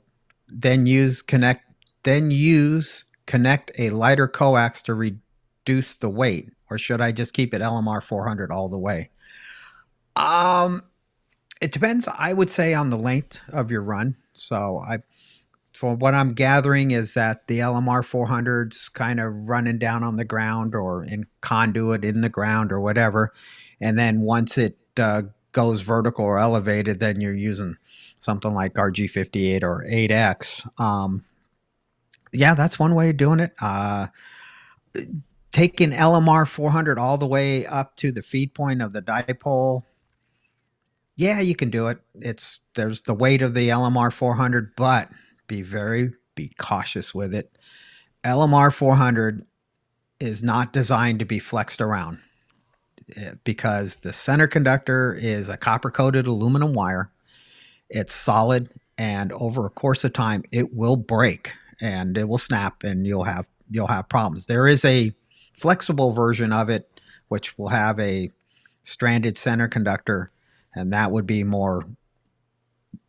then 0.48 0.86
use 0.86 1.20
connect 1.20 1.64
then 2.04 2.30
use 2.30 3.04
connect 3.26 3.72
a 3.76 3.90
lighter 3.90 4.28
coax 4.28 4.82
to 4.82 4.94
reduce 4.94 5.20
the 5.64 6.10
weight, 6.10 6.50
or 6.70 6.78
should 6.78 7.00
I 7.00 7.12
just 7.12 7.32
keep 7.32 7.54
it 7.54 7.62
LMR 7.62 8.02
400 8.02 8.50
all 8.50 8.68
the 8.68 8.78
way? 8.78 9.10
Um, 10.16 10.82
it 11.60 11.72
depends. 11.72 12.08
I 12.08 12.32
would 12.32 12.50
say 12.50 12.74
on 12.74 12.90
the 12.90 12.98
length 12.98 13.40
of 13.52 13.70
your 13.70 13.82
run. 13.82 14.16
So 14.34 14.82
I 14.86 14.98
from 15.72 15.98
what 15.98 16.14
I'm 16.14 16.32
gathering 16.32 16.92
is 16.92 17.14
that 17.14 17.48
the 17.48 17.58
LMR 17.58 18.02
400's 18.02 18.88
kind 18.88 19.18
of 19.18 19.32
running 19.34 19.78
down 19.78 20.04
on 20.04 20.16
the 20.16 20.24
ground 20.24 20.74
or 20.74 21.04
in 21.04 21.26
conduit 21.40 22.04
in 22.04 22.20
the 22.20 22.28
ground 22.28 22.70
or 22.70 22.80
whatever. 22.80 23.32
And 23.80 23.98
then 23.98 24.20
once 24.20 24.56
it 24.56 24.78
uh, 24.96 25.22
goes 25.52 25.82
vertical 25.82 26.24
or 26.24 26.38
elevated, 26.38 27.00
then 27.00 27.20
you're 27.20 27.34
using 27.34 27.76
something 28.20 28.54
like 28.54 28.74
RG58 28.74 29.62
or 29.62 29.84
8X. 29.88 30.80
Um, 30.80 31.24
yeah, 32.32 32.54
that's 32.54 32.78
one 32.78 32.94
way 32.94 33.10
of 33.10 33.16
doing 33.16 33.40
it. 33.40 33.52
Uh, 33.60 34.06
taking 35.54 35.92
LMR 35.92 36.46
400 36.48 36.98
all 36.98 37.16
the 37.16 37.28
way 37.28 37.64
up 37.64 37.94
to 37.94 38.10
the 38.10 38.22
feed 38.22 38.52
point 38.54 38.82
of 38.82 38.92
the 38.92 39.00
dipole. 39.00 39.84
Yeah, 41.16 41.40
you 41.40 41.54
can 41.54 41.70
do 41.70 41.86
it. 41.86 41.98
It's 42.16 42.58
there's 42.74 43.02
the 43.02 43.14
weight 43.14 43.40
of 43.40 43.54
the 43.54 43.68
LMR 43.68 44.12
400, 44.12 44.74
but 44.76 45.10
be 45.46 45.62
very 45.62 46.10
be 46.34 46.50
cautious 46.58 47.14
with 47.14 47.32
it. 47.32 47.56
LMR 48.24 48.72
400 48.72 49.46
is 50.18 50.42
not 50.42 50.72
designed 50.72 51.20
to 51.20 51.24
be 51.24 51.38
flexed 51.38 51.80
around 51.80 52.18
eh, 53.16 53.34
because 53.44 53.96
the 53.96 54.12
center 54.12 54.48
conductor 54.48 55.16
is 55.20 55.48
a 55.48 55.56
copper 55.56 55.90
coated 55.90 56.26
aluminum 56.26 56.74
wire. 56.74 57.12
It's 57.90 58.12
solid 58.12 58.70
and 58.98 59.30
over 59.32 59.66
a 59.66 59.70
course 59.70 60.02
of 60.02 60.14
time 60.14 60.42
it 60.50 60.74
will 60.74 60.96
break 60.96 61.52
and 61.80 62.18
it 62.18 62.28
will 62.28 62.38
snap 62.38 62.82
and 62.82 63.06
you'll 63.06 63.22
have 63.22 63.46
you'll 63.70 63.86
have 63.86 64.08
problems. 64.08 64.46
There 64.46 64.66
is 64.66 64.84
a 64.84 65.12
flexible 65.54 66.12
version 66.12 66.52
of 66.52 66.68
it 66.68 66.88
which 67.28 67.58
will 67.58 67.68
have 67.68 67.98
a 67.98 68.30
stranded 68.82 69.36
center 69.36 69.68
conductor, 69.68 70.30
and 70.74 70.92
that 70.92 71.10
would 71.10 71.26
be 71.26 71.42
more 71.42 71.84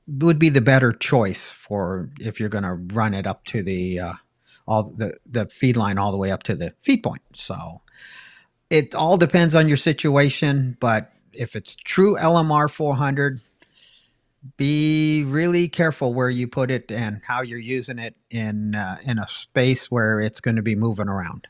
would 0.08 0.38
be 0.38 0.50
the 0.50 0.62
better 0.62 0.94
choice 0.94 1.52
for 1.52 2.10
if 2.20 2.40
you're 2.40 2.50
going 2.50 2.64
to 2.64 2.74
run 2.96 3.14
it 3.14 3.26
up 3.26 3.44
to 3.46 3.64
the 3.64 4.00
uh, 4.00 4.14
all 4.68 4.84
the 4.84 5.18
the 5.26 5.48
feed 5.48 5.78
line 5.78 5.98
all 5.98 6.12
the 6.12 6.18
way 6.18 6.32
up 6.32 6.44
to 6.44 6.56
the 6.56 6.74
feed 6.80 7.04
point. 7.04 7.22
So 7.34 7.56
it 8.70 8.96
all 8.96 9.18
depends 9.18 9.56
on 9.56 9.68
your 9.68 9.78
situation, 9.78 10.78
but 10.80 11.12
if 11.34 11.56
it's 11.56 11.76
true 11.76 12.16
LMR 12.16 12.70
400, 12.70 13.42
be 14.58 15.24
really 15.26 15.68
careful 15.68 16.14
where 16.14 16.30
you 16.30 16.48
put 16.48 16.72
it 16.72 16.92
and 16.92 17.22
how 17.26 17.42
you're 17.42 17.60
using 17.60 18.00
it 18.00 18.16
in 18.30 18.76
uh, 18.76 18.98
in 19.06 19.20
a 19.20 19.28
space 19.28 19.92
where 19.92 20.20
it's 20.20 20.40
going 20.40 20.56
to 20.56 20.62
be 20.62 20.76
moving 20.76 21.10
around. 21.10 21.48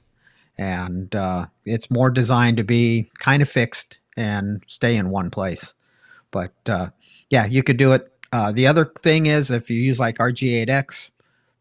And 0.57 1.13
uh, 1.13 1.47
it's 1.65 1.91
more 1.91 2.09
designed 2.09 2.57
to 2.57 2.63
be 2.63 3.11
kind 3.19 3.41
of 3.41 3.49
fixed 3.49 3.99
and 4.15 4.63
stay 4.67 4.95
in 4.95 5.09
one 5.09 5.29
place. 5.29 5.73
But 6.31 6.53
uh, 6.67 6.89
yeah, 7.29 7.45
you 7.45 7.63
could 7.63 7.77
do 7.77 7.93
it. 7.93 8.11
Uh, 8.31 8.51
the 8.51 8.67
other 8.67 8.85
thing 8.85 9.25
is 9.25 9.51
if 9.51 9.69
you 9.69 9.79
use 9.79 9.99
like 9.99 10.17
RG8X, 10.17 11.11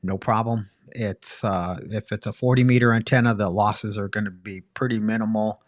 no 0.03 0.19
problem. 0.19 0.69
It's 0.93 1.43
uh, 1.43 1.79
if 1.91 2.13
it's 2.13 2.27
a 2.27 2.33
40 2.33 2.63
meter 2.63 2.93
antenna, 2.93 3.35
the 3.35 3.49
losses 3.51 3.99
are 3.99 4.09
going 4.09 4.25
to 4.25 4.31
be 4.31 4.61
pretty 4.75 5.01
minimal. 5.01 5.61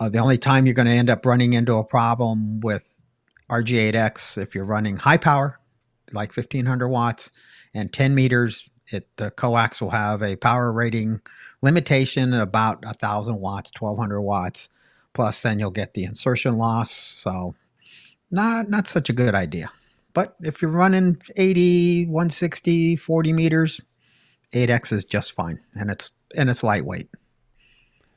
Uh, 0.00 0.08
the 0.08 0.18
only 0.18 0.38
time 0.38 0.66
you're 0.66 0.74
going 0.74 0.88
to 0.88 0.92
end 0.92 1.10
up 1.10 1.26
running 1.26 1.52
into 1.52 1.74
a 1.76 1.84
problem 1.84 2.60
with 2.60 3.02
RG8X 3.50 4.38
if 4.38 4.54
you're 4.54 4.64
running 4.64 4.96
high 4.96 5.16
power, 5.16 5.58
like 6.12 6.36
1500 6.36 6.88
watts, 6.88 7.30
and 7.74 7.92
10 7.92 8.14
meters, 8.14 8.70
it 8.90 9.08
the 9.16 9.30
coax 9.30 9.80
will 9.80 9.90
have 9.90 10.22
a 10.22 10.36
power 10.36 10.72
rating 10.72 11.20
limitation 11.62 12.32
at 12.34 12.42
about 12.42 12.84
1000 12.84 13.40
watts, 13.40 13.72
1200 13.78 14.20
watts. 14.20 14.68
Plus, 15.14 15.42
then 15.42 15.58
you'll 15.58 15.70
get 15.70 15.94
the 15.94 16.04
insertion 16.04 16.54
loss. 16.54 16.90
So, 16.90 17.54
not 18.30 18.68
not 18.68 18.86
such 18.86 19.08
a 19.08 19.12
good 19.12 19.34
idea. 19.34 19.70
But 20.14 20.36
if 20.40 20.60
you're 20.60 20.70
running 20.70 21.20
80, 21.36 22.06
160, 22.06 22.96
40 22.96 23.32
meters, 23.32 23.80
8X 24.52 24.92
is 24.92 25.04
just 25.04 25.32
fine, 25.32 25.60
and 25.74 25.90
it's 25.90 26.10
and 26.36 26.48
it's 26.48 26.62
lightweight. 26.62 27.08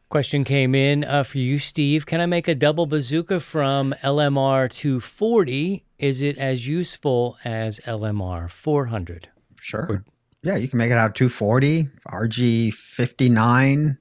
Question 0.09 0.43
came 0.43 0.75
in 0.75 1.05
uh, 1.05 1.23
for 1.23 1.37
you, 1.37 1.57
Steve. 1.57 2.05
Can 2.05 2.19
I 2.19 2.25
make 2.25 2.49
a 2.49 2.55
double 2.55 2.85
bazooka 2.85 3.39
from 3.39 3.95
LMR 4.03 4.69
240? 4.69 5.85
Is 5.99 6.21
it 6.21 6.37
as 6.37 6.67
useful 6.67 7.37
as 7.45 7.79
LMR 7.85 8.49
400? 8.49 9.29
Sure. 9.55 9.85
Or, 9.89 10.05
yeah, 10.43 10.55
you 10.55 10.67
can 10.67 10.77
make 10.77 10.91
it 10.91 10.97
out 10.97 11.11
of 11.11 11.13
240, 11.13 11.87
RG 12.09 12.73
59. 12.73 13.97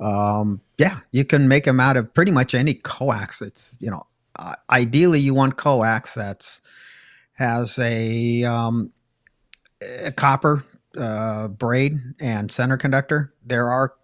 Um, 0.00 0.60
yeah, 0.78 1.00
you 1.12 1.24
can 1.24 1.48
make 1.48 1.64
them 1.64 1.80
out 1.80 1.96
of 1.96 2.12
pretty 2.12 2.32
much 2.32 2.54
any 2.54 2.74
coax. 2.74 3.42
It's, 3.42 3.76
you 3.80 3.90
know, 3.90 4.06
uh, 4.36 4.54
ideally 4.70 5.20
you 5.20 5.34
want 5.34 5.56
coax 5.56 6.14
that's 6.14 6.60
has 7.34 7.78
a, 7.78 8.44
um, 8.44 8.92
a 9.80 10.12
copper 10.12 10.64
uh, 10.96 11.48
braid 11.48 11.98
and 12.20 12.50
center 12.50 12.76
conductor. 12.76 13.34
There 13.44 13.68
are 13.70 13.94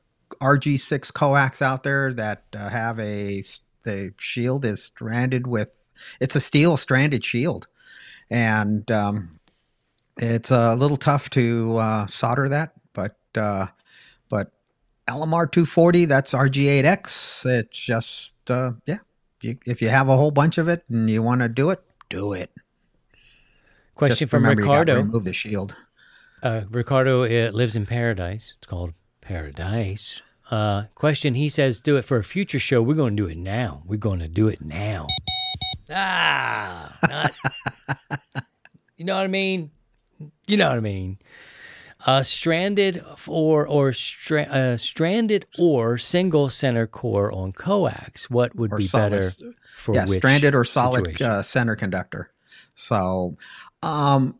RG6 0.40 1.12
coax 1.12 1.62
out 1.62 1.82
there 1.82 2.12
that 2.14 2.44
uh, 2.54 2.68
have 2.68 2.98
a 2.98 3.42
the 3.84 4.12
shield 4.18 4.64
is 4.64 4.82
stranded 4.82 5.46
with 5.46 5.90
it's 6.20 6.36
a 6.36 6.40
steel 6.40 6.76
stranded 6.76 7.24
shield, 7.24 7.66
and 8.30 8.90
um, 8.90 9.39
it's 10.20 10.50
a 10.50 10.74
little 10.74 10.96
tough 10.96 11.30
to 11.30 11.76
uh, 11.78 12.06
solder 12.06 12.48
that. 12.48 12.72
But 12.92 13.16
uh, 13.34 13.66
but 14.28 14.52
LMR 15.08 15.50
240 15.50 16.04
that's 16.04 16.32
RG8X. 16.32 17.46
It's 17.46 17.78
just 17.78 18.50
uh, 18.50 18.72
yeah. 18.86 18.98
You, 19.42 19.56
if 19.66 19.80
you 19.80 19.88
have 19.88 20.08
a 20.08 20.16
whole 20.16 20.30
bunch 20.30 20.58
of 20.58 20.68
it 20.68 20.84
and 20.88 21.08
you 21.08 21.22
want 21.22 21.40
to 21.40 21.48
do 21.48 21.70
it, 21.70 21.82
do 22.10 22.34
it. 22.34 22.50
Question 23.94 24.26
just 24.26 24.30
from 24.30 24.44
Ricardo. 24.44 24.96
remove 24.96 25.24
the 25.24 25.32
shield. 25.32 25.74
Uh, 26.42 26.62
Ricardo 26.70 27.24
uh, 27.24 27.50
lives 27.50 27.74
in 27.74 27.86
paradise. 27.86 28.54
It's 28.58 28.66
called 28.66 28.92
paradise. 29.20 30.22
Uh, 30.50 30.84
question 30.94 31.34
he 31.34 31.48
says, 31.48 31.80
do 31.80 31.96
it 31.96 32.04
for 32.04 32.16
a 32.16 32.24
future 32.24 32.58
show. 32.58 32.82
We're 32.82 32.94
going 32.94 33.16
to 33.16 33.22
do 33.22 33.28
it 33.28 33.38
now. 33.38 33.82
We're 33.86 33.98
going 33.98 34.18
to 34.20 34.28
do 34.28 34.48
it 34.48 34.60
now. 34.60 35.06
Ah, 35.90 36.96
not, 37.08 37.32
you 38.96 39.04
know 39.04 39.16
what 39.16 39.24
I 39.24 39.28
mean? 39.28 39.70
You 40.50 40.56
know 40.56 40.68
what 40.68 40.78
I 40.78 40.80
mean? 40.80 41.18
Uh, 42.06 42.22
stranded 42.22 43.04
or 43.28 43.68
or 43.68 43.92
stra- 43.92 44.42
uh, 44.42 44.76
stranded 44.76 45.46
or 45.58 45.96
single 45.96 46.48
center 46.48 46.86
core 46.86 47.32
on 47.32 47.52
coax. 47.52 48.28
What 48.28 48.56
would 48.56 48.72
or 48.72 48.78
be 48.78 48.86
solid, 48.86 49.10
better 49.10 49.30
for 49.76 49.94
yeah, 49.94 50.06
which 50.06 50.18
stranded 50.18 50.54
or 50.54 50.64
solid 50.64 51.20
uh, 51.22 51.42
center 51.42 51.76
conductor? 51.76 52.32
So, 52.74 53.34
um, 53.82 54.38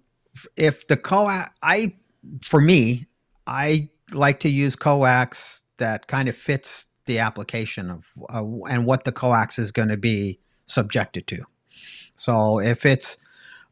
if 0.57 0.89
the 0.89 0.97
coax, 0.97 1.51
I 1.63 1.95
for 2.43 2.61
me, 2.61 3.07
I 3.47 3.89
like 4.13 4.41
to 4.41 4.49
use 4.49 4.75
coax 4.75 5.63
that 5.77 6.07
kind 6.09 6.29
of 6.29 6.37
fits 6.37 6.87
the 7.05 7.19
application 7.19 7.91
of 7.91 8.07
uh, 8.33 8.45
and 8.69 8.87
what 8.87 9.05
the 9.05 9.13
coax 9.13 9.59
is 9.59 9.71
going 9.71 9.89
to 9.89 9.97
be 9.97 10.41
subjected 10.65 11.27
to. 11.29 11.45
So 12.15 12.59
if 12.61 12.85
it's 12.87 13.19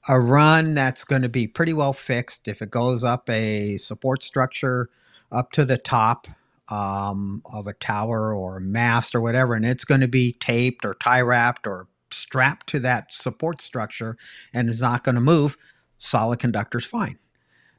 a 0.09 0.19
run 0.19 0.75
that's 0.75 1.05
going 1.05 1.23
to 1.23 1.29
be 1.29 1.47
pretty 1.47 1.73
well 1.73 1.93
fixed, 1.93 2.49
if 2.49 2.63
it 2.63 2.71
goes 2.71 3.05
up 3.05 3.29
a 3.29 3.77
support 3.77 4.23
structure 4.23 4.89
up 5.31 5.53
to 5.53 5.65
the 5.65 5.79
top 5.79 6.27
um, 6.71 7.43
of 7.53 7.67
a 7.67 7.75
tower 7.75 8.35
or 8.35 8.57
a 8.57 8.61
mast 8.61 9.15
or 9.15 9.21
whatever, 9.21 9.55
and 9.55 9.65
it's 9.65 9.85
going 9.85 10.01
to 10.01 10.09
be 10.09 10.33
taped 10.33 10.85
or 10.85 10.95
tie 10.95 11.21
wrapped 11.21 11.67
or 11.67 11.87
strapped 12.11 12.67
to 12.69 12.81
that 12.81 13.13
support 13.13 13.61
structure 13.61 14.17
and 14.55 14.69
is 14.71 14.81
not 14.81 15.05
going 15.05 15.15
to 15.15 15.21
move, 15.21 15.57
solid 15.99 16.39
conductor's 16.39 16.87
fine. 16.87 17.19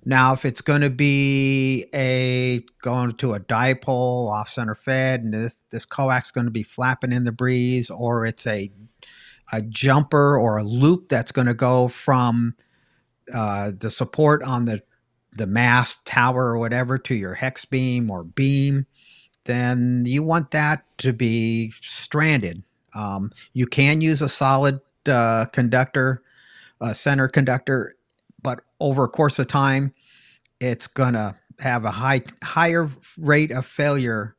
Now, 0.05 0.33
if 0.33 0.45
it's 0.45 0.61
going 0.61 0.81
to 0.81 0.89
be 0.89 1.87
a 1.93 2.61
going 2.81 3.11
to 3.13 3.33
a 3.33 3.39
dipole 3.39 4.31
off 4.31 4.49
center 4.49 4.75
fed, 4.75 5.23
and 5.23 5.33
this 5.33 5.59
this 5.71 5.85
coax 5.85 6.31
going 6.31 6.45
to 6.45 6.51
be 6.51 6.63
flapping 6.63 7.11
in 7.11 7.25
the 7.25 7.31
breeze, 7.31 7.89
or 7.89 8.25
it's 8.25 8.47
a 8.47 8.71
a 9.51 9.61
jumper 9.61 10.37
or 10.37 10.57
a 10.57 10.63
loop 10.63 11.09
that's 11.09 11.31
going 11.31 11.47
to 11.47 11.53
go 11.53 11.87
from 11.87 12.55
uh, 13.33 13.71
the 13.77 13.89
support 13.89 14.43
on 14.43 14.65
the 14.65 14.81
the 15.33 15.47
mast 15.47 16.03
tower 16.05 16.45
or 16.45 16.57
whatever 16.57 16.97
to 16.97 17.13
your 17.13 17.35
hex 17.35 17.63
beam 17.63 18.09
or 18.09 18.23
beam, 18.23 18.87
then 19.45 20.03
you 20.05 20.23
want 20.23 20.49
that 20.51 20.83
to 20.97 21.13
be 21.13 21.71
stranded. 21.81 22.63
Um, 22.95 23.31
you 23.53 23.67
can 23.67 24.01
use 24.01 24.23
a 24.23 24.27
solid 24.27 24.81
uh, 25.07 25.45
conductor, 25.45 26.23
a 26.81 26.95
center 26.95 27.27
conductor 27.27 27.95
but 28.41 28.61
over 28.79 29.03
a 29.05 29.09
course 29.09 29.39
of 29.39 29.47
time, 29.47 29.93
it's 30.59 30.87
going 30.87 31.13
to 31.13 31.35
have 31.59 31.85
a 31.85 31.91
high 31.91 32.21
higher 32.43 32.89
rate 33.17 33.51
of 33.51 33.65
failure 33.65 34.35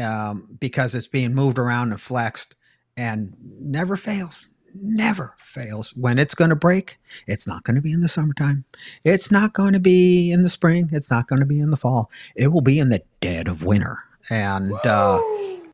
um, 0.00 0.56
because 0.58 0.94
it's 0.94 1.08
being 1.08 1.34
moved 1.34 1.58
around 1.58 1.92
and 1.92 2.00
flexed 2.00 2.54
and 3.00 3.34
never 3.60 3.96
fails 3.96 4.46
never 4.74 5.34
fails. 5.38 5.96
When 5.96 6.18
it's 6.18 6.34
going 6.34 6.50
to 6.50 6.56
break 6.56 6.98
it's 7.26 7.46
not 7.46 7.64
going 7.64 7.74
to 7.74 7.82
be 7.82 7.92
in 7.92 8.02
the 8.02 8.08
summertime. 8.08 8.64
It's 9.04 9.30
not 9.30 9.52
going 9.52 9.72
to 9.72 9.80
be 9.80 10.30
in 10.30 10.42
the 10.42 10.50
spring. 10.50 10.88
It's 10.92 11.10
not 11.10 11.26
going 11.26 11.40
to 11.40 11.46
be 11.46 11.58
in 11.58 11.70
the 11.70 11.76
fall. 11.76 12.10
It 12.36 12.48
will 12.48 12.60
be 12.60 12.78
in 12.78 12.90
the 12.90 13.02
dead 13.20 13.48
of 13.48 13.64
winter. 13.64 13.98
And 14.28 14.72
uh, 14.84 15.20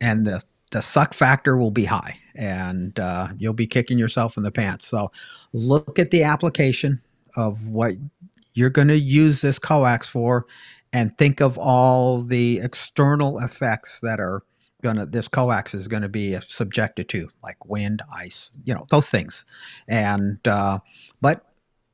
and 0.01 0.25
the 0.25 0.43
the 0.71 0.81
suck 0.81 1.15
factor 1.15 1.57
will 1.57 1.71
be 1.71 1.85
high. 1.85 2.19
And 2.37 2.99
uh, 2.99 3.29
you'll 3.37 3.53
be 3.53 3.67
kicking 3.67 3.99
yourself 3.99 4.37
in 4.37 4.43
the 4.43 4.51
pants. 4.51 4.87
So 4.87 5.11
look 5.53 5.99
at 5.99 6.11
the 6.11 6.23
application 6.23 7.01
of 7.37 7.67
what 7.67 7.93
you're 8.55 8.71
going 8.71 8.89
to 8.89 8.99
use 8.99 9.43
this 9.43 9.59
coax 9.59 10.09
for 10.09 10.45
and 10.93 11.17
think 11.19 11.41
of 11.41 11.59
all 11.59 12.21
the 12.21 12.61
external 12.61 13.39
effects 13.41 14.01
that 14.01 14.21
are 14.21 14.43
to 14.83 15.07
this 15.07 15.29
coax 15.29 15.75
is 15.75 15.89
to 16.03 16.09
be 16.09 16.39
subjected 16.49 17.09
to 17.09 17.29
like 17.43 17.65
wind 17.67 18.03
ice 18.15 18.51
you 18.65 18.75
know 18.75 18.85
those 18.91 19.11
things 19.11 19.45
and 19.89 20.47
uh, 20.47 20.79
but 21.21 21.45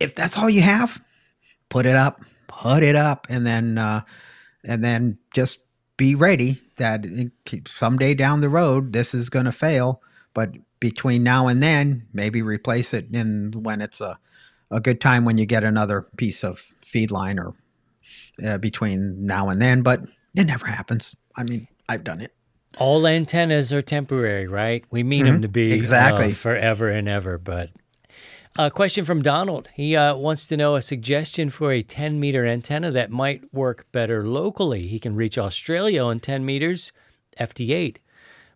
if 0.01 0.15
that's 0.15 0.37
all 0.37 0.51
you 0.51 0.63
have 0.63 1.03
put 1.69 1.87
it 1.87 1.97
up 1.97 2.21
put 2.49 2.83
it 2.83 2.97
up 2.97 3.27
and 3.31 3.47
then 3.47 3.79
uh, 3.79 4.01
and 4.65 4.85
then 4.85 5.19
just 5.33 5.61
be 5.97 6.15
ready 6.15 6.61
that 6.77 7.05
someday 7.67 8.15
down 8.15 8.41
the 8.41 8.49
road 8.49 8.93
this 8.93 9.15
is 9.15 9.31
to 9.47 9.53
fail 9.53 10.03
but 10.35 10.53
between 10.81 11.23
now 11.23 11.47
and 11.47 11.63
then 11.63 12.07
maybe 12.13 12.43
replace 12.43 12.93
it 12.93 13.07
in 13.13 13.53
when 13.53 13.81
it's 13.81 14.01
a 14.01 14.19
a 14.73 14.81
good 14.81 15.01
time 15.01 15.25
when 15.25 15.39
you 15.39 15.47
get 15.47 15.63
another 15.63 16.03
piece 16.17 16.43
of 16.43 16.59
feed 16.81 17.11
line 17.11 17.39
or 17.39 17.55
uh, 18.45 18.59
between 18.59 19.27
now 19.27 19.49
and 19.49 19.61
then, 19.61 19.83
but 19.83 20.01
it 20.35 20.45
never 20.45 20.67
happens. 20.67 21.15
I 21.37 21.45
mean, 21.45 21.69
I've 21.89 22.05
done 22.05 22.21
it. 22.21 22.35
All 22.79 23.07
antennas 23.07 23.73
are 23.73 23.83
temporary, 23.83 24.47
right? 24.47 24.85
We 24.91 25.03
mean 25.03 25.25
mm-hmm. 25.25 25.33
them 25.35 25.43
to 25.43 25.49
be 25.49 25.73
exactly 25.73 26.33
uh, 26.33 26.35
forever 26.35 26.89
and 26.89 27.09
ever. 27.09 27.39
But 27.39 27.71
a 28.57 28.71
question 28.71 29.05
from 29.05 29.23
Donald. 29.23 29.69
He 29.75 29.97
uh, 29.97 30.15
wants 30.17 30.47
to 30.47 30.57
know 30.57 30.75
a 30.75 30.83
suggestion 30.83 31.49
for 31.49 31.73
a 31.73 31.83
10 31.83 32.21
meter 32.21 32.45
antenna 32.45 32.91
that 32.91 33.11
might 33.11 33.53
work 33.53 33.87
better 33.93 34.27
locally. 34.27 34.89
He 34.89 34.99
can 34.99 35.17
reach 35.17 35.39
Australia 35.39 36.03
on 36.03 36.21
10 36.21 36.45
meters, 36.45 36.93
FT8, 37.39 37.97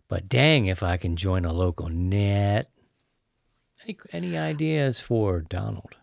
But 0.07 0.29
dang, 0.29 0.67
if 0.67 0.83
I 0.83 0.97
can 0.97 1.15
join 1.15 1.45
a 1.45 1.53
local 1.53 1.89
net. 1.89 2.69
Any, 3.83 3.97
any 4.11 4.37
ideas 4.37 4.99
for 4.99 5.41
Donald? 5.41 5.95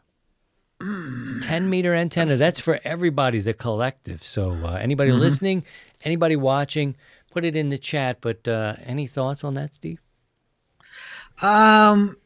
10 0.81 1.71
meter 1.71 1.95
antenna. 1.95 2.37
That's 2.37 2.61
for 2.61 2.81
everybody, 2.85 3.41
the 3.41 3.55
collective. 3.55 4.25
So, 4.25 4.53
uh, 4.53 4.79
anybody 4.81 5.12
listening, 5.12 5.65
anybody 6.05 6.37
watching, 6.37 6.97
put 7.35 7.45
it 7.45 7.57
in 7.57 7.68
the 7.68 7.78
chat. 7.78 8.18
But 8.20 8.47
uh, 8.49 8.76
any 8.85 9.07
thoughts 9.07 9.45
on 9.45 9.55
that, 9.55 9.74
Steve? 9.74 10.01
Um, 11.43 12.16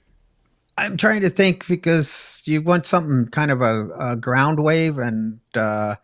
I'm 0.76 0.96
trying 0.96 1.22
to 1.22 1.30
think 1.30 1.66
because 1.66 2.42
you 2.44 2.62
want 2.62 2.86
something 2.86 3.28
kind 3.30 3.50
of 3.50 3.62
a, 3.62 3.88
a 3.98 4.16
ground 4.16 4.62
wave, 4.62 4.98
and 4.98 5.40
uh, 5.56 5.96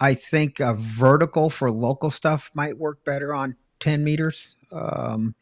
I 0.00 0.14
think 0.14 0.60
a 0.60 0.74
vertical 0.74 1.48
for 1.48 1.70
local 1.70 2.10
stuff 2.10 2.50
might 2.52 2.76
work 2.76 3.04
better 3.04 3.32
on 3.32 3.56
10 3.80 4.04
meters. 4.04 4.56
Um, 4.72 5.34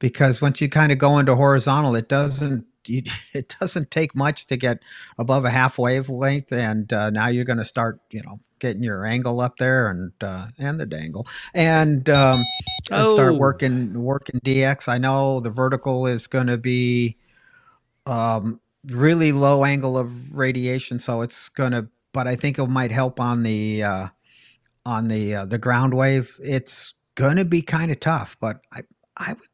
because 0.00 0.42
once 0.42 0.60
you 0.60 0.68
kind 0.68 0.90
of 0.90 0.98
go 0.98 1.18
into 1.18 1.36
horizontal, 1.36 1.94
it 1.94 2.08
doesn't 2.08 2.66
you, 2.86 3.02
it 3.34 3.54
doesn't 3.60 3.90
take 3.90 4.14
much 4.14 4.46
to 4.46 4.56
get 4.56 4.82
above 5.18 5.44
a 5.44 5.50
half 5.50 5.78
wavelength, 5.78 6.52
and 6.52 6.92
uh, 6.92 7.10
now 7.10 7.28
you're 7.28 7.44
going 7.44 7.58
to 7.58 7.64
start, 7.64 8.00
you 8.10 8.22
know, 8.22 8.40
getting 8.58 8.82
your 8.82 9.04
angle 9.06 9.40
up 9.40 9.56
there 9.58 9.88
and 9.88 10.12
uh, 10.22 10.46
and 10.58 10.78
the 10.78 10.86
dangle, 10.86 11.26
and 11.54 12.08
um, 12.10 12.40
Oh. 12.92 13.12
start 13.14 13.36
working 13.36 14.02
working 14.02 14.40
DX. 14.40 14.88
I 14.88 14.98
know 14.98 15.40
the 15.40 15.50
vertical 15.50 16.06
is 16.06 16.26
going 16.26 16.48
to 16.48 16.58
be 16.58 17.16
um, 18.06 18.60
really 18.86 19.32
low 19.32 19.64
angle 19.64 19.96
of 19.96 20.36
radiation, 20.36 20.98
so 20.98 21.20
it's 21.22 21.48
going 21.48 21.72
to. 21.72 21.88
But 22.12 22.26
I 22.26 22.34
think 22.34 22.58
it 22.58 22.66
might 22.66 22.90
help 22.90 23.20
on 23.20 23.44
the 23.44 23.84
uh, 23.84 24.08
on 24.84 25.08
the 25.08 25.34
uh, 25.36 25.44
the 25.44 25.58
ground 25.58 25.94
wave. 25.94 26.36
It's 26.42 26.94
going 27.14 27.36
to 27.36 27.44
be 27.44 27.62
kind 27.62 27.90
of 27.92 28.00
tough, 28.00 28.36
but 28.40 28.60
I 28.72 28.82
I 29.16 29.34
would 29.34 29.48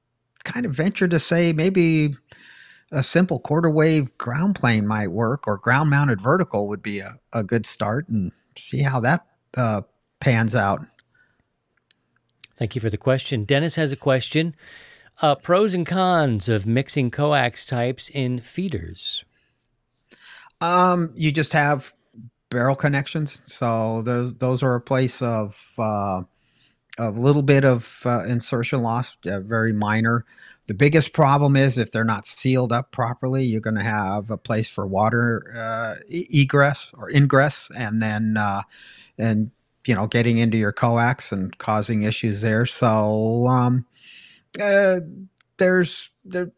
kind 0.45 0.64
of 0.64 0.72
venture 0.72 1.09
to 1.09 1.18
say 1.18 1.53
maybe 1.53 2.14
a 2.93 3.03
simple 3.03 3.39
quarter 3.41 3.70
wave 3.70 4.16
ground 4.18 4.55
plane 4.55 4.87
might 4.87 5.09
work, 5.09 5.47
or 5.47 5.59
ground 5.59 5.91
mounted 5.91 6.20
vertical 6.20 6.68
would 6.68 6.82
be 6.82 7.01
a, 7.01 7.18
a 7.32 7.43
good 7.43 7.66
start, 7.66 8.09
and 8.09 8.32
see 8.57 8.82
how 8.82 9.01
that 9.01 9.26
uh, 9.57 9.82
pans 10.20 10.55
out. 10.55 10.84
Thank 12.57 12.74
you 12.74 12.80
for 12.80 12.91
the 12.91 12.97
question. 12.97 13.45
Dennis 13.45 13.74
has 13.74 13.93
a 13.93 13.97
question. 13.97 14.55
Uh, 15.20 15.34
pros 15.34 15.74
and 15.74 15.87
cons 15.87 16.49
of 16.49 16.66
mixing 16.66 17.11
coax 17.11 17.64
types 17.64 18.11
in 18.11 18.41
feeders. 18.41 19.24
Um, 20.61 21.12
you 21.14 21.32
just 21.32 21.53
have 21.53 21.93
barrel 22.51 22.76
connections, 22.76 23.41
so 23.45 24.03
those 24.03 24.34
those 24.34 24.62
are 24.62 24.74
a 24.74 24.80
place 24.80 25.20
of 25.22 25.59
uh, 25.78 26.22
a 26.99 27.11
little 27.11 27.43
bit 27.43 27.64
of 27.64 28.03
uh, 28.05 28.24
insertion 28.26 28.82
loss, 28.82 29.16
uh, 29.26 29.41
very 29.41 29.72
minor. 29.72 30.24
The 30.67 30.75
biggest 30.75 31.12
problem 31.12 31.57
is 31.57 31.79
if 31.79 31.93
they're 31.93 32.05
not 32.05 32.27
sealed 32.27 32.73
up 32.73 32.91
properly, 32.91 33.45
you're 33.45 33.61
going 33.61 33.77
to 33.77 33.83
have 33.83 34.31
a 34.31 34.37
place 34.37 34.69
for 34.69 34.87
water 34.87 35.53
uh, 35.57 35.95
egress 36.09 36.93
or 36.95 37.11
ingress, 37.11 37.71
and 37.77 38.03
then 38.03 38.37
uh, 38.37 38.62
and 39.17 39.53
you 39.87 39.95
know 39.95 40.07
getting 40.07 40.39
into 40.39 40.59
your 40.59 40.73
coax 40.73 41.31
and 41.31 41.57
causing 41.59 42.03
issues 42.03 42.41
there. 42.41 42.67
So 42.67 43.47
um, 43.47 43.87
uh, 44.61 45.01
there's 45.57 46.11
there 46.25 46.51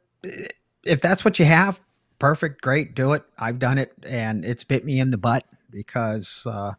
if 0.84 1.00
that's 1.00 1.24
what 1.24 1.38
you 1.38 1.44
have, 1.44 1.80
perfect, 2.18 2.62
great, 2.62 2.94
do 2.94 3.12
it. 3.12 3.22
I've 3.38 3.58
done 3.58 3.78
it, 3.78 3.92
and 4.04 4.44
it's 4.44 4.64
bit 4.64 4.84
me 4.84 5.00
in 5.00 5.10
the 5.10 5.18
butt 5.18 5.44
because 5.70 6.46
uh, 6.46 6.72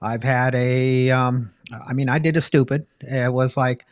I've 0.00 0.22
had 0.22 0.54
a. 0.54 1.10
Um, 1.10 1.50
I 1.86 1.92
mean, 1.92 2.08
I 2.08 2.18
did 2.18 2.36
a 2.36 2.40
stupid. 2.40 2.86
It 3.00 3.32
was 3.32 3.56
like, 3.56 3.86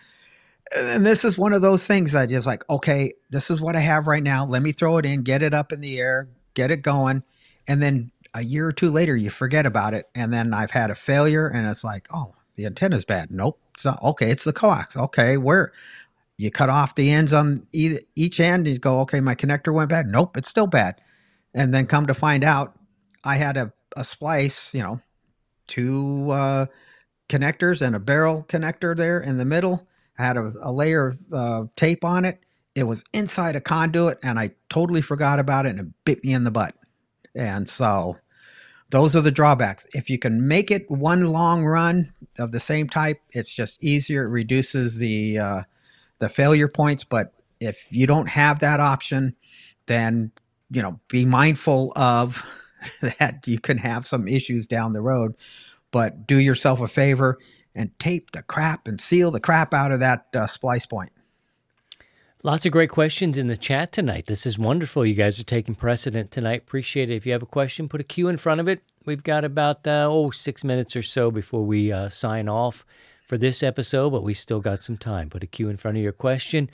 and 0.74 1.04
this 1.06 1.24
is 1.24 1.38
one 1.38 1.52
of 1.52 1.62
those 1.62 1.86
things 1.86 2.14
I 2.14 2.26
just 2.26 2.46
like. 2.46 2.68
Okay, 2.68 3.12
this 3.30 3.50
is 3.50 3.60
what 3.60 3.76
I 3.76 3.80
have 3.80 4.06
right 4.06 4.22
now. 4.22 4.46
Let 4.46 4.62
me 4.62 4.72
throw 4.72 4.98
it 4.98 5.06
in, 5.06 5.22
get 5.22 5.42
it 5.42 5.54
up 5.54 5.72
in 5.72 5.80
the 5.80 5.98
air, 5.98 6.28
get 6.54 6.70
it 6.70 6.82
going, 6.82 7.22
and 7.68 7.82
then 7.82 8.10
a 8.34 8.42
year 8.42 8.66
or 8.66 8.72
two 8.72 8.90
later, 8.90 9.16
you 9.16 9.30
forget 9.30 9.66
about 9.66 9.94
it, 9.94 10.08
and 10.14 10.32
then 10.32 10.52
I've 10.52 10.70
had 10.70 10.90
a 10.90 10.94
failure, 10.94 11.48
and 11.48 11.66
it's 11.66 11.84
like, 11.84 12.08
oh, 12.12 12.34
the 12.56 12.66
antenna's 12.66 13.04
bad. 13.04 13.30
Nope, 13.30 13.58
it's 13.74 13.84
not. 13.84 14.02
Okay, 14.02 14.30
it's 14.30 14.44
the 14.44 14.52
coax. 14.52 14.96
Okay, 14.96 15.36
where? 15.36 15.72
You 16.38 16.50
cut 16.50 16.68
off 16.68 16.94
the 16.94 17.10
ends 17.10 17.32
on 17.32 17.66
each 17.72 18.40
end. 18.40 18.66
And 18.66 18.74
you 18.74 18.78
go, 18.78 19.00
okay, 19.00 19.20
my 19.20 19.34
connector 19.34 19.72
went 19.72 19.88
bad. 19.88 20.06
Nope, 20.06 20.36
it's 20.36 20.50
still 20.50 20.66
bad. 20.66 21.00
And 21.54 21.72
then 21.72 21.86
come 21.86 22.06
to 22.06 22.14
find 22.14 22.44
out, 22.44 22.78
I 23.24 23.36
had 23.36 23.56
a, 23.56 23.72
a 23.96 24.04
splice, 24.04 24.74
you 24.74 24.82
know, 24.82 25.00
two 25.66 26.30
uh, 26.30 26.66
connectors 27.30 27.80
and 27.80 27.96
a 27.96 28.00
barrel 28.00 28.44
connector 28.48 28.94
there 28.94 29.18
in 29.18 29.38
the 29.38 29.46
middle. 29.46 29.88
I 30.18 30.24
had 30.24 30.36
a, 30.36 30.52
a 30.62 30.72
layer 30.72 31.08
of 31.08 31.18
uh, 31.32 31.64
tape 31.76 32.04
on 32.04 32.24
it. 32.24 32.40
It 32.74 32.84
was 32.84 33.04
inside 33.12 33.56
a 33.56 33.60
conduit, 33.60 34.18
and 34.22 34.38
I 34.38 34.50
totally 34.68 35.00
forgot 35.00 35.38
about 35.38 35.66
it, 35.66 35.70
and 35.70 35.80
it 35.80 35.86
bit 36.04 36.24
me 36.24 36.32
in 36.32 36.44
the 36.44 36.50
butt. 36.50 36.74
And 37.34 37.68
so, 37.68 38.18
those 38.90 39.16
are 39.16 39.20
the 39.20 39.30
drawbacks. 39.30 39.86
If 39.94 40.10
you 40.10 40.18
can 40.18 40.46
make 40.46 40.70
it 40.70 40.90
one 40.90 41.26
long 41.26 41.64
run 41.64 42.12
of 42.38 42.52
the 42.52 42.60
same 42.60 42.88
type, 42.88 43.20
it's 43.30 43.52
just 43.52 43.82
easier. 43.82 44.24
It 44.24 44.30
reduces 44.30 44.98
the 44.98 45.38
uh, 45.38 45.62
the 46.18 46.28
failure 46.28 46.68
points. 46.68 47.04
But 47.04 47.32
if 47.60 47.86
you 47.90 48.06
don't 48.06 48.28
have 48.28 48.60
that 48.60 48.80
option, 48.80 49.34
then 49.86 50.32
you 50.70 50.82
know 50.82 51.00
be 51.08 51.24
mindful 51.24 51.92
of 51.96 52.44
that 53.00 53.46
you 53.46 53.58
can 53.58 53.78
have 53.78 54.06
some 54.06 54.28
issues 54.28 54.66
down 54.66 54.92
the 54.92 55.02
road. 55.02 55.34
But 55.90 56.26
do 56.26 56.36
yourself 56.36 56.80
a 56.80 56.88
favor 56.88 57.38
and 57.76 57.96
tape 57.98 58.32
the 58.32 58.42
crap 58.42 58.88
and 58.88 58.98
seal 58.98 59.30
the 59.30 59.40
crap 59.40 59.72
out 59.72 59.92
of 59.92 60.00
that 60.00 60.26
uh, 60.34 60.46
splice 60.46 60.86
point. 60.86 61.12
Lots 62.42 62.64
of 62.64 62.72
great 62.72 62.90
questions 62.90 63.38
in 63.38 63.48
the 63.48 63.56
chat 63.56 63.92
tonight. 63.92 64.26
This 64.26 64.46
is 64.46 64.58
wonderful. 64.58 65.04
You 65.04 65.14
guys 65.14 65.40
are 65.40 65.44
taking 65.44 65.74
precedent 65.74 66.30
tonight. 66.30 66.62
Appreciate 66.62 67.10
it. 67.10 67.16
If 67.16 67.26
you 67.26 67.32
have 67.32 67.42
a 67.42 67.46
question, 67.46 67.88
put 67.88 68.00
a 68.00 68.04
Q 68.04 68.28
in 68.28 68.36
front 68.36 68.60
of 68.60 68.68
it. 68.68 68.82
We've 69.04 69.22
got 69.22 69.44
about 69.44 69.86
uh, 69.86 70.08
oh 70.10 70.30
six 70.30 70.64
minutes 70.64 70.96
or 70.96 71.02
so 71.02 71.30
before 71.30 71.64
we 71.64 71.92
uh, 71.92 72.08
sign 72.08 72.48
off 72.48 72.84
for 73.26 73.36
this 73.36 73.62
episode, 73.62 74.10
but 74.10 74.22
we 74.22 74.34
still 74.34 74.60
got 74.60 74.82
some 74.82 74.96
time. 74.96 75.28
Put 75.28 75.42
a 75.42 75.46
Q 75.46 75.68
in 75.68 75.76
front 75.76 75.96
of 75.96 76.02
your 76.02 76.12
question. 76.12 76.70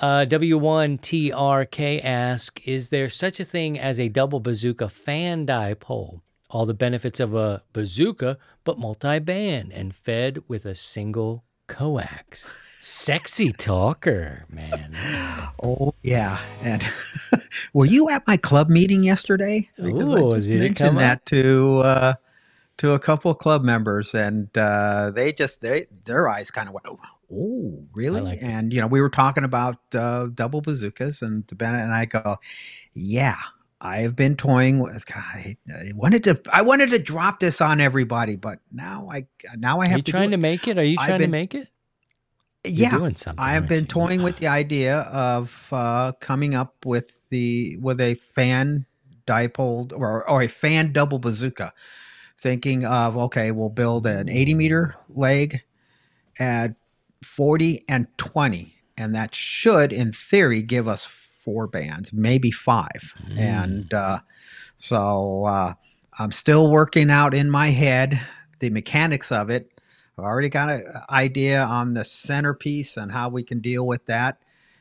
Uh, 0.00 0.24
W1TRK 0.26 2.02
ask 2.02 2.66
Is 2.66 2.88
there 2.88 3.10
such 3.10 3.40
a 3.40 3.44
thing 3.44 3.78
as 3.78 4.00
a 4.00 4.08
double 4.08 4.40
bazooka 4.40 4.88
fan 4.88 5.46
dipole? 5.46 6.20
All 6.50 6.66
the 6.66 6.74
benefits 6.74 7.20
of 7.20 7.34
a 7.34 7.62
bazooka, 7.72 8.36
but 8.64 8.78
multi 8.78 9.20
band 9.20 9.72
and 9.72 9.94
fed 9.94 10.42
with 10.48 10.66
a 10.66 10.74
single 10.74 11.44
coax. 11.68 12.44
Sexy 12.80 13.52
talker, 13.52 14.46
man. 14.48 14.92
Oh 15.62 15.94
yeah, 16.02 16.40
and 16.62 16.82
were 17.72 17.86
you 17.86 18.10
at 18.10 18.26
my 18.26 18.36
club 18.36 18.68
meeting 18.68 19.02
yesterday? 19.02 19.68
Because 19.76 20.12
Ooh, 20.12 20.26
I 20.26 20.34
just 20.34 20.48
mentioned 20.48 20.98
that 20.98 21.24
to 21.26 21.78
uh, 21.84 22.14
to 22.78 22.92
a 22.92 22.98
couple 22.98 23.30
of 23.30 23.38
club 23.38 23.62
members, 23.62 24.14
and 24.14 24.48
uh, 24.56 25.10
they 25.10 25.32
just 25.32 25.60
they 25.60 25.84
their 26.04 26.28
eyes 26.28 26.50
kind 26.50 26.68
of 26.68 26.74
went, 26.74 26.86
"Oh, 27.30 27.84
really?" 27.94 28.22
like 28.22 28.38
and 28.42 28.72
you 28.72 28.80
know, 28.80 28.86
we 28.86 29.02
were 29.02 29.10
talking 29.10 29.44
about 29.44 29.76
uh, 29.94 30.28
double 30.34 30.62
bazookas, 30.62 31.20
and 31.20 31.46
the 31.48 31.54
Bennett 31.54 31.82
and 31.82 31.92
I 31.92 32.06
go, 32.06 32.38
"Yeah." 32.94 33.36
I 33.80 33.98
have 34.02 34.14
been 34.14 34.36
toying 34.36 34.78
with. 34.78 35.06
God, 35.06 35.22
I, 35.34 35.56
I 35.74 35.92
wanted 35.94 36.24
to. 36.24 36.40
I 36.52 36.62
wanted 36.62 36.90
to 36.90 36.98
drop 36.98 37.40
this 37.40 37.60
on 37.60 37.80
everybody, 37.80 38.36
but 38.36 38.58
now 38.72 39.08
I 39.10 39.26
now 39.56 39.80
I 39.80 39.86
Are 39.86 39.88
have 39.88 39.98
you 39.98 40.02
to. 40.02 40.12
trying 40.12 40.28
it. 40.28 40.32
to 40.32 40.36
make 40.36 40.68
it? 40.68 40.78
Are 40.78 40.84
you 40.84 40.96
I've 40.98 41.08
trying 41.08 41.20
to 41.20 41.28
make 41.28 41.54
it? 41.54 41.68
You're 42.64 42.90
yeah. 42.90 43.32
I 43.38 43.52
have 43.52 43.66
been 43.66 43.84
you? 43.84 43.86
toying 43.86 44.22
with 44.22 44.36
the 44.36 44.48
idea 44.48 44.98
of 45.12 45.66
uh, 45.72 46.12
coming 46.20 46.54
up 46.54 46.84
with 46.84 47.28
the 47.30 47.78
with 47.80 48.00
a 48.00 48.14
fan 48.14 48.86
dipole 49.26 49.92
or 49.96 50.28
or 50.28 50.42
a 50.42 50.48
fan 50.48 50.92
double 50.92 51.18
bazooka. 51.18 51.72
Thinking 52.36 52.84
of 52.84 53.16
okay, 53.16 53.50
we'll 53.50 53.70
build 53.70 54.06
an 54.06 54.28
80 54.30 54.54
meter 54.54 54.96
leg 55.08 55.62
at 56.38 56.74
40 57.22 57.82
and 57.88 58.06
20, 58.18 58.74
and 58.96 59.14
that 59.14 59.34
should, 59.34 59.92
in 59.92 60.12
theory, 60.12 60.62
give 60.62 60.88
us 60.88 61.04
four 61.44 61.66
bands, 61.66 62.12
maybe 62.12 62.50
five. 62.50 63.14
Mm. 63.28 63.38
And 63.38 63.94
uh, 63.94 64.18
so 64.76 65.44
uh, 65.44 65.74
I'm 66.18 66.32
still 66.32 66.70
working 66.70 67.10
out 67.10 67.34
in 67.34 67.50
my 67.50 67.68
head 67.68 68.20
the 68.60 68.70
mechanics 68.70 69.32
of 69.32 69.50
it. 69.50 69.80
I've 70.18 70.24
already 70.24 70.50
got 70.50 70.70
an 70.70 70.84
idea 71.08 71.62
on 71.62 71.94
the 71.94 72.04
centerpiece 72.04 72.96
and 72.96 73.10
how 73.10 73.30
we 73.30 73.42
can 73.42 73.60
deal 73.60 73.86
with 73.86 74.04
that. 74.06 74.38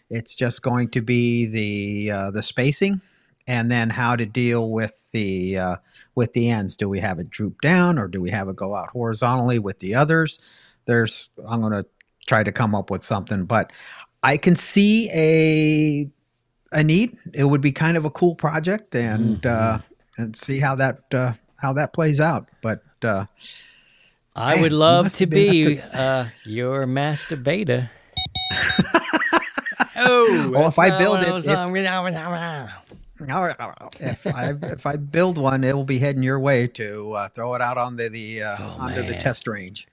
It's 0.09 0.35
just 0.35 0.61
going 0.61 0.89
to 0.89 1.01
be 1.01 1.45
the 1.45 2.11
uh, 2.11 2.31
the 2.31 2.43
spacing, 2.43 2.99
and 3.47 3.71
then 3.71 3.89
how 3.89 4.15
to 4.15 4.25
deal 4.25 4.71
with 4.71 5.09
the 5.11 5.57
uh, 5.57 5.75
with 6.15 6.33
the 6.33 6.49
ends. 6.49 6.75
Do 6.75 6.89
we 6.89 6.99
have 6.99 7.19
it 7.19 7.29
droop 7.29 7.61
down, 7.61 7.99
or 7.99 8.07
do 8.07 8.19
we 8.19 8.31
have 8.31 8.49
it 8.49 8.55
go 8.55 8.75
out 8.75 8.89
horizontally 8.89 9.59
with 9.59 9.79
the 9.79 9.95
others? 9.95 10.39
There's 10.85 11.29
I'm 11.47 11.61
going 11.61 11.73
to 11.73 11.85
try 12.27 12.43
to 12.43 12.51
come 12.51 12.75
up 12.75 12.89
with 12.89 13.03
something, 13.03 13.45
but 13.45 13.71
I 14.23 14.35
can 14.37 14.55
see 14.55 15.09
a 15.13 16.09
a 16.71 16.83
need. 16.83 17.17
It 17.33 17.45
would 17.45 17.61
be 17.61 17.71
kind 17.71 17.97
of 17.97 18.05
a 18.05 18.09
cool 18.09 18.35
project, 18.35 18.95
and 18.95 19.45
uh, 19.45 19.79
and 20.17 20.35
see 20.35 20.59
how 20.59 20.75
that 20.75 21.01
uh, 21.13 21.33
how 21.57 21.73
that 21.73 21.93
plays 21.93 22.19
out. 22.19 22.49
But 22.61 22.83
uh, 23.03 23.25
I 24.35 24.55
Man, 24.55 24.63
would 24.63 24.71
love 24.71 25.13
to 25.15 25.25
be 25.25 25.79
uh, 25.93 26.27
your 26.45 26.85
master 26.85 27.35
beta. 27.35 27.89
Ooh, 30.07 30.51
Well, 30.53 30.67
if 30.67 30.79
I 30.79 30.97
build 30.97 31.23
it, 31.23 31.27
if 33.99 34.25
I 34.27 34.53
if 34.61 34.85
I 34.85 34.95
build 34.95 35.37
one, 35.37 35.63
it 35.63 35.75
will 35.75 35.83
be 35.83 35.99
heading 35.99 36.23
your 36.23 36.39
way 36.39 36.67
to 36.67 37.13
uh, 37.13 37.27
throw 37.29 37.53
it 37.55 37.61
out 37.61 37.77
on 37.77 37.97
the 37.97 38.07
the 38.09 38.43
uh, 38.43 38.55
Oh, 38.59 38.77
onto 38.79 39.03
the 39.03 39.15
test 39.15 39.47
range. 39.47 39.87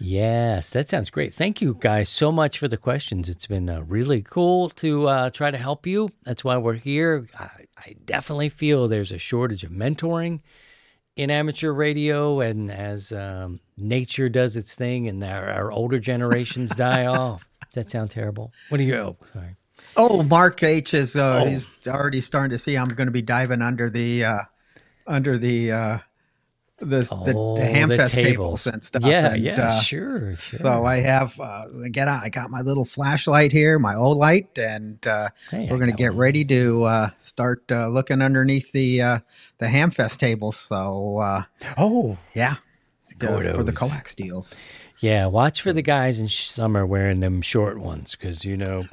Yes, 0.00 0.70
that 0.70 0.88
sounds 0.88 1.10
great. 1.10 1.34
Thank 1.34 1.60
you 1.60 1.76
guys 1.80 2.08
so 2.08 2.30
much 2.30 2.58
for 2.58 2.68
the 2.68 2.76
questions. 2.76 3.28
It's 3.28 3.46
been 3.48 3.68
uh, 3.68 3.82
really 3.82 4.22
cool 4.22 4.70
to 4.70 5.08
uh, 5.08 5.30
try 5.30 5.50
to 5.50 5.58
help 5.58 5.86
you. 5.86 6.10
That's 6.24 6.44
why 6.44 6.56
we're 6.56 6.74
here. 6.74 7.26
I, 7.38 7.48
I 7.76 7.96
definitely 8.04 8.48
feel 8.48 8.86
there's 8.86 9.10
a 9.12 9.18
shortage 9.18 9.64
of 9.64 9.70
mentoring 9.70 10.40
in 11.16 11.30
amateur 11.32 11.72
radio, 11.72 12.38
and 12.40 12.70
as 12.70 13.10
um, 13.10 13.58
nature 13.76 14.28
does 14.28 14.56
its 14.56 14.76
thing 14.76 15.08
and 15.08 15.22
our, 15.24 15.48
our 15.50 15.72
older 15.72 15.98
generations 15.98 16.70
die 16.76 17.06
off. 17.06 17.44
That 17.74 17.90
sound 17.90 18.12
terrible. 18.12 18.52
What 18.68 18.78
do 18.78 18.84
you? 18.84 18.94
Oh, 18.94 19.16
sorry. 19.32 19.56
Oh, 19.96 20.22
Mark 20.22 20.62
H 20.62 20.94
is 20.94 21.16
uh, 21.16 21.42
Oh. 21.42 21.46
he's 21.48 21.78
already 21.88 22.20
starting 22.20 22.50
to 22.50 22.58
see 22.58 22.76
I'm 22.76 22.88
going 22.88 23.08
to 23.08 23.12
be 23.12 23.22
diving 23.22 23.62
under 23.62 23.90
the 23.90 24.24
uh, 24.24 24.38
under 25.08 25.38
the 25.38 25.72
uh, 25.72 25.98
the, 26.78 27.00
the, 27.00 27.32
Oh, 27.36 27.56
the 27.56 27.62
Hamfest 27.64 28.12
tables. 28.14 28.66
and 28.66 28.82
stuff. 28.82 29.02
Yeah, 29.04 29.32
and, 29.32 29.42
yeah, 29.42 29.66
uh, 29.66 29.80
sure, 29.80 30.34
sure. 30.36 30.58
So 30.58 30.84
I 30.84 30.96
have 31.00 31.38
uh, 31.40 31.66
get 31.90 32.08
out. 32.08 32.22
I 32.22 32.28
got 32.28 32.50
my 32.50 32.60
little 32.60 32.84
flashlight 32.84 33.52
here, 33.52 33.78
my 33.78 33.94
Olight, 33.94 34.56
and 34.58 35.04
uh, 35.06 35.28
Hey, 35.50 35.66
we're 35.70 35.78
going 35.78 35.90
to 35.90 35.96
get 35.96 36.10
one. 36.10 36.18
ready 36.18 36.44
to 36.46 36.84
uh, 36.84 37.10
start 37.18 37.64
uh, 37.70 37.88
looking 37.88 38.22
underneath 38.22 38.72
the 38.72 39.02
uh, 39.02 39.18
the 39.58 39.66
Hamfest 39.66 40.18
tables. 40.18 40.56
So 40.56 41.18
uh, 41.18 41.42
Oh, 41.76 42.16
yeah, 42.34 42.56
for 43.20 43.64
the 43.64 43.72
coax 43.72 44.14
deals. 44.14 44.56
Yeah, 45.00 45.26
watch 45.26 45.62
for 45.62 45.72
the 45.72 45.82
guys 45.82 46.18
in 46.18 46.28
summer 46.28 46.84
wearing 46.84 47.20
them 47.20 47.40
short 47.40 47.78
ones 47.78 48.16
because 48.16 48.44
you 48.44 48.56
know 48.56 48.84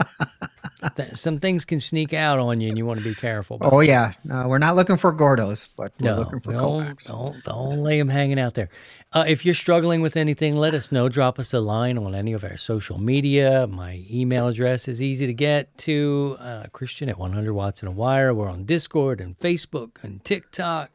th- 0.95 1.15
some 1.15 1.39
things 1.39 1.65
can 1.65 1.79
sneak 1.79 2.13
out 2.13 2.37
on 2.37 2.61
you, 2.61 2.69
and 2.69 2.77
you 2.77 2.85
want 2.85 2.99
to 2.99 3.05
be 3.05 3.15
careful. 3.15 3.57
Oh 3.61 3.79
yeah, 3.79 4.13
no, 4.23 4.47
we're 4.47 4.59
not 4.59 4.75
looking 4.75 4.97
for 4.97 5.11
Gordos, 5.11 5.67
but 5.75 5.93
we're 5.99 6.11
no, 6.11 6.17
looking 6.17 6.39
for 6.39 6.51
don't, 6.51 7.03
don't 7.05 7.43
don't 7.43 7.77
lay 7.77 7.97
them 7.97 8.09
hanging 8.09 8.39
out 8.39 8.53
there. 8.53 8.69
Uh, 9.13 9.23
if 9.27 9.45
you're 9.45 9.55
struggling 9.55 10.01
with 10.01 10.17
anything, 10.17 10.57
let 10.57 10.73
us 10.73 10.91
know. 10.91 11.07
Drop 11.07 11.39
us 11.39 11.53
a 11.53 11.59
line 11.59 11.97
on 11.97 12.13
any 12.13 12.33
of 12.33 12.43
our 12.43 12.57
social 12.57 12.99
media. 12.99 13.65
My 13.65 14.03
email 14.11 14.47
address 14.47 14.87
is 14.87 15.01
easy 15.01 15.25
to 15.25 15.33
get 15.33 15.75
to. 15.79 16.35
Uh, 16.37 16.65
Christian 16.73 17.07
at 17.09 17.17
100 17.17 17.53
watts 17.53 17.81
and 17.81 17.89
a 17.89 17.93
wire. 17.93 18.33
We're 18.33 18.49
on 18.49 18.65
Discord 18.65 19.21
and 19.21 19.39
Facebook 19.39 20.03
and 20.03 20.23
TikTok. 20.23 20.91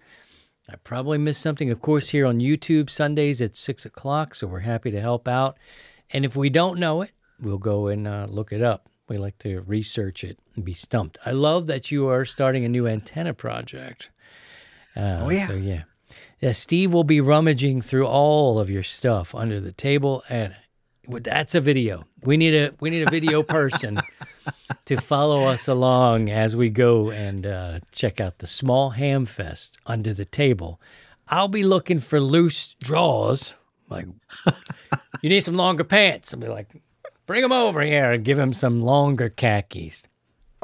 I 0.71 0.77
probably 0.77 1.19
missed 1.19 1.43
something, 1.43 1.71
of 1.71 1.81
course, 1.83 2.11
here 2.11 2.27
on 2.27 2.39
YouTube 2.39 2.89
Sundays 2.91 3.43
at 3.43 3.57
six 3.57 3.85
o'clock. 3.85 4.35
So 4.35 4.47
we're 4.47 4.61
happy 4.61 4.91
to 4.91 5.01
help 5.01 5.27
out. 5.27 5.57
And 6.11 6.25
if 6.25 6.37
we 6.37 6.49
don't 6.51 6.79
know 6.79 7.03
it, 7.03 7.11
we'll 7.41 7.59
go 7.59 7.89
and 7.89 8.07
uh, 8.07 8.27
look 8.29 8.53
it 8.53 8.63
up. 8.63 8.89
We 9.09 9.19
like 9.19 9.39
to 9.39 9.61
research 9.63 10.23
it 10.23 10.39
and 10.55 10.65
be 10.65 10.73
stumped. 10.73 11.19
I 11.27 11.33
love 11.33 11.67
that 11.67 11.91
you 11.91 12.09
are 12.09 12.25
starting 12.25 12.65
a 12.65 12.69
new 12.69 12.87
antenna 12.87 13.35
project. 13.35 14.11
Uh, 14.97 15.21
Oh, 15.23 15.31
yeah. 15.31 15.47
So 15.49 15.55
yeah, 15.55 15.83
yeah. 16.41 16.53
Steve 16.53 16.93
will 16.93 17.05
be 17.05 17.21
rummaging 17.21 17.81
through 17.81 18.07
all 18.07 18.61
of 18.61 18.71
your 18.71 18.83
stuff 18.85 19.35
under 19.35 19.61
the 19.61 19.73
table, 19.73 20.23
and 20.29 20.55
that's 21.09 21.55
a 21.57 21.61
video. 21.61 22.05
We 22.23 22.37
need 22.37 22.55
a 22.55 22.73
we 22.81 22.91
need 22.91 23.07
a 23.07 23.11
video 23.11 23.43
person 23.59 24.01
to 24.87 24.97
follow 24.97 25.45
us 25.45 25.69
along 25.69 26.31
as 26.31 26.57
we 26.57 26.71
go 26.71 27.11
and 27.11 27.47
uh, 27.47 27.81
check 27.93 28.21
out 28.21 28.39
the 28.39 28.47
small 28.47 28.91
ham 28.91 29.27
fest 29.27 29.79
under 29.87 30.13
the 30.15 30.25
table. 30.25 30.81
I'll 31.29 31.49
be 31.49 31.63
looking 31.63 32.01
for 32.01 32.21
loose 32.21 32.75
drawers. 32.83 33.55
Like, 33.89 34.07
you 35.23 35.29
need 35.29 35.41
some 35.41 35.55
longer 35.55 35.85
pants. 35.85 36.33
I'll 36.33 36.41
be 36.41 36.49
like, 36.49 36.69
bring 37.27 37.43
them 37.43 37.53
over 37.53 37.81
here 37.83 38.13
and 38.13 38.25
give 38.25 38.39
him 38.39 38.53
some 38.53 38.83
longer 38.83 39.29
khakis. 39.29 40.05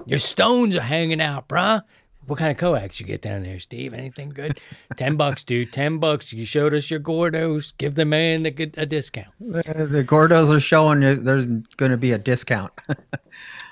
Your 0.04 0.18
stones 0.18 0.76
are 0.76 0.80
hanging 0.80 1.20
out, 1.20 1.48
bruh. 1.48 1.82
What 2.26 2.38
kind 2.38 2.50
of 2.50 2.56
coax 2.58 3.00
you 3.00 3.06
get 3.06 3.22
down 3.22 3.42
there, 3.42 3.60
Steve? 3.60 3.94
Anything 3.94 4.30
good? 4.30 4.60
Ten 4.96 5.16
bucks, 5.16 5.44
dude. 5.44 5.72
Ten 5.72 5.98
bucks. 5.98 6.32
You 6.32 6.44
showed 6.44 6.74
us 6.74 6.90
your 6.90 7.00
Gordos. 7.00 7.72
Give 7.78 7.94
the 7.94 8.04
man 8.04 8.46
a, 8.46 8.50
good, 8.50 8.74
a 8.76 8.86
discount. 8.86 9.28
The, 9.40 9.86
the 9.90 10.04
Gordos 10.04 10.54
are 10.54 10.60
showing 10.60 11.02
you 11.02 11.14
there's 11.14 11.46
going 11.76 11.90
to 11.90 11.96
be 11.96 12.12
a 12.12 12.18
discount. 12.18 12.72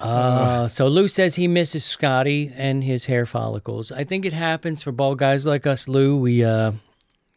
Uh, 0.00 0.68
so 0.68 0.86
Lou 0.86 1.08
says 1.08 1.36
he 1.36 1.48
misses 1.48 1.82
Scotty 1.82 2.52
and 2.54 2.84
his 2.84 3.06
hair 3.06 3.24
follicles. 3.24 3.90
I 3.90 4.04
think 4.04 4.26
it 4.26 4.34
happens 4.34 4.82
for 4.82 4.92
bald 4.92 5.18
guys 5.18 5.46
like 5.46 5.66
us, 5.66 5.88
Lou. 5.88 6.18
We, 6.18 6.44
uh, 6.44 6.72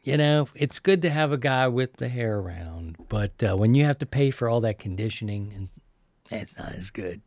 you 0.04 0.18
know, 0.18 0.50
it's 0.54 0.80
good 0.80 1.02
to 1.04 1.10
have 1.10 1.32
a 1.32 1.38
guy 1.38 1.70
with 1.70 1.96
the 1.96 2.10
hair 2.10 2.38
around, 2.38 2.98
but 3.08 3.32
uh, 3.42 3.56
when 3.56 3.74
you 3.74 3.86
have 3.86 4.00
to 4.00 4.06
pay 4.06 4.32
for 4.32 4.50
all 4.50 4.60
that 4.62 4.80
conditioning, 4.80 5.54
and 5.56 5.70
it's 6.30 6.58
not 6.58 6.74
as 6.74 6.90
good. 6.90 7.22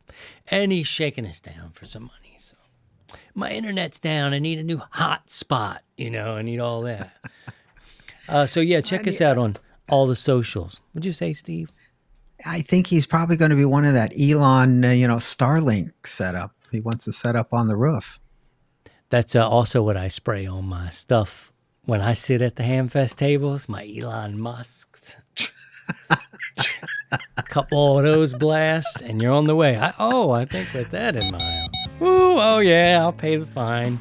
And 0.49 0.71
he's 0.71 0.87
shaking 0.87 1.25
us 1.25 1.39
down 1.39 1.71
for 1.73 1.85
some 1.85 2.03
money. 2.03 2.20
My 3.33 3.51
internet's 3.51 3.99
down. 3.99 4.33
I 4.33 4.39
need 4.39 4.59
a 4.59 4.63
new 4.63 4.81
hotspot. 4.95 5.79
You 5.97 6.09
know, 6.09 6.35
I 6.35 6.41
need 6.41 6.59
all 6.59 6.81
that. 6.81 7.11
uh, 8.29 8.45
so 8.45 8.59
yeah, 8.59 8.81
check 8.81 9.07
us 9.07 9.21
out 9.21 9.37
on 9.37 9.57
all 9.89 10.07
the 10.07 10.15
socials. 10.15 10.79
What'd 10.91 11.05
you 11.05 11.11
say, 11.11 11.33
Steve? 11.33 11.69
I 12.45 12.61
think 12.61 12.87
he's 12.87 13.05
probably 13.05 13.37
going 13.37 13.51
to 13.51 13.57
be 13.57 13.65
one 13.65 13.85
of 13.85 13.93
that 13.93 14.13
Elon, 14.19 14.83
uh, 14.83 14.91
you 14.91 15.07
know, 15.07 15.17
Starlink 15.17 15.91
setup. 16.05 16.55
He 16.71 16.79
wants 16.79 17.05
to 17.05 17.11
set 17.11 17.35
up 17.35 17.53
on 17.53 17.67
the 17.67 17.75
roof. 17.75 18.19
That's 19.09 19.35
uh, 19.35 19.47
also 19.47 19.83
what 19.83 19.97
I 19.97 20.07
spray 20.07 20.45
on 20.45 20.65
my 20.65 20.89
stuff 20.89 21.51
when 21.85 22.01
I 22.01 22.13
sit 22.13 22.41
at 22.41 22.55
the 22.55 22.63
Hamfest 22.63 23.17
tables. 23.17 23.67
My 23.67 23.85
Elon 23.85 24.39
Musk's. 24.39 25.17
a 27.37 27.43
Couple 27.43 27.99
of 27.99 28.05
those 28.05 28.33
blasts, 28.33 29.01
and 29.01 29.21
you're 29.21 29.33
on 29.33 29.45
the 29.45 29.55
way. 29.55 29.77
I, 29.77 29.93
oh, 29.99 30.31
I 30.31 30.45
think 30.45 30.73
with 30.73 30.91
that 30.91 31.15
in 31.15 31.29
mind. 31.31 31.60
Woo! 32.01 32.39
Oh 32.39 32.57
yeah, 32.57 32.97
I'll 32.99 33.13
pay 33.13 33.35
the 33.35 33.45
fine. 33.45 33.99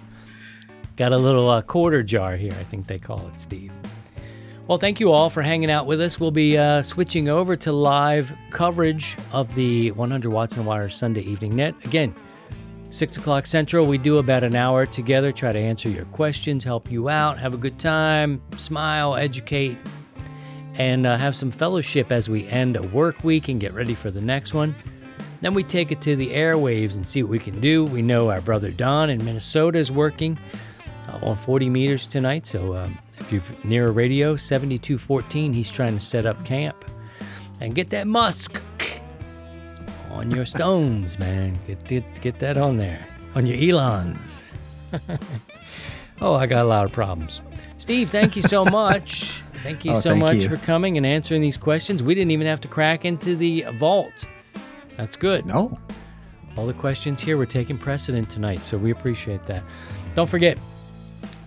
Got 0.97 1.13
a 1.13 1.19
little 1.19 1.51
uh, 1.51 1.61
quarter 1.61 2.03
jar 2.03 2.35
here. 2.35 2.55
I 2.59 2.65
think 2.65 2.87
they 2.87 2.99
call 2.99 3.27
it, 3.29 3.39
Steve. 3.39 3.71
Well, 4.67 4.79
thank 4.79 5.01
you 5.01 5.13
all 5.13 5.29
for 5.29 5.43
hanging 5.43 5.71
out 5.71 5.87
with 5.87 6.01
us. 6.01 6.19
We'll 6.19 6.31
be 6.31 6.57
uh, 6.57 6.81
switching 6.81 7.29
over 7.29 7.57
to 7.57 7.73
live 7.73 8.33
coverage 8.53 9.19
of 9.33 9.55
the 9.55 9.91
100 9.91 10.33
Watts 10.33 10.57
and 10.57 10.65
Wire 10.65 10.89
Sunday 10.89 11.21
Evening 11.21 11.57
Net. 11.57 11.75
Again, 11.85 12.15
6 12.89 13.19
o'clock 13.19 13.45
Central. 13.45 13.85
We 13.85 13.99
do 13.99 14.17
about 14.17 14.45
an 14.45 14.55
hour 14.55 14.87
together, 14.87 15.31
try 15.31 15.53
to 15.53 15.59
answer 15.59 15.91
your 15.91 16.07
questions, 16.07 16.65
help 16.65 16.91
you 16.91 17.11
out, 17.11 17.39
have 17.39 17.53
a 17.53 17.59
good 17.59 17.79
time, 17.79 18.41
smile, 18.57 19.15
educate, 19.15 19.77
and 20.73 21.07
uh, 21.07 21.19
have 21.19 21.37
some 21.37 21.51
fellowship 21.51 22.11
as 22.11 22.31
we 22.31 22.49
end 22.49 22.77
a 22.77 22.83
work 22.83 23.23
week 23.25 23.49
and 23.49 23.61
get 23.61 23.75
ready 23.75 23.95
for 23.95 24.11
the 24.11 24.23
next 24.23 24.55
one. 24.55 24.75
Then 25.41 25.55
we 25.55 25.63
take 25.65 25.91
it 25.91 26.01
to 26.03 26.17
the 26.17 26.31
airwaves 26.33 26.97
and 26.97 27.07
see 27.07 27.23
what 27.23 27.31
we 27.31 27.39
can 27.39 27.61
do. 27.61 27.85
We 27.85 28.03
know 28.03 28.31
our 28.31 28.41
brother 28.41 28.71
Don 28.71 29.09
in 29.11 29.25
Minnesota 29.25 29.79
is 29.79 29.91
working 29.91 30.39
uh, 31.09 31.19
on 31.23 31.37
40 31.37 31.71
meters 31.71 32.07
tonight. 32.07 32.47
So 32.47 32.75
um, 32.77 32.99
if 33.21 33.33
you're 33.33 33.43
near 33.65 33.89
a 33.89 33.91
radio, 33.91 34.37
7214, 34.37 35.53
he's 35.53 35.71
trying 35.71 35.97
to 35.99 36.05
set 36.05 36.27
up 36.27 36.45
camp. 36.45 36.85
And 37.61 37.75
get 37.75 37.91
that 37.91 38.07
musk 38.07 38.61
on 40.11 40.31
your 40.31 40.45
stones, 40.47 41.19
man. 41.19 41.59
Get, 41.67 41.85
get, 41.85 42.21
get 42.21 42.39
that 42.41 42.57
on 42.57 42.77
there. 42.77 43.05
On 43.35 43.47
your 43.47 43.57
Elons. 43.77 44.45
oh, 46.21 46.35
I 46.35 46.47
got 46.47 46.65
a 46.65 46.69
lot 46.69 46.85
of 46.85 46.93
problems. 46.93 47.41
Steve, 47.79 48.11
thank 48.11 48.37
you 48.37 48.43
so 48.43 48.65
much. 48.67 49.43
Thank 49.53 49.85
you 49.85 49.93
Oh, 49.93 50.01
so 50.01 50.11
thank 50.11 50.23
much 50.23 50.37
you. 50.39 50.49
for 50.49 50.57
coming 50.59 50.97
and 50.97 51.05
answering 51.07 51.41
these 51.43 51.57
questions. 51.57 52.03
We 52.03 52.15
didn't 52.15 52.31
even 52.31 52.47
have 52.47 52.61
to 52.63 52.69
crack 52.69 53.05
into 53.05 53.37
the 53.37 53.65
vault. 53.79 54.27
That's 55.01 55.17
good. 55.17 55.47
No. 55.47 55.79
All 56.59 56.67
the 56.67 56.75
questions 56.75 57.23
here 57.23 57.39
were 57.39 57.47
taking 57.47 57.79
precedent 57.79 58.29
tonight, 58.29 58.67
so 58.67 58.77
we 58.77 58.91
appreciate 58.91 59.45
that. 59.45 59.63
Don't 60.15 60.29
forget, 60.29 60.59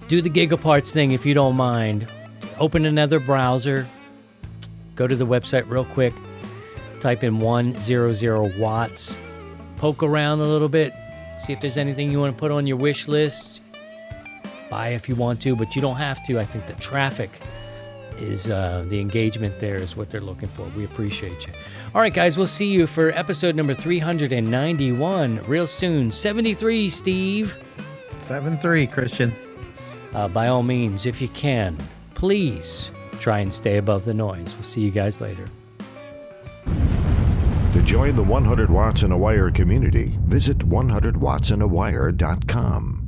do 0.08 0.24
the 0.24 0.30
Gigaparts 0.30 0.91
thing 0.91 1.12
if 1.12 1.24
you 1.24 1.36
don't 1.36 1.56
mind. 1.56 2.08
Open 2.58 2.84
another 2.86 3.20
browser, 3.20 3.88
go 4.95 5.06
to 5.06 5.16
the 5.16 5.28
website 5.28 5.70
real 5.70 5.86
quick, 5.86 6.16
type 6.99 7.24
in 7.24 7.39
100 7.39 8.58
watts, 8.58 9.20
poke 9.78 10.01
around 10.01 10.39
a 10.39 10.45
little 10.45 10.68
bit, 10.70 10.91
see 11.38 11.54
if 11.54 11.62
there's 11.62 11.78
anything 11.78 12.10
you 12.10 12.20
want 12.20 12.36
to 12.36 12.39
put 12.39 12.49
on 12.49 12.66
your 12.66 12.78
wish 12.78 13.08
list. 13.08 13.62
Buy 14.72 14.89
if 14.89 15.08
you 15.08 15.14
want 15.14 15.39
to, 15.43 15.56
but 15.56 15.76
you 15.76 15.82
don't 15.84 15.97
have 15.97 16.26
to. 16.26 16.39
I 16.39 16.45
think 16.45 16.66
the 16.66 16.74
traffic 16.74 17.39
is 18.20 18.49
uh, 18.49 18.86
the 18.89 18.99
engagement 18.99 19.59
there 19.59 19.78
is 19.78 19.95
what 19.95 20.09
they're 20.09 20.22
looking 20.22 20.49
for. 20.49 20.64
We 20.76 20.86
appreciate 20.86 21.45
you. 21.47 21.53
All 21.93 22.01
right, 22.01 22.14
guys, 22.14 22.38
we'll 22.38 22.47
see 22.47 22.68
you 22.68 22.88
for 22.88 23.11
episode 23.11 23.55
number 23.55 23.74
391 23.74 25.43
real 25.45 25.68
soon. 25.68 26.11
73, 26.11 26.89
Steve. 26.89 27.57
7 28.20 28.57
3, 28.57 28.88
Christian. 28.88 29.34
Uh, 30.14 30.28
by 30.28 30.47
all 30.47 30.64
means, 30.64 31.05
if 31.05 31.22
you 31.22 31.28
can, 31.30 31.78
please 32.14 32.91
try 33.20 33.39
and 33.39 33.53
stay 33.53 33.78
above 33.78 34.03
the 34.05 34.14
noise. 34.14 34.53
We'll 34.55 34.64
see 34.64 34.82
you 34.82 34.91
guys 34.91 35.22
later. 35.22 35.45
To 36.66 37.82
join 37.82 38.16
the 38.16 38.24
100 38.24 38.70
Watts 38.70 39.01
and 39.03 39.14
a 39.14 39.18
Wire 39.18 39.49
community, 39.49 40.18
visit 40.26 40.59
100wattsandawire.com. 40.59 43.03